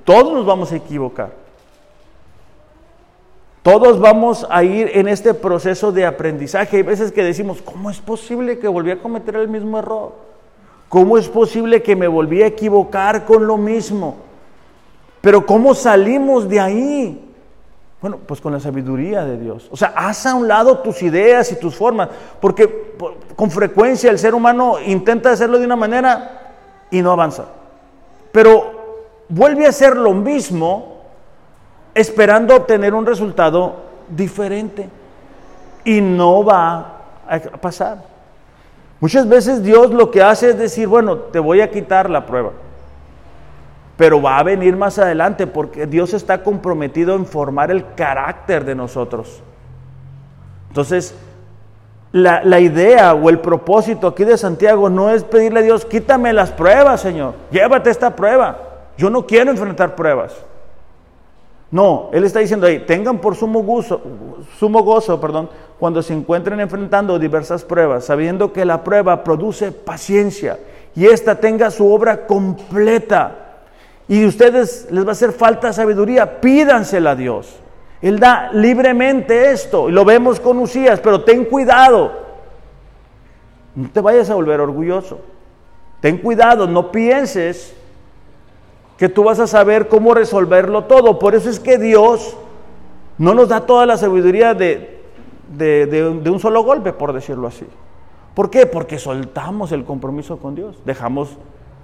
Todos 0.05 0.33
nos 0.33 0.47
vamos 0.47 0.73
a 0.73 0.77
equivocar. 0.77 1.31
Todos 3.63 3.99
vamos 3.99 4.47
a 4.49 4.63
ir 4.63 4.93
en 4.95 5.09
este 5.09 5.35
proceso 5.35 5.91
de 5.91 6.07
aprendizaje. 6.07 6.77
Hay 6.77 6.83
veces 6.85 7.11
que 7.11 7.25
decimos, 7.25 7.61
¿cómo 7.61 7.91
es 7.91 7.99
posible 7.99 8.61
que 8.61 8.69
volví 8.69 8.93
a 8.93 9.03
cometer 9.03 9.35
el 9.35 9.49
mismo 9.49 9.79
error? 9.81 10.13
¿Cómo 10.89 11.19
es 11.19 11.29
posible 11.29 11.83
que 11.83 11.97
me 11.97 12.07
volví 12.07 12.43
a 12.43 12.47
equivocar 12.47 13.25
con 13.25 13.47
lo 13.47 13.57
mismo? 13.57 14.19
Pero 15.21 15.45
¿cómo 15.45 15.75
salimos 15.75 16.49
de 16.49 16.61
ahí? 16.61 17.26
Bueno, 18.01 18.19
pues 18.27 18.41
con 18.41 18.53
la 18.53 18.61
sabiduría 18.61 19.25
de 19.25 19.39
Dios. 19.39 19.69
O 19.71 19.77
sea, 19.77 19.93
haz 19.97 20.27
a 20.27 20.35
un 20.35 20.47
lado 20.47 20.79
tus 20.79 21.03
ideas 21.03 21.51
y 21.53 21.57
tus 21.57 21.75
formas, 21.75 22.11
porque 22.41 22.95
con 23.35 23.51
frecuencia 23.51 24.11
el 24.11 24.19
ser 24.19 24.35
humano 24.35 24.77
intenta 24.85 25.31
hacerlo 25.31 25.59
de 25.59 25.65
una 25.65 25.77
manera 25.77 26.53
y 26.91 27.01
no 27.01 27.13
avanza. 27.13 27.47
Pero 28.33 29.25
vuelve 29.29 29.67
a 29.67 29.71
hacer 29.71 29.97
lo 29.97 30.13
mismo 30.13 31.01
esperando 31.95 32.55
obtener 32.55 32.93
un 32.93 33.07
resultado 33.07 33.77
diferente 34.09 34.91
y 35.85 36.03
no 36.03 36.45
va 36.45 37.01
a 37.27 37.41
pasar. 37.61 38.03
Muchas 39.01 39.27
veces 39.27 39.63
Dios 39.63 39.91
lo 39.91 40.11
que 40.11 40.23
hace 40.23 40.51
es 40.51 40.59
decir, 40.59 40.87
bueno, 40.87 41.17
te 41.17 41.39
voy 41.39 41.63
a 41.63 41.71
quitar 41.71 42.11
la 42.11 42.27
prueba 42.27 42.53
pero 43.97 44.21
va 44.21 44.39
a 44.39 44.43
venir 44.43 44.77
más 44.77 44.99
adelante 44.99 45.47
porque 45.47 45.87
Dios 45.87 46.13
está 46.15 46.43
comprometido 46.43 47.15
en 47.15 47.27
formar 47.27 47.71
el 47.71 47.95
carácter 47.95 48.65
de 48.65 48.75
nosotros. 48.75 49.43
Entonces, 50.69 51.15
la, 52.13 52.43
la, 52.45 52.61
idea 52.61 53.15
o 53.15 53.29
el 53.31 53.39
propósito 53.41 54.09
aquí 54.09 54.25
de 54.25 54.37
Santiago 54.37 54.89
no 54.91 55.11
es 55.11 55.25
pedirle 55.25 55.61
a 55.61 55.63
Dios, 55.63 55.85
quítame 55.85 56.33
las 56.33 56.51
pruebas, 56.51 57.01
Señor, 57.01 57.35
llévate 57.51 57.91
esta 57.91 58.15
prueba. 58.15 58.59
Yo 58.99 59.11
no 59.11 59.27
quiero 59.27 59.51
enfrentar 59.51 59.95
pruebas. 59.95 60.35
No, 61.71 62.11
Él 62.13 62.25
está 62.25 62.39
diciendo 62.41 62.67
ahí, 62.67 62.81
tengan 62.81 63.19
por 63.19 63.35
sumo 63.35 63.63
gozo, 63.63 64.01
sumo 64.59 64.83
gozo 64.83 65.21
perdón, 65.21 65.51
cuando 65.79 66.01
se 66.03 66.15
encuentren 66.15 66.61
enfrentando 66.61 67.19
diversas 67.19 67.65
pruebas, 67.65 68.05
sabiendo 68.05 68.53
que 68.53 68.65
la 68.65 68.85
prueba 68.85 69.25
produce 69.25 69.73
paciencia 69.73 70.59
y 70.95 71.07
ésta 71.07 71.41
tenga 71.41 71.71
su 71.71 71.93
obra 71.93 72.27
completa 72.27 73.46
y 74.09 74.25
ustedes 74.25 74.89
les 74.91 75.05
va 75.05 75.11
a 75.11 75.13
hacer 75.13 75.33
falta 75.33 75.73
sabiduría, 75.73 76.41
pídansela 76.41 77.13
a 77.13 77.17
Dios. 77.17 77.57
Él 78.01 78.21
da 78.21 78.51
libremente 78.53 79.51
esto, 79.51 79.89
y 79.89 79.93
lo 79.93 80.05
vemos 80.05 80.39
con 80.39 80.59
Usías, 80.59 81.01
pero 81.01 81.25
ten 81.25 81.45
cuidado. 81.45 82.13
No 83.75 83.91
te 83.91 84.01
vayas 84.01 84.31
a 84.31 84.35
volver 84.35 84.61
orgulloso. 84.61 85.19
Ten 86.01 86.19
cuidado, 86.19 86.67
no 86.67 86.93
pienses 86.93 87.75
que 88.97 89.09
tú 89.09 89.25
vas 89.25 89.41
a 89.41 89.47
saber 89.47 89.89
cómo 89.89 90.15
resolverlo 90.15 90.85
todo. 90.85 91.19
Por 91.19 91.35
eso 91.35 91.51
es 91.51 91.59
que 91.59 91.79
Dios 91.79 92.37
no 93.19 93.35
nos 93.35 93.49
da 93.49 93.63
toda 93.63 93.87
la 93.87 93.97
sabiduría 93.97 94.55
de, 94.55 95.01
de, 95.57 95.87
de 95.87 96.31
un 96.31 96.39
solo 96.39 96.63
golpe, 96.63 96.93
por 96.93 97.13
decirlo 97.13 97.49
así. 97.49 97.67
¿Por 98.35 98.51
qué? 98.51 98.67
Porque 98.67 98.99
soltamos 98.99 99.73
el 99.73 99.85
compromiso 99.85 100.37
con 100.39 100.55
Dios, 100.55 100.77
dejamos 100.85 101.37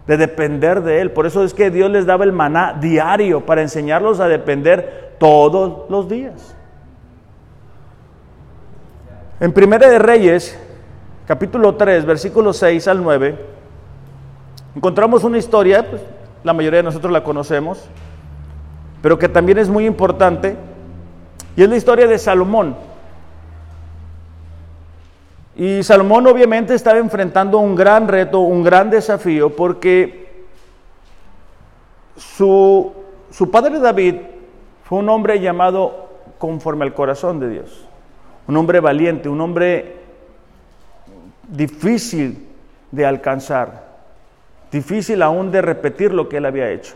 de 0.07 0.17
depender 0.17 0.83
de 0.83 1.01
Él. 1.01 1.11
Por 1.11 1.27
eso 1.27 1.45
es 1.45 1.55
que 1.55 1.71
Dios 1.71 1.91
les 1.91 2.07
daba 2.07 2.25
el 2.25 2.33
maná 2.33 2.77
diario 2.81 3.47
para 3.47 3.63
enseñarlos 3.63 4.21
a 4.21 4.29
depender 4.29 5.15
todos 5.19 5.89
los 5.91 6.09
días. 6.09 6.57
En 9.41 9.53
Primera 9.53 9.89
de 9.89 9.99
Reyes, 9.99 10.59
capítulo 11.27 11.75
3, 11.75 12.05
versículos 12.05 12.57
6 12.59 12.89
al 12.89 13.03
9, 13.03 13.37
encontramos 14.77 15.25
una 15.25 15.39
historia, 15.39 15.89
pues, 15.89 16.03
la 16.45 16.53
mayoría 16.53 16.79
de 16.79 16.85
nosotros 16.85 17.13
la 17.13 17.25
conocemos, 17.25 17.89
pero 19.01 19.19
que 19.19 19.29
también 19.29 19.59
es 19.59 19.69
muy 19.69 19.87
importante, 19.87 20.57
y 21.57 21.63
es 21.63 21.69
la 21.69 21.77
historia 21.77 22.07
de 22.07 22.19
Salomón. 22.19 22.77
Y 25.55 25.83
Salomón 25.83 26.27
obviamente 26.27 26.75
estaba 26.75 26.99
enfrentando 26.99 27.59
un 27.59 27.75
gran 27.75 28.09
reto, 28.09 28.41
un 28.41 28.63
gran 28.63 28.89
desafío, 28.89 29.55
porque 29.55 30.45
su, 32.17 32.93
su 33.31 33.51
padre 33.51 33.79
David 33.79 34.17
fue 34.85 34.99
un 34.99 35.09
hombre 35.11 35.41
llamado 35.41 36.09
conforme 36.39 36.85
al 36.85 36.95
corazón 36.95 37.39
de 37.39 37.51
Dios, 37.51 37.87
un 38.49 38.57
hombre 38.57 38.81
valiente, 38.81 39.29
un 39.29 39.41
hombre 39.41 39.97
difícil 41.49 42.49
de 42.91 43.05
alcanzar, 43.05 43.93
difícil 44.71 45.23
aún 45.23 45.51
de 45.51 45.61
repetir 45.61 46.13
lo 46.13 46.29
que 46.29 46.39
él 46.39 46.47
había 46.47 46.71
hecho. 46.71 46.95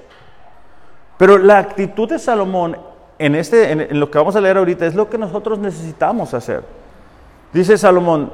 Pero 1.19 1.37
la 1.39 1.59
actitud 1.59 2.09
de 2.09 2.19
Salomón 2.19 2.77
en, 3.19 3.35
este, 3.35 3.71
en 3.71 4.01
lo 4.01 4.11
que 4.11 4.19
vamos 4.19 4.37
a 4.37 4.41
leer 4.41 4.57
ahorita 4.57 4.87
es 4.87 4.95
lo 4.95 5.09
que 5.09 5.19
nosotros 5.19 5.59
necesitamos 5.59 6.35
hacer. 6.35 6.63
Dice 7.53 7.79
Salomón, 7.79 8.31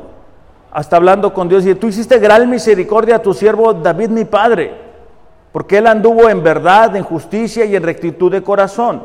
hasta 0.72 0.96
hablando 0.96 1.34
con 1.34 1.48
Dios, 1.48 1.66
y 1.66 1.74
tú 1.74 1.88
hiciste 1.88 2.18
gran 2.18 2.48
misericordia 2.48 3.16
a 3.16 3.22
tu 3.22 3.34
siervo 3.34 3.74
David 3.74 4.08
mi 4.08 4.24
padre, 4.24 4.72
porque 5.52 5.78
él 5.78 5.86
anduvo 5.86 6.30
en 6.30 6.42
verdad, 6.42 6.96
en 6.96 7.04
justicia 7.04 7.64
y 7.66 7.76
en 7.76 7.82
rectitud 7.82 8.32
de 8.32 8.42
corazón. 8.42 9.02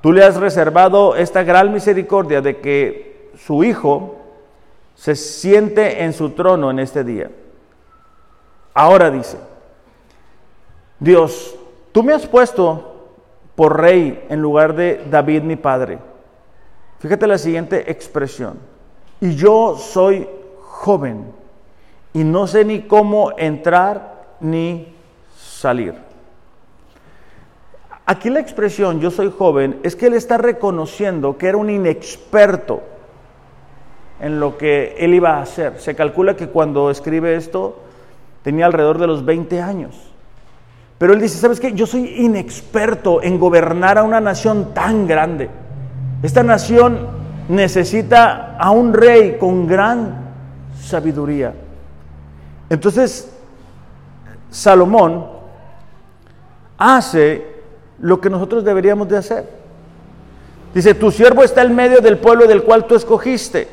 Tú 0.00 0.12
le 0.12 0.24
has 0.24 0.36
reservado 0.36 1.16
esta 1.16 1.42
gran 1.42 1.72
misericordia 1.72 2.40
de 2.40 2.60
que 2.60 3.32
su 3.36 3.64
hijo 3.64 4.16
se 4.94 5.16
siente 5.16 6.04
en 6.04 6.12
su 6.12 6.30
trono 6.30 6.70
en 6.70 6.78
este 6.78 7.02
día. 7.02 7.30
Ahora 8.74 9.10
dice, 9.10 9.38
Dios, 11.00 11.56
tú 11.90 12.04
me 12.04 12.12
has 12.12 12.26
puesto 12.26 13.08
por 13.56 13.80
rey 13.80 14.24
en 14.28 14.40
lugar 14.40 14.76
de 14.76 15.04
David 15.10 15.42
mi 15.42 15.56
padre. 15.56 15.98
Fíjate 17.00 17.26
la 17.26 17.38
siguiente 17.38 17.90
expresión. 17.90 18.58
Y 19.20 19.34
yo 19.34 19.76
soy 19.78 20.28
joven 20.84 21.24
y 22.12 22.24
no 22.24 22.46
sé 22.46 22.64
ni 22.66 22.82
cómo 22.82 23.32
entrar 23.38 24.36
ni 24.40 24.94
salir. 25.34 25.94
Aquí 28.04 28.28
la 28.28 28.40
expresión 28.40 29.00
yo 29.00 29.10
soy 29.10 29.32
joven 29.36 29.80
es 29.82 29.96
que 29.96 30.08
él 30.08 30.14
está 30.14 30.36
reconociendo 30.36 31.38
que 31.38 31.48
era 31.48 31.56
un 31.56 31.70
inexperto 31.70 32.82
en 34.20 34.38
lo 34.38 34.58
que 34.58 34.94
él 34.98 35.14
iba 35.14 35.38
a 35.38 35.42
hacer. 35.42 35.80
Se 35.80 35.94
calcula 35.94 36.36
que 36.36 36.48
cuando 36.48 36.90
escribe 36.90 37.34
esto 37.34 37.78
tenía 38.42 38.66
alrededor 38.66 38.98
de 38.98 39.06
los 39.06 39.24
20 39.24 39.62
años. 39.62 39.96
Pero 40.98 41.14
él 41.14 41.20
dice, 41.20 41.38
¿sabes 41.38 41.60
qué? 41.60 41.72
Yo 41.72 41.86
soy 41.86 42.14
inexperto 42.24 43.22
en 43.22 43.38
gobernar 43.38 43.96
a 43.96 44.02
una 44.02 44.20
nación 44.20 44.74
tan 44.74 45.06
grande. 45.06 45.48
Esta 46.22 46.42
nación 46.42 47.08
necesita 47.48 48.56
a 48.58 48.70
un 48.70 48.92
rey 48.92 49.38
con 49.38 49.66
gran 49.66 50.23
sabiduría. 50.84 51.54
Entonces, 52.70 53.30
Salomón 54.50 55.26
hace 56.78 57.54
lo 57.98 58.20
que 58.20 58.30
nosotros 58.30 58.64
deberíamos 58.64 59.08
de 59.08 59.18
hacer. 59.18 59.48
Dice, 60.74 60.94
tu 60.94 61.10
siervo 61.10 61.44
está 61.44 61.62
en 61.62 61.74
medio 61.74 62.00
del 62.00 62.18
pueblo 62.18 62.46
del 62.46 62.64
cual 62.64 62.86
tú 62.86 62.94
escogiste. 62.94 63.68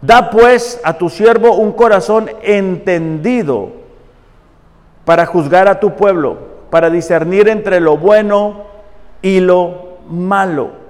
Da 0.00 0.30
pues 0.30 0.80
a 0.84 0.96
tu 0.96 1.08
siervo 1.08 1.56
un 1.56 1.72
corazón 1.72 2.30
entendido 2.42 3.72
para 5.04 5.26
juzgar 5.26 5.68
a 5.68 5.80
tu 5.80 5.94
pueblo, 5.94 6.38
para 6.70 6.90
discernir 6.90 7.48
entre 7.48 7.80
lo 7.80 7.96
bueno 7.96 8.64
y 9.22 9.40
lo 9.40 9.98
malo. 10.08 10.85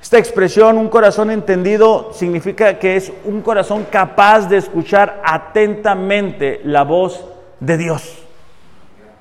Esta 0.00 0.18
expresión, 0.18 0.78
un 0.78 0.88
corazón 0.88 1.30
entendido, 1.30 2.10
significa 2.12 2.78
que 2.78 2.96
es 2.96 3.12
un 3.24 3.40
corazón 3.42 3.86
capaz 3.90 4.48
de 4.48 4.58
escuchar 4.58 5.20
atentamente 5.24 6.60
la 6.64 6.84
voz 6.84 7.24
de 7.60 7.76
Dios. 7.76 8.26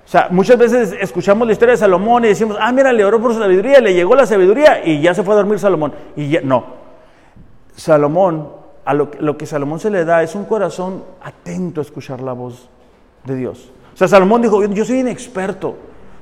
O 0.06 0.08
sea, 0.08 0.28
muchas 0.30 0.58
veces 0.58 0.96
escuchamos 1.00 1.48
la 1.48 1.54
historia 1.54 1.72
de 1.72 1.78
Salomón 1.78 2.26
y 2.26 2.28
decimos, 2.28 2.58
ah, 2.60 2.72
mira, 2.72 2.94
le 2.94 3.04
oró 3.04 3.20
por 3.20 3.34
su 3.34 3.40
sabiduría, 3.40 3.80
le 3.80 3.94
llegó 3.94 4.16
la 4.16 4.28
sabiduría 4.28 4.86
y 4.86 5.02
ya 5.02 5.16
se 5.16 5.24
fue 5.24 5.34
a 5.34 5.38
dormir 5.38 5.58
Salomón. 5.58 5.94
Y 6.16 6.38
no. 6.44 6.66
Salomón 7.76 8.50
a 8.86 8.94
lo, 8.94 9.10
lo 9.20 9.36
que 9.36 9.48
Salomón 9.48 9.80
se 9.80 9.90
le 9.90 10.06
da 10.06 10.22
es 10.22 10.36
un 10.36 10.46
corazón 10.46 11.04
atento 11.24 11.82
a 11.82 11.84
escuchar 11.84 12.22
la 12.22 12.34
voz 12.34 12.70
de 13.24 13.36
Dios. 13.36 13.72
O 13.96 13.98
sea, 13.98 14.08
Salomón 14.08 14.42
dijo, 14.42 14.64
yo 14.66 14.86
soy 14.86 15.00
inexperto, 15.00 15.76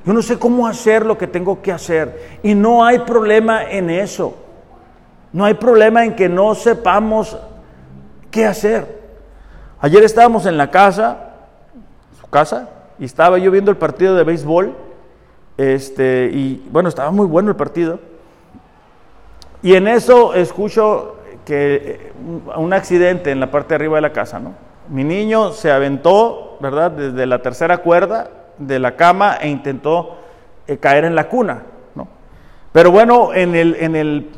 yo 0.05 0.13
no 0.13 0.21
sé 0.21 0.37
cómo 0.37 0.67
hacer 0.67 1.05
lo 1.05 1.17
que 1.17 1.27
tengo 1.27 1.61
que 1.61 1.71
hacer. 1.71 2.39
Y 2.43 2.55
no 2.55 2.85
hay 2.85 2.99
problema 2.99 3.69
en 3.69 3.89
eso. 3.89 4.35
No 5.33 5.45
hay 5.45 5.55
problema 5.55 6.05
en 6.05 6.15
que 6.15 6.29
no 6.29 6.53
sepamos 6.53 7.37
qué 8.29 8.45
hacer. 8.45 9.01
Ayer 9.81 10.03
estábamos 10.03 10.45
en 10.45 10.57
la 10.57 10.69
casa, 10.69 11.33
su 12.21 12.29
casa, 12.29 12.69
y 12.99 13.05
estaba 13.05 13.39
yo 13.39 13.49
viendo 13.49 13.71
el 13.71 13.77
partido 13.77 14.15
de 14.15 14.23
béisbol. 14.23 14.75
Este, 15.57 16.29
y 16.31 16.67
bueno, 16.71 16.87
estaba 16.87 17.09
muy 17.11 17.25
bueno 17.25 17.49
el 17.49 17.55
partido. 17.55 17.99
Y 19.63 19.73
en 19.73 19.87
eso 19.87 20.35
escucho 20.35 21.15
que 21.45 21.75
eh, 21.75 22.13
un 22.55 22.71
accidente 22.71 23.31
en 23.31 23.39
la 23.39 23.49
parte 23.49 23.69
de 23.69 23.75
arriba 23.75 23.95
de 23.95 24.01
la 24.01 24.13
casa, 24.13 24.39
¿no? 24.39 24.53
Mi 24.89 25.03
niño 25.03 25.51
se 25.51 25.71
aventó, 25.71 26.57
¿verdad? 26.59 26.91
Desde 26.91 27.25
la 27.25 27.41
tercera 27.41 27.79
cuerda 27.79 28.29
de 28.57 28.79
la 28.79 28.95
cama 28.95 29.37
e 29.41 29.49
intentó 29.49 30.17
eh, 30.67 30.77
caer 30.77 31.05
en 31.05 31.15
la 31.15 31.27
cuna, 31.27 31.63
¿no? 31.95 32.07
Pero 32.71 32.91
bueno, 32.91 33.33
en 33.33 33.55
el, 33.55 33.75
en 33.79 33.95
el 33.95 34.29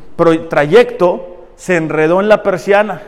trayecto 0.48 1.46
se 1.56 1.76
enredó 1.76 2.20
en 2.20 2.28
la 2.28 2.42
persiana 2.42 3.02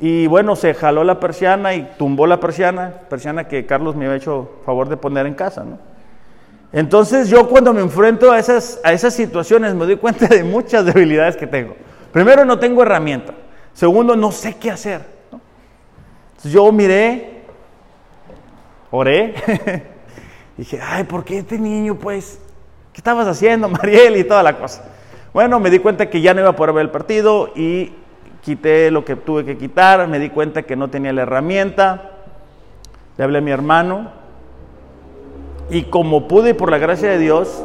y 0.00 0.26
bueno, 0.26 0.56
se 0.56 0.74
jaló 0.74 1.04
la 1.04 1.20
persiana 1.20 1.74
y 1.74 1.90
tumbó 1.98 2.26
la 2.26 2.38
persiana, 2.38 2.92
persiana 3.08 3.48
que 3.48 3.64
Carlos 3.64 3.96
me 3.96 4.04
había 4.04 4.18
hecho 4.18 4.50
favor 4.66 4.88
de 4.88 4.96
poner 4.96 5.26
en 5.26 5.34
casa. 5.34 5.64
Entonces 6.72 7.30
yo 7.30 7.48
cuando 7.48 7.72
me 7.72 7.80
enfrento 7.80 8.30
a 8.30 8.38
esas, 8.38 8.78
a 8.84 8.92
esas 8.92 9.14
situaciones 9.14 9.74
me 9.74 9.86
doy 9.86 9.96
cuenta 9.96 10.26
de 10.26 10.44
muchas 10.44 10.84
debilidades 10.84 11.36
que 11.36 11.46
tengo. 11.46 11.76
Primero, 12.12 12.44
no 12.44 12.58
tengo 12.58 12.82
herramienta. 12.82 13.32
Segundo, 13.72 14.16
no 14.16 14.32
sé 14.32 14.56
qué 14.56 14.70
hacer. 14.70 15.02
Entonces 16.30 16.52
yo 16.52 16.70
miré, 16.72 17.44
oré, 18.90 19.34
dije, 20.56 20.78
ay, 20.82 21.04
¿por 21.04 21.24
qué 21.24 21.38
este 21.38 21.58
niño, 21.58 21.94
pues? 21.94 22.38
¿Qué 22.92 23.00
estabas 23.00 23.26
haciendo, 23.26 23.68
Mariel? 23.68 24.16
Y 24.16 24.24
toda 24.24 24.42
la 24.42 24.58
cosa. 24.58 24.84
Bueno, 25.36 25.60
me 25.60 25.68
di 25.68 25.80
cuenta 25.80 26.08
que 26.08 26.22
ya 26.22 26.32
no 26.32 26.40
iba 26.40 26.48
a 26.48 26.56
poder 26.56 26.72
ver 26.72 26.86
el 26.86 26.90
partido 26.90 27.50
y 27.54 27.92
quité 28.40 28.90
lo 28.90 29.04
que 29.04 29.16
tuve 29.16 29.44
que 29.44 29.58
quitar, 29.58 30.08
me 30.08 30.18
di 30.18 30.30
cuenta 30.30 30.62
que 30.62 30.76
no 30.76 30.88
tenía 30.88 31.12
la 31.12 31.24
herramienta, 31.24 32.12
le 33.18 33.22
hablé 33.22 33.36
a 33.36 33.40
mi 33.42 33.50
hermano 33.50 34.12
y 35.68 35.82
como 35.82 36.26
pude 36.26 36.54
por 36.54 36.70
la 36.70 36.78
gracia 36.78 37.10
de 37.10 37.18
Dios, 37.18 37.62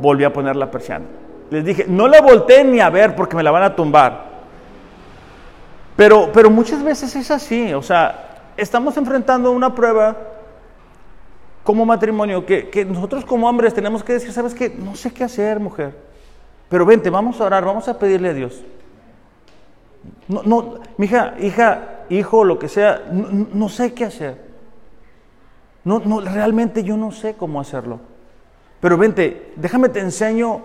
volví 0.00 0.24
a 0.24 0.32
poner 0.32 0.56
la 0.56 0.70
persiana. 0.70 1.04
Les 1.50 1.66
dije, 1.66 1.84
no 1.86 2.08
la 2.08 2.22
volteé 2.22 2.64
ni 2.64 2.80
a 2.80 2.88
ver 2.88 3.14
porque 3.14 3.36
me 3.36 3.42
la 3.42 3.50
van 3.50 3.64
a 3.64 3.76
tumbar. 3.76 4.24
Pero, 5.96 6.30
pero 6.32 6.48
muchas 6.48 6.82
veces 6.82 7.14
es 7.14 7.30
así, 7.30 7.74
o 7.74 7.82
sea, 7.82 8.52
estamos 8.56 8.96
enfrentando 8.96 9.50
una 9.50 9.74
prueba 9.74 10.16
como 11.62 11.84
matrimonio 11.84 12.46
que, 12.46 12.70
que 12.70 12.86
nosotros 12.86 13.22
como 13.26 13.50
hombres 13.50 13.74
tenemos 13.74 14.02
que 14.02 14.14
decir, 14.14 14.32
¿sabes 14.32 14.54
qué? 14.54 14.70
No 14.70 14.96
sé 14.96 15.12
qué 15.12 15.24
hacer, 15.24 15.60
mujer. 15.60 16.13
Pero 16.68 16.86
vente, 16.86 17.10
vamos 17.10 17.40
a 17.40 17.44
orar, 17.44 17.64
vamos 17.64 17.88
a 17.88 17.98
pedirle 17.98 18.30
a 18.30 18.34
Dios. 18.34 18.62
No, 20.28 20.42
no, 20.44 20.74
mi 20.96 21.06
hija, 21.06 21.34
hija, 21.40 21.82
hijo, 22.08 22.44
lo 22.44 22.58
que 22.58 22.68
sea, 22.68 23.02
no, 23.10 23.68
sé 23.68 23.94
qué 23.94 24.04
hacer. 24.04 24.40
No, 25.84 26.00
no, 26.00 26.20
realmente 26.20 26.82
yo 26.82 26.96
no 26.96 27.12
sé 27.12 27.34
cómo 27.34 27.60
hacerlo. 27.60 28.00
Pero 28.80 28.96
vente, 28.96 29.52
déjame 29.56 29.88
te 29.88 30.00
enseño 30.00 30.62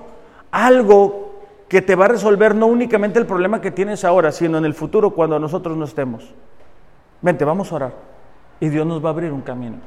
algo 0.52 1.30
que 1.68 1.82
te 1.82 1.96
va 1.96 2.06
a 2.06 2.10
resolver 2.10 2.56
no 2.56 2.68
únicamente 2.68 3.20
el 3.20 3.26
problema 3.26 3.62
que 3.62 3.72
tienes 3.72 4.04
ahora, 4.04 4.32
sino 4.32 4.58
en 4.58 4.66
el 4.66 4.74
futuro 4.74 5.12
cuando 5.12 5.40
nosotros 5.40 5.78
no 5.78 5.86
estemos. 5.86 6.34
Vente, 7.22 7.46
vamos 7.46 7.72
a 7.72 7.76
orar. 7.76 7.94
Y 8.60 8.70
Dios 8.70 8.86
nos 8.88 9.04
va 9.04 9.10
a 9.10 9.12
abrir 9.12 9.32
un 9.32 9.42
camino. 9.42 9.78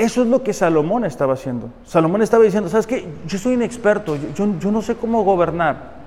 Eso 0.00 0.22
es 0.22 0.28
lo 0.28 0.42
que 0.42 0.54
Salomón 0.54 1.04
estaba 1.04 1.34
haciendo. 1.34 1.68
Salomón 1.84 2.22
estaba 2.22 2.42
diciendo, 2.42 2.70
¿sabes 2.70 2.86
qué? 2.86 3.06
Yo 3.26 3.36
soy 3.36 3.52
inexperto, 3.52 4.16
yo, 4.34 4.46
yo 4.58 4.70
no 4.70 4.80
sé 4.80 4.94
cómo 4.94 5.22
gobernar. 5.24 6.00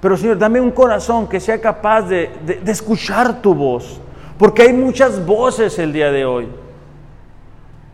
Pero 0.00 0.16
Señor, 0.16 0.36
dame 0.36 0.60
un 0.60 0.72
corazón 0.72 1.28
que 1.28 1.38
sea 1.38 1.60
capaz 1.60 2.02
de, 2.02 2.28
escuchar 2.66 3.40
tu 3.40 3.54
voz. 3.54 4.00
Porque 4.36 4.62
hay 4.62 4.72
muchas 4.72 5.24
voces 5.24 5.78
el 5.78 5.92
día 5.92 6.10
de 6.10 6.24
hoy. 6.24 6.48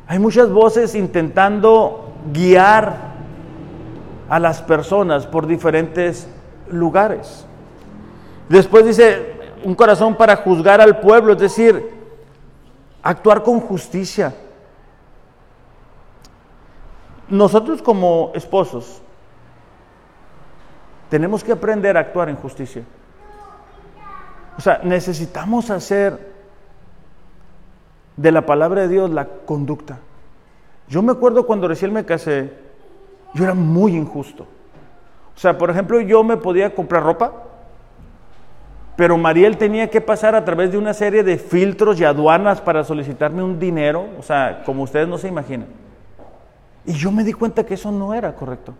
Hay 0.06 0.18
muchas 0.18 0.50
voces 0.50 0.94
intentando 0.94 2.14
guiar 2.32 3.12
a 4.30 4.38
las 4.38 4.62
personas 4.62 5.26
por 5.26 5.46
diferentes 5.46 6.28
lugares. 6.70 7.44
Después 8.48 8.86
dice, 8.86 9.34
un 9.64 9.74
corazón 9.74 10.16
para 10.16 10.34
juzgar 10.36 10.80
al 10.80 10.98
pueblo, 10.98 11.34
es 11.34 11.40
decir, 11.40 11.90
actuar 13.02 13.42
con 13.42 13.60
justicia. 13.60 14.34
Nosotros 17.32 17.80
como 17.80 18.30
esposos 18.34 19.00
tenemos 21.08 21.42
que 21.42 21.52
aprender 21.52 21.96
a 21.96 22.00
actuar 22.00 22.28
en 22.28 22.36
justicia. 22.36 22.82
O 24.58 24.60
sea, 24.60 24.82
necesitamos 24.84 25.70
hacer 25.70 26.30
de 28.18 28.32
la 28.32 28.44
palabra 28.44 28.82
de 28.82 28.88
Dios 28.88 29.10
la 29.10 29.28
conducta. 29.46 29.98
Yo 30.88 31.00
me 31.00 31.12
acuerdo 31.12 31.46
cuando 31.46 31.68
recién 31.68 31.90
me 31.94 32.04
casé, 32.04 32.52
yo 33.32 33.44
era 33.44 33.54
muy 33.54 33.96
injusto. 33.96 34.46
O 35.34 35.38
sea, 35.38 35.56
por 35.56 35.70
ejemplo, 35.70 36.02
yo 36.02 36.22
me 36.22 36.36
podía 36.36 36.74
comprar 36.74 37.02
ropa, 37.02 37.32
pero 38.94 39.16
Mariel 39.16 39.56
tenía 39.56 39.88
que 39.88 40.02
pasar 40.02 40.34
a 40.34 40.44
través 40.44 40.70
de 40.70 40.76
una 40.76 40.92
serie 40.92 41.22
de 41.22 41.38
filtros 41.38 41.98
y 41.98 42.04
aduanas 42.04 42.60
para 42.60 42.84
solicitarme 42.84 43.42
un 43.42 43.58
dinero, 43.58 44.06
o 44.18 44.22
sea, 44.22 44.64
como 44.66 44.82
ustedes 44.82 45.08
no 45.08 45.16
se 45.16 45.28
imaginan. 45.28 45.81
Y 46.84 46.94
yo 46.94 47.12
me 47.12 47.24
di 47.24 47.32
cuenta 47.32 47.64
que 47.64 47.74
eso 47.74 47.90
no 47.92 48.14
era 48.14 48.34
correcto. 48.34 48.74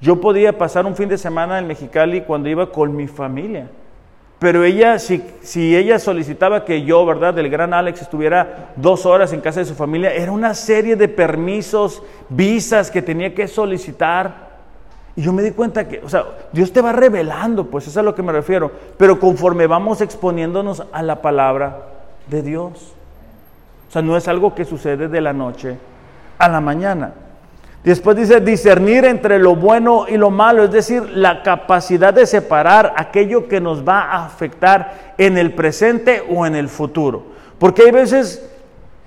Yo 0.00 0.20
podía 0.20 0.56
pasar 0.56 0.86
un 0.86 0.96
fin 0.96 1.08
de 1.08 1.18
semana 1.18 1.58
en 1.58 1.66
Mexicali 1.66 2.22
cuando 2.22 2.48
iba 2.48 2.70
con 2.70 2.94
mi 2.94 3.06
familia. 3.06 3.68
Pero 4.38 4.64
ella, 4.64 4.98
si, 4.98 5.22
si, 5.42 5.76
ella 5.76 6.00
solicitaba 6.00 6.64
que 6.64 6.82
yo, 6.82 7.06
¿verdad?, 7.06 7.32
del 7.32 7.48
gran 7.48 7.72
Alex 7.72 8.02
estuviera 8.02 8.72
dos 8.74 9.06
horas 9.06 9.32
en 9.32 9.40
casa 9.40 9.60
de 9.60 9.66
su 9.66 9.76
familia, 9.76 10.12
era 10.12 10.32
una 10.32 10.54
serie 10.54 10.96
de 10.96 11.06
permisos, 11.06 12.02
visas 12.28 12.90
que 12.90 13.02
tenía 13.02 13.32
que 13.32 13.46
solicitar. 13.46 14.50
Y 15.14 15.22
yo 15.22 15.32
me 15.32 15.42
di 15.42 15.52
cuenta 15.52 15.86
que, 15.86 16.00
o 16.04 16.08
sea, 16.08 16.24
Dios 16.52 16.72
te 16.72 16.80
va 16.80 16.90
revelando, 16.90 17.66
pues 17.66 17.84
eso 17.84 17.92
es 17.92 17.96
a 17.98 18.02
lo 18.02 18.16
que 18.16 18.24
me 18.24 18.32
refiero. 18.32 18.72
Pero 18.96 19.20
conforme 19.20 19.68
vamos 19.68 20.00
exponiéndonos 20.00 20.82
a 20.90 21.02
la 21.02 21.22
palabra 21.22 21.86
de 22.28 22.42
Dios. 22.42 22.94
O 23.88 23.92
sea, 23.92 24.02
no 24.02 24.16
es 24.16 24.26
algo 24.26 24.56
que 24.56 24.64
sucede 24.64 25.06
de 25.06 25.20
la 25.20 25.32
noche 25.32 25.78
a 26.38 26.48
la 26.48 26.60
mañana. 26.60 27.12
Después 27.84 28.16
dice 28.16 28.40
discernir 28.40 29.04
entre 29.04 29.40
lo 29.40 29.56
bueno 29.56 30.06
y 30.08 30.16
lo 30.16 30.30
malo, 30.30 30.64
es 30.64 30.70
decir, 30.70 31.02
la 31.10 31.42
capacidad 31.42 32.14
de 32.14 32.26
separar 32.26 32.94
aquello 32.96 33.48
que 33.48 33.60
nos 33.60 33.86
va 33.86 34.02
a 34.02 34.24
afectar 34.26 35.14
en 35.18 35.36
el 35.36 35.52
presente 35.52 36.22
o 36.30 36.46
en 36.46 36.54
el 36.54 36.68
futuro. 36.68 37.24
Porque 37.58 37.82
hay 37.82 37.90
veces 37.90 38.48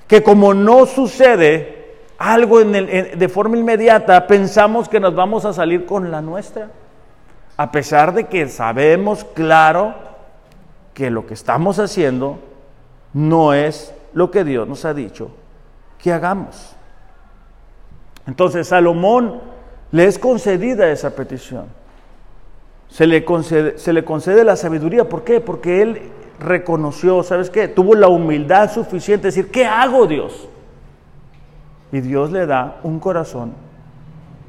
que 0.07 0.21
como 0.21 0.53
no 0.53 0.85
sucede 0.85 1.95
algo 2.17 2.59
de 2.59 3.29
forma 3.29 3.57
inmediata, 3.57 4.27
pensamos 4.27 4.89
que 4.89 4.99
nos 4.99 5.15
vamos 5.15 5.45
a 5.45 5.53
salir 5.53 5.85
con 5.85 6.11
la 6.11 6.21
nuestra. 6.21 6.69
A 7.57 7.71
pesar 7.71 8.13
de 8.13 8.25
que 8.25 8.49
sabemos 8.49 9.23
claro 9.33 9.95
que 10.93 11.09
lo 11.09 11.25
que 11.25 11.33
estamos 11.33 11.79
haciendo 11.79 12.39
no 13.13 13.53
es 13.53 13.93
lo 14.13 14.31
que 14.31 14.43
Dios 14.43 14.67
nos 14.67 14.83
ha 14.83 14.93
dicho 14.93 15.31
que 15.97 16.11
hagamos. 16.11 16.74
Entonces 18.27 18.67
Salomón 18.67 19.41
le 19.91 20.05
es 20.05 20.19
concedida 20.19 20.89
esa 20.89 21.15
petición. 21.15 21.65
Se 22.89 23.07
le, 23.07 23.25
concede, 23.25 24.43
la 24.43 24.55
sabiduría. 24.55 25.09
¿Por 25.09 25.23
qué? 25.23 25.41
Porque 25.41 25.81
él 25.81 26.01
reconoció, 26.39 27.23
¿sabes 27.23 27.49
qué? 27.49 27.67
Tuvo 27.67 27.95
la 27.95 28.07
humildad 28.07 28.71
suficiente 28.71 29.23
de 29.23 29.27
decir, 29.29 29.51
¿qué 29.51 29.65
hago 29.65 30.07
Dios? 30.07 30.47
Y 31.91 32.01
Dios 32.01 32.31
le 32.31 32.45
da 32.45 32.77
un 32.83 32.99
corazón 32.99 33.53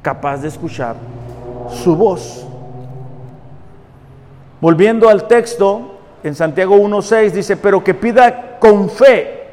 capaz 0.01 0.37
de 0.37 0.47
escuchar 0.47 0.95
su 1.69 1.95
voz. 1.95 2.45
Volviendo 4.61 5.09
al 5.09 5.27
texto, 5.27 5.97
en 6.23 6.33
Santiago 6.33 6.77
1.6 6.77 7.31
dice, 7.31 7.57
pero 7.57 7.83
que 7.83 7.93
pida 7.93 8.57
con 8.59 8.89
fe, 8.89 9.45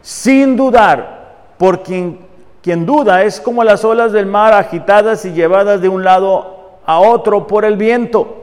sin 0.00 0.56
dudar, 0.56 1.52
por 1.58 1.82
quien 1.82 2.18
quien 2.62 2.86
duda 2.86 3.24
es 3.24 3.40
como 3.40 3.64
las 3.64 3.84
olas 3.84 4.12
del 4.12 4.26
mar 4.26 4.54
agitadas 4.54 5.24
y 5.24 5.32
llevadas 5.32 5.80
de 5.80 5.88
un 5.88 6.04
lado 6.04 6.78
a 6.86 7.00
otro 7.00 7.46
por 7.46 7.64
el 7.64 7.76
viento. 7.76 8.42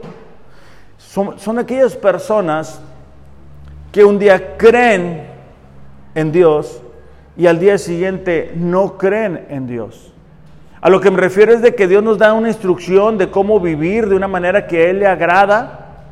Son, 0.98 1.58
aquellas 1.58 1.96
personas 1.96 2.80
que 3.90 4.04
un 4.04 4.18
día 4.18 4.56
creen 4.56 5.26
en 6.14 6.30
Dios 6.30 6.82
y 7.36 7.46
al 7.46 7.58
día 7.58 7.78
siguiente 7.78 8.52
no 8.54 8.98
creen 8.98 9.46
en 9.48 9.66
Dios. 9.66 10.12
A 10.82 10.90
lo 10.90 11.00
que 11.00 11.10
me 11.10 11.18
refiero 11.18 11.52
es 11.52 11.62
de 11.62 11.74
que 11.74 11.88
Dios 11.88 12.02
nos 12.02 12.18
da 12.18 12.32
una 12.32 12.48
instrucción 12.48 13.18
de 13.18 13.30
cómo 13.30 13.58
vivir 13.58 14.08
de 14.08 14.14
una 14.14 14.28
manera 14.28 14.66
que 14.66 14.78
a 14.78 14.90
Él 14.90 15.00
le 15.00 15.06
agrada, 15.06 16.04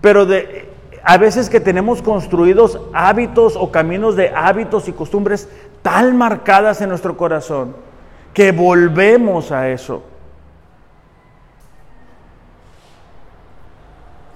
pero 0.00 0.24
de, 0.24 0.68
a 1.02 1.18
veces 1.18 1.48
que 1.48 1.60
tenemos 1.60 2.02
construidos 2.02 2.80
hábitos 2.92 3.56
o 3.56 3.70
caminos 3.70 4.16
de 4.16 4.30
hábitos 4.30 4.88
y 4.88 4.92
costumbres 4.92 5.48
tan 5.86 6.16
marcadas 6.18 6.80
en 6.80 6.88
nuestro 6.88 7.16
corazón 7.16 7.76
que 8.34 8.50
volvemos 8.50 9.52
a 9.52 9.68
eso. 9.68 10.02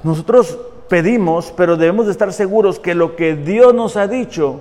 Nosotros 0.05 0.57
pedimos, 0.89 1.53
pero 1.57 1.77
debemos 1.77 2.07
de 2.07 2.13
estar 2.13 2.33
seguros 2.33 2.79
que 2.79 2.95
lo 2.95 3.17
que 3.17 3.35
Dios 3.35 3.75
nos 3.75 3.97
ha 3.97 4.07
dicho 4.07 4.61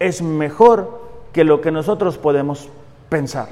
es 0.00 0.22
mejor 0.22 1.02
que 1.32 1.44
lo 1.44 1.60
que 1.60 1.70
nosotros 1.70 2.18
podemos 2.18 2.68
pensar. 3.08 3.50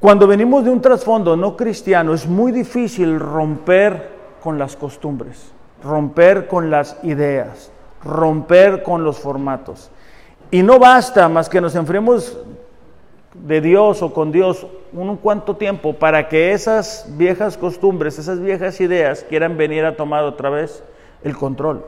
Cuando 0.00 0.26
venimos 0.26 0.64
de 0.64 0.70
un 0.70 0.80
trasfondo 0.80 1.36
no 1.36 1.54
cristiano 1.54 2.14
es 2.14 2.26
muy 2.26 2.50
difícil 2.50 3.20
romper 3.20 4.08
con 4.42 4.58
las 4.58 4.74
costumbres, 4.74 5.52
romper 5.84 6.48
con 6.48 6.70
las 6.70 6.96
ideas, 7.02 7.70
romper 8.04 8.82
con 8.82 9.04
los 9.04 9.18
formatos. 9.18 9.90
Y 10.50 10.62
no 10.62 10.78
basta 10.78 11.28
más 11.28 11.48
que 11.48 11.60
nos 11.60 11.74
enfriemos 11.74 12.38
de 13.34 13.60
Dios 13.60 14.02
o 14.02 14.12
con 14.12 14.32
Dios 14.32 14.66
un 14.92 15.16
cuanto 15.16 15.56
tiempo 15.56 15.94
para 15.94 16.28
que 16.28 16.52
esas 16.52 17.06
viejas 17.16 17.56
costumbres, 17.56 18.18
esas 18.18 18.40
viejas 18.40 18.80
ideas 18.80 19.24
quieran 19.26 19.56
venir 19.56 19.84
a 19.84 19.96
tomar 19.96 20.24
otra 20.24 20.50
vez 20.50 20.84
el 21.22 21.36
control. 21.36 21.84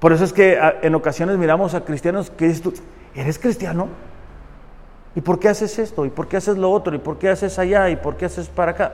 Por 0.00 0.12
eso 0.12 0.24
es 0.24 0.32
que 0.32 0.58
en 0.82 0.94
ocasiones 0.94 1.38
miramos 1.38 1.74
a 1.74 1.84
cristianos 1.84 2.30
que 2.30 2.46
dices 2.46 2.62
tú, 2.62 2.74
¿eres 3.14 3.38
cristiano? 3.38 3.88
¿Y 5.14 5.20
por 5.20 5.38
qué 5.38 5.48
haces 5.48 5.78
esto? 5.78 6.04
¿Y 6.04 6.10
por 6.10 6.28
qué 6.28 6.36
haces 6.36 6.58
lo 6.58 6.70
otro? 6.70 6.94
¿Y 6.94 6.98
por 6.98 7.18
qué 7.18 7.28
haces 7.28 7.58
allá? 7.58 7.88
¿Y 7.90 7.96
por 7.96 8.16
qué 8.16 8.26
haces 8.26 8.48
para 8.48 8.72
acá? 8.72 8.92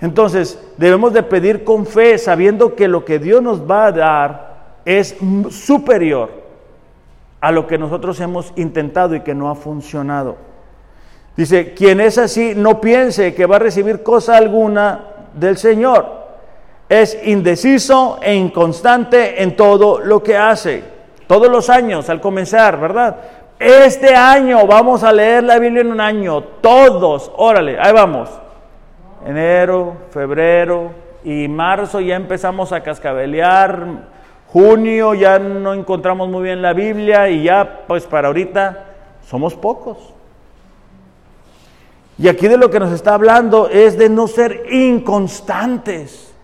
Entonces, 0.00 0.60
debemos 0.76 1.12
de 1.12 1.22
pedir 1.22 1.62
con 1.62 1.86
fe, 1.86 2.18
sabiendo 2.18 2.74
que 2.74 2.88
lo 2.88 3.04
que 3.04 3.20
Dios 3.20 3.40
nos 3.40 3.68
va 3.68 3.86
a 3.86 3.92
dar 3.92 4.51
es 4.84 5.16
superior 5.50 6.30
a 7.40 7.50
lo 7.52 7.66
que 7.66 7.78
nosotros 7.78 8.20
hemos 8.20 8.52
intentado 8.56 9.14
y 9.14 9.20
que 9.20 9.34
no 9.34 9.50
ha 9.50 9.54
funcionado. 9.54 10.36
Dice, 11.36 11.72
quien 11.72 12.00
es 12.00 12.18
así, 12.18 12.54
no 12.54 12.80
piense 12.80 13.34
que 13.34 13.46
va 13.46 13.56
a 13.56 13.60
recibir 13.60 14.02
cosa 14.02 14.36
alguna 14.36 15.00
del 15.34 15.56
Señor. 15.56 16.22
Es 16.88 17.18
indeciso 17.24 18.18
e 18.22 18.34
inconstante 18.34 19.42
en 19.42 19.56
todo 19.56 19.98
lo 19.98 20.22
que 20.22 20.36
hace. 20.36 20.84
Todos 21.26 21.48
los 21.48 21.70
años, 21.70 22.10
al 22.10 22.20
comenzar, 22.20 22.78
¿verdad? 22.78 23.16
Este 23.58 24.14
año 24.14 24.66
vamos 24.66 25.02
a 25.02 25.12
leer 25.12 25.44
la 25.44 25.58
Biblia 25.58 25.80
en 25.80 25.92
un 25.92 26.00
año. 26.00 26.42
Todos, 26.60 27.32
órale, 27.36 27.78
ahí 27.80 27.92
vamos 27.92 28.28
enero, 29.26 29.96
febrero 30.10 30.92
y 31.24 31.48
marzo 31.48 32.00
ya 32.00 32.16
empezamos 32.16 32.72
a 32.72 32.82
cascabelear, 32.82 33.86
junio 34.52 35.14
ya 35.14 35.38
no 35.38 35.72
encontramos 35.72 36.28
muy 36.28 36.42
bien 36.42 36.60
la 36.60 36.74
Biblia 36.74 37.28
y 37.30 37.44
ya 37.44 37.84
pues 37.86 38.04
para 38.04 38.28
ahorita 38.28 38.84
somos 39.26 39.54
pocos. 39.54 39.96
Y 42.18 42.28
aquí 42.28 42.46
de 42.48 42.58
lo 42.58 42.70
que 42.70 42.78
nos 42.78 42.92
está 42.92 43.14
hablando 43.14 43.68
es 43.68 43.96
de 43.96 44.10
no 44.10 44.28
ser 44.28 44.66
inconstantes, 44.70 46.34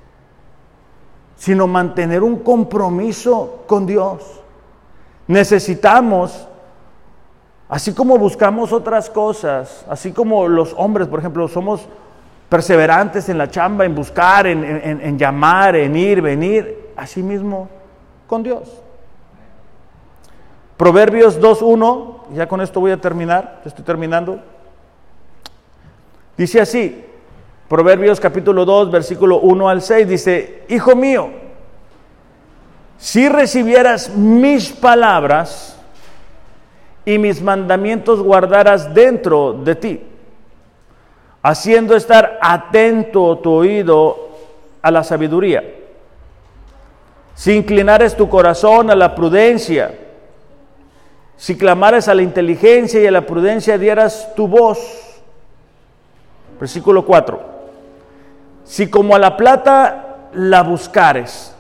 sino 1.37 1.67
mantener 1.67 2.23
un 2.23 2.39
compromiso 2.39 3.65
con 3.67 3.85
Dios. 3.87 4.41
Necesitamos, 5.27 6.49
así 7.69 7.93
como 7.93 8.17
buscamos 8.17 8.73
otras 8.73 9.11
cosas, 9.11 9.85
así 9.87 10.13
como 10.13 10.49
los 10.49 10.75
hombres, 10.79 11.09
por 11.09 11.19
ejemplo, 11.19 11.47
somos 11.47 11.87
perseverantes 12.49 13.29
en 13.29 13.37
la 13.37 13.51
chamba, 13.51 13.85
en 13.85 13.95
buscar, 13.95 14.47
en, 14.47 15.19
llamar, 15.19 15.77
en 15.77 15.95
ir, 15.95 16.23
venir, 16.23 16.93
así 16.97 17.23
mismo 17.23 17.69
con 18.29 18.45
Dios. 18.45 18.63
Proverbios 20.77 21.41
2.1, 21.41 22.35
ya 22.35 22.47
con 22.47 22.61
esto 22.61 22.79
voy 22.79 22.93
a 22.93 23.01
terminar, 23.01 23.63
estoy 23.65 23.85
terminando. 23.85 24.39
Dice 26.37 26.61
así, 26.61 27.05
Proverbios 27.69 28.21
capítulo 28.21 28.65
2, 28.65 28.93
versículo 28.93 29.41
1 29.41 29.69
al 29.69 29.83
6, 29.83 30.09
dice, 30.09 30.63
Hijo 30.69 30.95
mío, 30.95 31.31
si 32.97 33.29
recibieras 33.29 34.15
mis 34.15 34.71
palabras 34.71 35.77
y 37.05 37.19
mis 37.19 37.43
mandamientos 37.43 38.23
guardaras 38.23 38.95
dentro 38.95 39.55
de 39.55 39.75
ti, 39.75 40.01
haciendo 41.43 41.97
estar 41.97 42.39
atento 42.41 43.39
tu 43.39 43.53
oído 43.53 44.29
a 44.81 44.91
la 44.91 45.03
sabiduría. 45.03 45.78
Si 47.39 47.53
inclinares 47.53 48.17
tu 48.17 48.29
corazón 48.29 48.91
a 48.91 48.97
la 48.97 49.15
prudencia, 49.15 49.95
si 51.37 51.57
clamares 51.57 52.09
a 52.09 52.15
la 52.15 52.23
inteligencia 52.23 53.01
y 53.01 53.07
a 53.07 53.13
la 53.13 53.27
prudencia 53.27 53.79
dieras 53.79 54.35
tu 54.35 54.49
voz. 54.49 55.21
Versículo 56.59 57.07
4. 57.07 57.41
Si 58.65 58.91
como 58.91 59.15
a 59.15 59.21
la 59.21 59.37
plata 59.37 60.31
la 60.33 60.65
buscares 60.65 61.55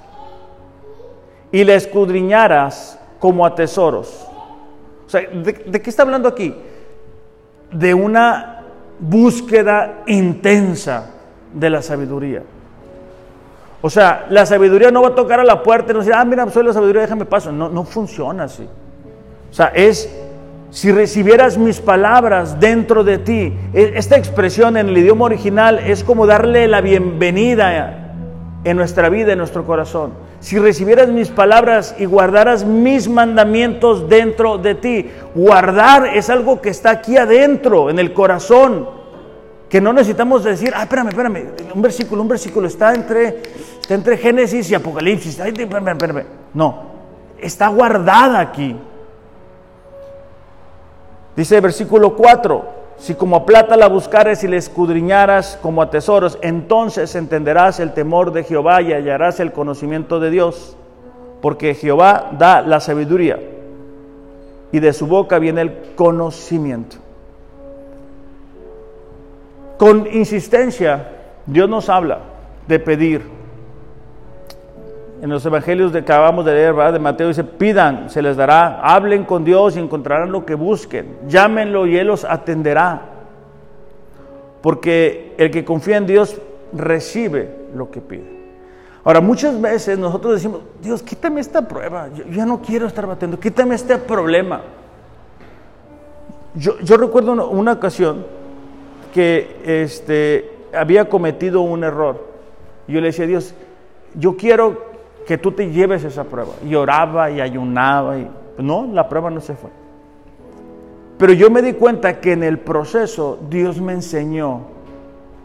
y 1.52 1.62
la 1.62 1.74
escudriñaras 1.74 2.98
como 3.20 3.46
a 3.46 3.54
tesoros. 3.54 4.26
O 5.06 5.08
sea, 5.08 5.20
¿de, 5.20 5.52
de 5.52 5.80
qué 5.80 5.90
está 5.90 6.02
hablando 6.02 6.28
aquí? 6.28 6.56
De 7.70 7.94
una 7.94 8.64
búsqueda 8.98 10.02
intensa 10.08 11.08
de 11.54 11.70
la 11.70 11.82
sabiduría. 11.82 12.42
O 13.80 13.90
sea, 13.90 14.26
la 14.30 14.44
sabiduría 14.44 14.90
no 14.90 15.02
va 15.02 15.08
a 15.08 15.14
tocar 15.14 15.38
a 15.38 15.44
la 15.44 15.62
puerta 15.62 15.92
y 15.92 15.94
no 15.94 16.00
decir, 16.00 16.14
ah, 16.14 16.24
mira, 16.24 16.48
soy 16.50 16.64
la 16.64 16.72
sabiduría, 16.72 17.02
déjame 17.02 17.24
paso. 17.24 17.52
No, 17.52 17.68
no 17.68 17.84
funciona 17.84 18.44
así. 18.44 18.66
O 19.50 19.54
sea, 19.54 19.66
es, 19.68 20.12
si 20.70 20.90
recibieras 20.90 21.56
mis 21.56 21.80
palabras 21.80 22.58
dentro 22.58 23.04
de 23.04 23.18
ti, 23.18 23.54
e, 23.72 23.92
esta 23.94 24.16
expresión 24.16 24.76
en 24.76 24.88
el 24.88 24.98
idioma 24.98 25.26
original 25.26 25.78
es 25.78 26.02
como 26.02 26.26
darle 26.26 26.66
la 26.66 26.80
bienvenida 26.80 28.14
en 28.64 28.76
nuestra 28.76 29.08
vida, 29.08 29.32
en 29.32 29.38
nuestro 29.38 29.64
corazón. 29.64 30.12
Si 30.40 30.58
recibieras 30.58 31.08
mis 31.08 31.28
palabras 31.28 31.94
y 31.98 32.04
guardaras 32.04 32.64
mis 32.64 33.08
mandamientos 33.08 34.08
dentro 34.08 34.58
de 34.58 34.74
ti, 34.74 35.10
guardar 35.34 36.16
es 36.16 36.30
algo 36.30 36.60
que 36.60 36.70
está 36.70 36.90
aquí 36.90 37.16
adentro, 37.16 37.90
en 37.90 37.98
el 37.98 38.12
corazón, 38.12 38.97
que 39.68 39.80
no 39.80 39.92
necesitamos 39.92 40.44
decir, 40.44 40.72
ah, 40.74 40.82
espérame, 40.82 41.08
espérame, 41.08 41.46
un 41.74 41.82
versículo, 41.82 42.22
un 42.22 42.28
versículo, 42.28 42.66
está 42.66 42.94
entre, 42.94 43.42
está 43.80 43.94
entre 43.94 44.16
Génesis 44.16 44.70
y 44.70 44.74
Apocalipsis. 44.74 45.38
Ay, 45.40 45.52
espérame, 45.56 45.88
espérame. 45.88 46.24
No, 46.54 46.82
está 47.38 47.68
guardada 47.68 48.40
aquí. 48.40 48.76
Dice 51.36 51.56
el 51.56 51.60
versículo 51.60 52.16
4, 52.16 52.64
si 52.96 53.14
como 53.14 53.36
a 53.36 53.46
plata 53.46 53.76
la 53.76 53.88
buscares 53.88 54.42
y 54.42 54.48
la 54.48 54.56
escudriñaras 54.56 55.58
como 55.62 55.82
a 55.82 55.90
tesoros, 55.90 56.38
entonces 56.42 57.14
entenderás 57.14 57.78
el 57.78 57.92
temor 57.92 58.32
de 58.32 58.44
Jehová 58.44 58.82
y 58.82 58.92
hallarás 58.92 59.38
el 59.38 59.52
conocimiento 59.52 60.18
de 60.18 60.30
Dios, 60.30 60.76
porque 61.40 61.74
Jehová 61.74 62.30
da 62.36 62.62
la 62.62 62.80
sabiduría 62.80 63.38
y 64.72 64.80
de 64.80 64.92
su 64.92 65.06
boca 65.06 65.38
viene 65.38 65.60
el 65.60 65.94
conocimiento. 65.94 66.96
Con 69.78 70.06
insistencia, 70.12 71.08
Dios 71.46 71.68
nos 71.68 71.88
habla 71.88 72.18
de 72.66 72.78
pedir, 72.78 73.38
en 75.20 75.30
los 75.30 75.44
evangelios 75.44 75.90
que 75.90 75.98
acabamos 75.98 76.44
de 76.44 76.52
leer, 76.52 76.74
¿verdad? 76.74 76.92
de 76.92 76.98
Mateo, 76.98 77.28
dice, 77.28 77.44
pidan, 77.44 78.08
se 78.08 78.22
les 78.22 78.36
dará, 78.36 78.80
hablen 78.80 79.24
con 79.24 79.44
Dios 79.44 79.76
y 79.76 79.80
encontrarán 79.80 80.30
lo 80.30 80.44
que 80.44 80.54
busquen, 80.54 81.16
llámenlo 81.26 81.86
y 81.86 81.96
Él 81.96 82.08
los 82.08 82.24
atenderá. 82.24 83.02
Porque 84.60 85.34
el 85.38 85.50
que 85.50 85.64
confía 85.64 85.96
en 85.96 86.06
Dios 86.06 86.40
recibe 86.72 87.54
lo 87.74 87.90
que 87.90 88.00
pide. 88.00 88.38
Ahora, 89.04 89.20
muchas 89.20 89.60
veces 89.60 89.98
nosotros 89.98 90.34
decimos, 90.34 90.60
Dios, 90.82 91.02
quítame 91.02 91.40
esta 91.40 91.66
prueba, 91.66 92.08
yo, 92.14 92.24
ya 92.30 92.44
no 92.44 92.60
quiero 92.60 92.86
estar 92.86 93.06
batiendo, 93.06 93.38
quítame 93.40 93.74
este 93.74 93.96
problema. 93.96 94.60
Yo, 96.54 96.96
recuerdo 96.96 97.32
una, 97.50 97.72
ocasión 97.72 98.26
que 99.12 99.56
este, 99.64 100.50
había 100.74 101.08
cometido 101.08 101.60
un 101.62 101.84
error. 101.84 102.26
Yo 102.86 103.00
le 103.00 103.08
decía 103.08 103.24
a 103.24 103.28
Dios, 103.28 103.54
yo 104.14 104.36
quiero 104.36 104.88
que 105.26 105.38
tú 105.38 105.52
te 105.52 105.70
lleves 105.70 106.04
esa 106.04 106.24
prueba. 106.24 106.52
Y 106.66 106.74
oraba 106.74 107.30
y 107.30 107.40
ayunaba 107.40 108.18
y 108.18 108.28
no, 108.58 108.88
la 108.92 109.08
prueba 109.08 109.30
no 109.30 109.40
se 109.40 109.54
fue. 109.54 109.70
Pero 111.18 111.32
yo 111.32 111.50
me 111.50 111.62
di 111.62 111.74
cuenta 111.74 112.20
que 112.20 112.32
en 112.32 112.44
el 112.44 112.58
proceso 112.58 113.38
Dios 113.50 113.80
me 113.80 113.92
enseñó 113.92 114.62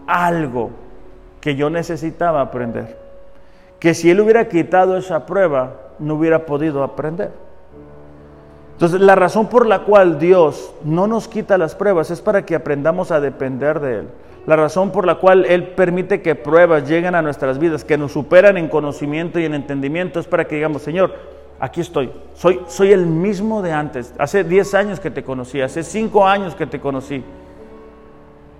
algo 0.07 0.70
que 1.41 1.55
yo 1.55 1.70
necesitaba 1.70 2.41
aprender. 2.41 2.97
Que 3.80 3.93
si 3.93 4.09
Él 4.09 4.22
hubiera 4.22 4.47
quitado 4.47 4.95
esa 4.97 5.26
prueba, 5.26 5.74
no 5.99 6.16
hubiera 6.16 6.45
podido 6.45 6.84
aprender. 6.84 7.32
Entonces, 8.74 9.02
la 9.02 9.16
razón 9.16 9.48
por 9.48 9.66
la 9.66 9.80
cual 9.84 10.20
Dios 10.20 10.74
no 10.84 11.08
nos 11.08 11.28
quita 11.28 11.58
las 11.58 11.76
pruebas 11.76 12.12
es 12.12 12.22
para 12.22 12.46
que 12.46 12.56
aprendamos 12.56 13.12
a 13.12 13.22
depender 13.22 13.80
de 13.80 14.00
Él. 14.00 14.08
La 14.46 14.56
razón 14.56 14.92
por 14.92 15.06
la 15.06 15.16
cual 15.16 15.46
Él 15.46 15.68
permite 15.70 16.22
que 16.22 16.36
pruebas 16.36 16.90
lleguen 16.90 17.16
a 17.16 17.22
nuestras 17.22 17.60
vidas, 17.60 17.86
que 17.86 17.98
nos 17.98 18.12
superan 18.12 18.58
en 18.58 18.68
conocimiento 18.68 19.40
y 19.40 19.46
en 19.46 19.54
entendimiento, 19.54 20.20
es 20.20 20.28
para 20.28 20.46
que 20.46 20.56
digamos, 20.56 20.82
Señor, 20.82 21.14
aquí 21.60 21.80
estoy, 21.80 22.12
soy, 22.34 22.60
soy 22.68 22.92
el 22.92 23.06
mismo 23.06 23.62
de 23.62 23.72
antes. 23.72 24.14
Hace 24.18 24.44
10 24.44 24.74
años 24.74 25.00
que 25.00 25.12
te 25.12 25.24
conocí, 25.24 25.62
hace 25.62 25.84
5 25.84 26.28
años 26.28 26.56
que 26.56 26.66
te 26.66 26.80
conocí. 26.80 27.24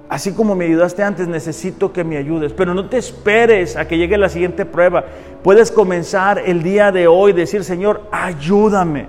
Así 0.08 0.32
como 0.34 0.56
me 0.56 0.66
ayudaste 0.66 1.02
antes, 1.02 1.28
necesito 1.28 1.92
que 1.92 2.04
me 2.04 2.18
ayudes. 2.18 2.54
Pero 2.54 2.74
no 2.74 2.88
te 2.88 2.98
esperes 2.98 3.76
a 3.76 3.88
que 3.88 3.98
llegue 3.98 4.18
la 4.18 4.30
siguiente 4.30 4.64
prueba. 4.64 5.04
Puedes 5.42 5.72
comenzar 5.72 6.40
el 6.46 6.62
día 6.62 6.92
de 6.92 7.08
hoy, 7.08 7.34
decir, 7.34 7.64
Señor, 7.64 8.04
ayúdame. 8.12 9.08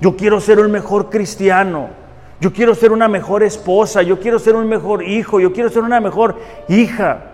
Yo 0.00 0.16
quiero 0.16 0.40
ser 0.40 0.58
un 0.58 0.70
mejor 0.70 1.10
cristiano. 1.10 1.88
Yo 2.40 2.52
quiero 2.52 2.74
ser 2.74 2.92
una 2.92 3.08
mejor 3.08 3.42
esposa. 3.42 4.02
Yo 4.02 4.20
quiero 4.20 4.38
ser 4.38 4.56
un 4.56 4.68
mejor 4.68 5.02
hijo. 5.02 5.40
Yo 5.40 5.52
quiero 5.52 5.70
ser 5.70 5.82
una 5.82 6.00
mejor 6.00 6.36
hija. 6.68 7.32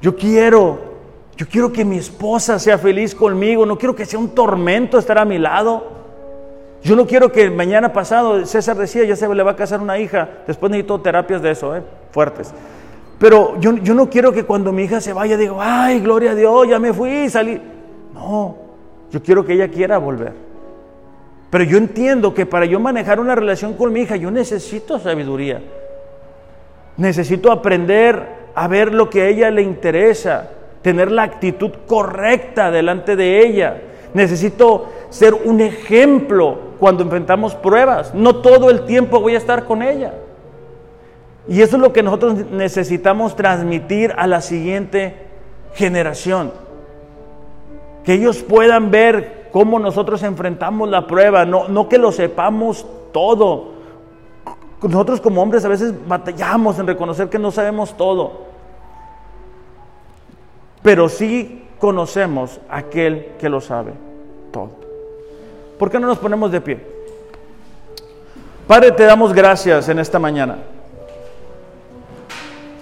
Yo 0.00 0.16
quiero, 0.16 0.78
yo 1.36 1.46
quiero 1.46 1.72
que 1.72 1.84
mi 1.84 1.98
esposa 1.98 2.58
sea 2.58 2.78
feliz 2.78 3.14
conmigo. 3.14 3.66
No 3.66 3.76
quiero 3.76 3.94
que 3.94 4.06
sea 4.06 4.18
un 4.18 4.30
tormento 4.30 4.98
estar 4.98 5.18
a 5.18 5.24
mi 5.24 5.38
lado. 5.38 5.98
Yo 6.82 6.94
no 6.94 7.06
quiero 7.06 7.32
que 7.32 7.50
mañana 7.50 7.92
pasado, 7.92 8.46
César 8.46 8.76
decía, 8.76 9.04
ya 9.04 9.16
se 9.16 9.32
le 9.34 9.42
va 9.42 9.50
a 9.50 9.56
casar 9.56 9.80
una 9.80 9.98
hija. 9.98 10.28
Después 10.46 10.70
necesito 10.70 11.00
terapias 11.00 11.42
de 11.42 11.50
eso, 11.50 11.76
¿eh? 11.76 11.82
fuertes. 12.12 12.54
Pero 13.18 13.58
yo, 13.58 13.74
yo 13.78 13.94
no 13.94 14.08
quiero 14.08 14.32
que 14.32 14.44
cuando 14.44 14.72
mi 14.72 14.84
hija 14.84 15.00
se 15.00 15.12
vaya 15.12 15.36
diga, 15.36 15.54
ay, 15.58 16.00
gloria 16.00 16.30
a 16.30 16.34
Dios, 16.36 16.68
ya 16.68 16.78
me 16.78 16.92
fui, 16.92 17.28
salí. 17.28 17.60
No, 18.14 18.56
yo 19.10 19.20
quiero 19.20 19.44
que 19.44 19.54
ella 19.54 19.68
quiera 19.68 19.98
volver. 19.98 20.47
Pero 21.50 21.64
yo 21.64 21.78
entiendo 21.78 22.34
que 22.34 22.46
para 22.46 22.66
yo 22.66 22.78
manejar 22.78 23.20
una 23.20 23.34
relación 23.34 23.74
con 23.74 23.92
mi 23.92 24.00
hija, 24.00 24.16
yo 24.16 24.30
necesito 24.30 24.98
sabiduría. 24.98 25.62
Necesito 26.96 27.50
aprender 27.50 28.38
a 28.54 28.68
ver 28.68 28.92
lo 28.92 29.08
que 29.08 29.22
a 29.22 29.28
ella 29.28 29.50
le 29.50 29.62
interesa, 29.62 30.50
tener 30.82 31.10
la 31.10 31.22
actitud 31.22 31.70
correcta 31.86 32.70
delante 32.70 33.16
de 33.16 33.46
ella. 33.46 33.80
Necesito 34.14 34.90
ser 35.10 35.32
un 35.32 35.60
ejemplo 35.60 36.58
cuando 36.78 37.02
enfrentamos 37.02 37.54
pruebas. 37.54 38.14
No 38.14 38.36
todo 38.36 38.68
el 38.68 38.84
tiempo 38.84 39.20
voy 39.20 39.34
a 39.34 39.38
estar 39.38 39.64
con 39.64 39.82
ella. 39.82 40.14
Y 41.48 41.62
eso 41.62 41.76
es 41.76 41.82
lo 41.82 41.94
que 41.94 42.02
nosotros 42.02 42.50
necesitamos 42.50 43.36
transmitir 43.36 44.12
a 44.18 44.26
la 44.26 44.42
siguiente 44.42 45.14
generación. 45.74 46.52
Que 48.04 48.14
ellos 48.14 48.42
puedan 48.42 48.90
ver 48.90 49.37
cómo 49.52 49.78
nosotros 49.78 50.22
enfrentamos 50.22 50.88
la 50.88 51.06
prueba, 51.06 51.44
no, 51.44 51.68
no 51.68 51.88
que 51.88 51.98
lo 51.98 52.12
sepamos 52.12 52.86
todo. 53.12 53.78
Nosotros 54.82 55.20
como 55.20 55.42
hombres 55.42 55.64
a 55.64 55.68
veces 55.68 55.94
batallamos 56.06 56.78
en 56.78 56.86
reconocer 56.86 57.28
que 57.28 57.38
no 57.38 57.50
sabemos 57.50 57.96
todo, 57.96 58.46
pero 60.82 61.08
sí 61.08 61.64
conocemos 61.78 62.60
a 62.68 62.78
aquel 62.78 63.32
que 63.38 63.48
lo 63.48 63.60
sabe 63.60 63.92
todo. 64.52 64.70
¿Por 65.78 65.90
qué 65.90 65.98
no 65.98 66.06
nos 66.06 66.18
ponemos 66.18 66.50
de 66.50 66.60
pie? 66.60 66.80
Padre, 68.66 68.92
te 68.92 69.04
damos 69.04 69.32
gracias 69.32 69.88
en 69.88 69.98
esta 69.98 70.18
mañana. 70.18 70.58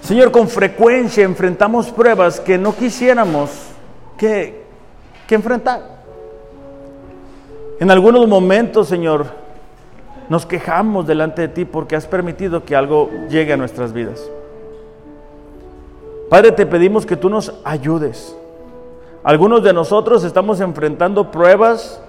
Señor, 0.02 0.30
con 0.30 0.48
frecuencia 0.48 1.24
enfrentamos 1.24 1.88
pruebas 1.88 2.40
que 2.40 2.58
no 2.58 2.74
quisiéramos 2.74 3.50
que, 4.16 4.64
que 5.26 5.34
enfrentar. 5.34 5.95
En 7.78 7.90
algunos 7.90 8.26
momentos, 8.26 8.88
Señor, 8.88 9.26
nos 10.28 10.46
quejamos 10.46 11.06
delante 11.06 11.42
de 11.42 11.48
ti 11.48 11.64
porque 11.64 11.94
has 11.94 12.06
permitido 12.06 12.64
que 12.64 12.74
algo 12.74 13.10
llegue 13.28 13.52
a 13.52 13.56
nuestras 13.56 13.92
vidas. 13.92 14.28
Padre, 16.30 16.52
te 16.52 16.66
pedimos 16.66 17.04
que 17.04 17.16
tú 17.16 17.28
nos 17.28 17.54
ayudes. 17.64 18.36
Algunos 19.22 19.62
de 19.62 19.72
nosotros 19.72 20.24
estamos 20.24 20.60
enfrentando 20.60 21.30
pruebas 21.30 22.00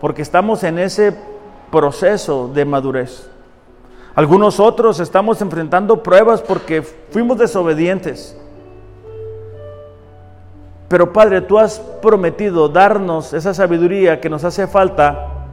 porque 0.00 0.22
estamos 0.22 0.62
en 0.62 0.78
ese 0.78 1.16
proceso 1.70 2.48
de 2.54 2.64
madurez. 2.64 3.28
Algunos 4.14 4.60
otros 4.60 5.00
estamos 5.00 5.42
enfrentando 5.42 6.02
pruebas 6.02 6.40
porque 6.40 6.82
fuimos 6.82 7.38
desobedientes. 7.38 8.36
Pero 10.88 11.12
Padre, 11.12 11.40
tú 11.40 11.58
has 11.58 11.80
prometido 11.80 12.68
darnos 12.68 13.32
esa 13.32 13.52
sabiduría 13.52 14.20
que 14.20 14.30
nos 14.30 14.44
hace 14.44 14.66
falta 14.66 15.46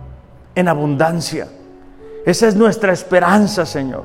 en 0.54 0.68
abundancia. 0.68 1.48
Esa 2.26 2.48
es 2.48 2.56
nuestra 2.56 2.94
esperanza, 2.94 3.66
Señor. 3.66 4.04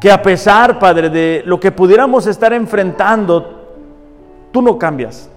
Que 0.00 0.10
a 0.10 0.22
pesar, 0.22 0.78
Padre, 0.78 1.10
de 1.10 1.42
lo 1.44 1.58
que 1.58 1.72
pudiéramos 1.72 2.26
estar 2.26 2.52
enfrentando, 2.52 3.66
tú 4.52 4.62
no 4.62 4.78
cambias. 4.78 5.28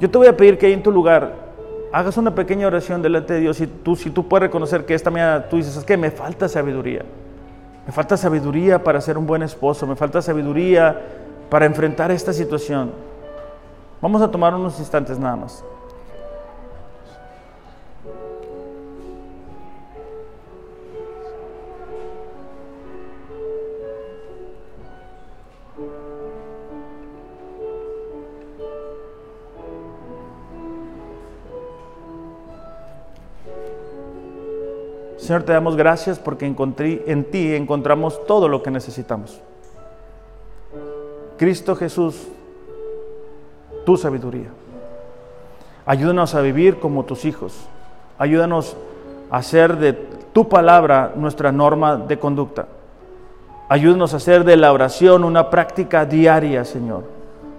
Yo 0.00 0.10
te 0.10 0.18
voy 0.18 0.26
a 0.26 0.36
pedir 0.36 0.58
que 0.58 0.66
ahí 0.66 0.72
en 0.72 0.82
tu 0.82 0.90
lugar 0.90 1.50
hagas 1.92 2.16
una 2.16 2.34
pequeña 2.34 2.66
oración 2.66 3.02
delante 3.02 3.34
de 3.34 3.40
Dios 3.40 3.60
y 3.60 3.66
tú, 3.66 3.96
si 3.96 4.10
tú 4.10 4.26
puedes 4.26 4.44
reconocer 4.44 4.86
que 4.86 4.94
esta 4.94 5.10
mañana 5.10 5.48
tú 5.48 5.56
dices, 5.56 5.76
es 5.76 5.84
que 5.84 5.96
me 5.96 6.10
falta 6.10 6.48
sabiduría. 6.48 7.04
Me 7.86 7.92
falta 7.92 8.16
sabiduría 8.16 8.82
para 8.82 9.00
ser 9.00 9.18
un 9.18 9.26
buen 9.26 9.42
esposo, 9.42 9.86
me 9.86 9.96
falta 9.96 10.22
sabiduría 10.22 11.00
para 11.50 11.66
enfrentar 11.66 12.10
esta 12.12 12.32
situación. 12.32 12.92
Vamos 14.00 14.22
a 14.22 14.30
tomar 14.30 14.54
unos 14.54 14.78
instantes 14.78 15.18
nada 15.18 15.36
más. 15.36 15.64
Señor, 35.18 35.44
te 35.44 35.52
damos 35.52 35.76
gracias 35.76 36.18
porque 36.18 36.46
en 36.46 37.24
ti 37.30 37.54
encontramos 37.54 38.24
todo 38.26 38.48
lo 38.48 38.62
que 38.62 38.70
necesitamos. 38.70 39.40
Cristo 41.40 41.74
Jesús, 41.74 42.28
tu 43.86 43.96
sabiduría. 43.96 44.48
Ayúdanos 45.86 46.34
a 46.34 46.42
vivir 46.42 46.78
como 46.78 47.06
tus 47.06 47.24
hijos. 47.24 47.54
Ayúdanos 48.18 48.76
a 49.30 49.38
hacer 49.38 49.78
de 49.78 49.94
tu 50.34 50.50
palabra 50.50 51.14
nuestra 51.16 51.50
norma 51.50 51.96
de 51.96 52.18
conducta. 52.18 52.66
Ayúdanos 53.70 54.12
a 54.12 54.18
hacer 54.18 54.44
de 54.44 54.58
la 54.58 54.70
oración 54.70 55.24
una 55.24 55.48
práctica 55.48 56.04
diaria, 56.04 56.66
Señor, 56.66 57.04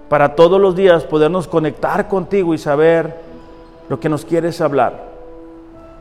para 0.08 0.36
todos 0.36 0.60
los 0.60 0.76
días 0.76 1.02
podernos 1.02 1.48
conectar 1.48 2.06
contigo 2.06 2.54
y 2.54 2.58
saber 2.58 3.16
lo 3.88 3.98
que 3.98 4.08
nos 4.08 4.24
quieres 4.24 4.60
hablar. 4.60 5.06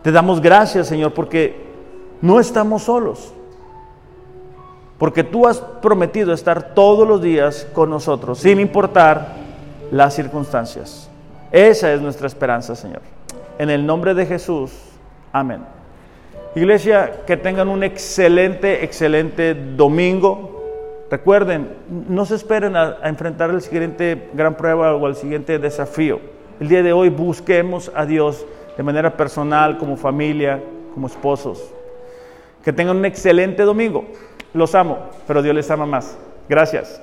Te 0.04 0.12
damos 0.12 0.40
gracias, 0.40 0.86
Señor, 0.86 1.16
porque 1.16 1.66
no 2.22 2.40
estamos 2.40 2.84
solos 2.84 3.34
porque 5.02 5.24
tú 5.24 5.48
has 5.48 5.58
prometido 5.58 6.32
estar 6.32 6.76
todos 6.76 7.08
los 7.08 7.24
días 7.24 7.68
con 7.74 7.90
nosotros, 7.90 8.38
sin 8.38 8.60
importar 8.60 9.30
las 9.90 10.14
circunstancias. 10.14 11.10
Esa 11.52 11.92
es 11.92 12.00
nuestra 12.00 12.28
esperanza, 12.28 12.76
Señor. 12.76 13.02
En 13.58 13.72
el 13.72 13.84
nombre 13.84 14.14
de 14.14 14.28
Jesús, 14.28 14.72
amén. 15.34 15.62
Iglesia, 16.54 17.24
que 17.26 17.36
tengan 17.36 17.68
un 17.68 17.84
excelente, 17.84 18.84
excelente 18.84 19.56
domingo. 19.56 20.62
Recuerden, 21.10 21.70
no 22.08 22.24
se 22.28 22.36
esperen 22.36 22.76
a, 22.76 22.98
enfrentar 23.04 23.50
el 23.50 23.64
siguiente 23.64 24.30
gran 24.36 24.54
prueba 24.54 24.94
o 24.94 25.08
el 25.08 25.16
siguiente 25.16 25.58
desafío. 25.58 26.20
El 26.60 26.68
día 26.68 26.84
de 26.84 26.94
hoy 26.94 27.10
busquemos 27.10 27.92
a 27.96 28.06
Dios 28.06 28.46
de 28.78 28.84
manera 28.84 29.18
personal, 29.18 29.80
como 29.80 29.98
familia, 29.98 30.62
como 30.94 31.08
esposos. 31.08 31.74
Que 32.64 32.72
tengan 32.72 32.98
un 32.98 33.06
excelente 33.06 33.64
domingo. 33.64 34.06
Los 34.54 34.76
amo, 34.76 35.10
pero 35.28 35.42
Dios 35.42 35.56
les 35.56 35.70
ama 35.72 35.86
más. 35.86 36.18
Gracias. 36.50 37.02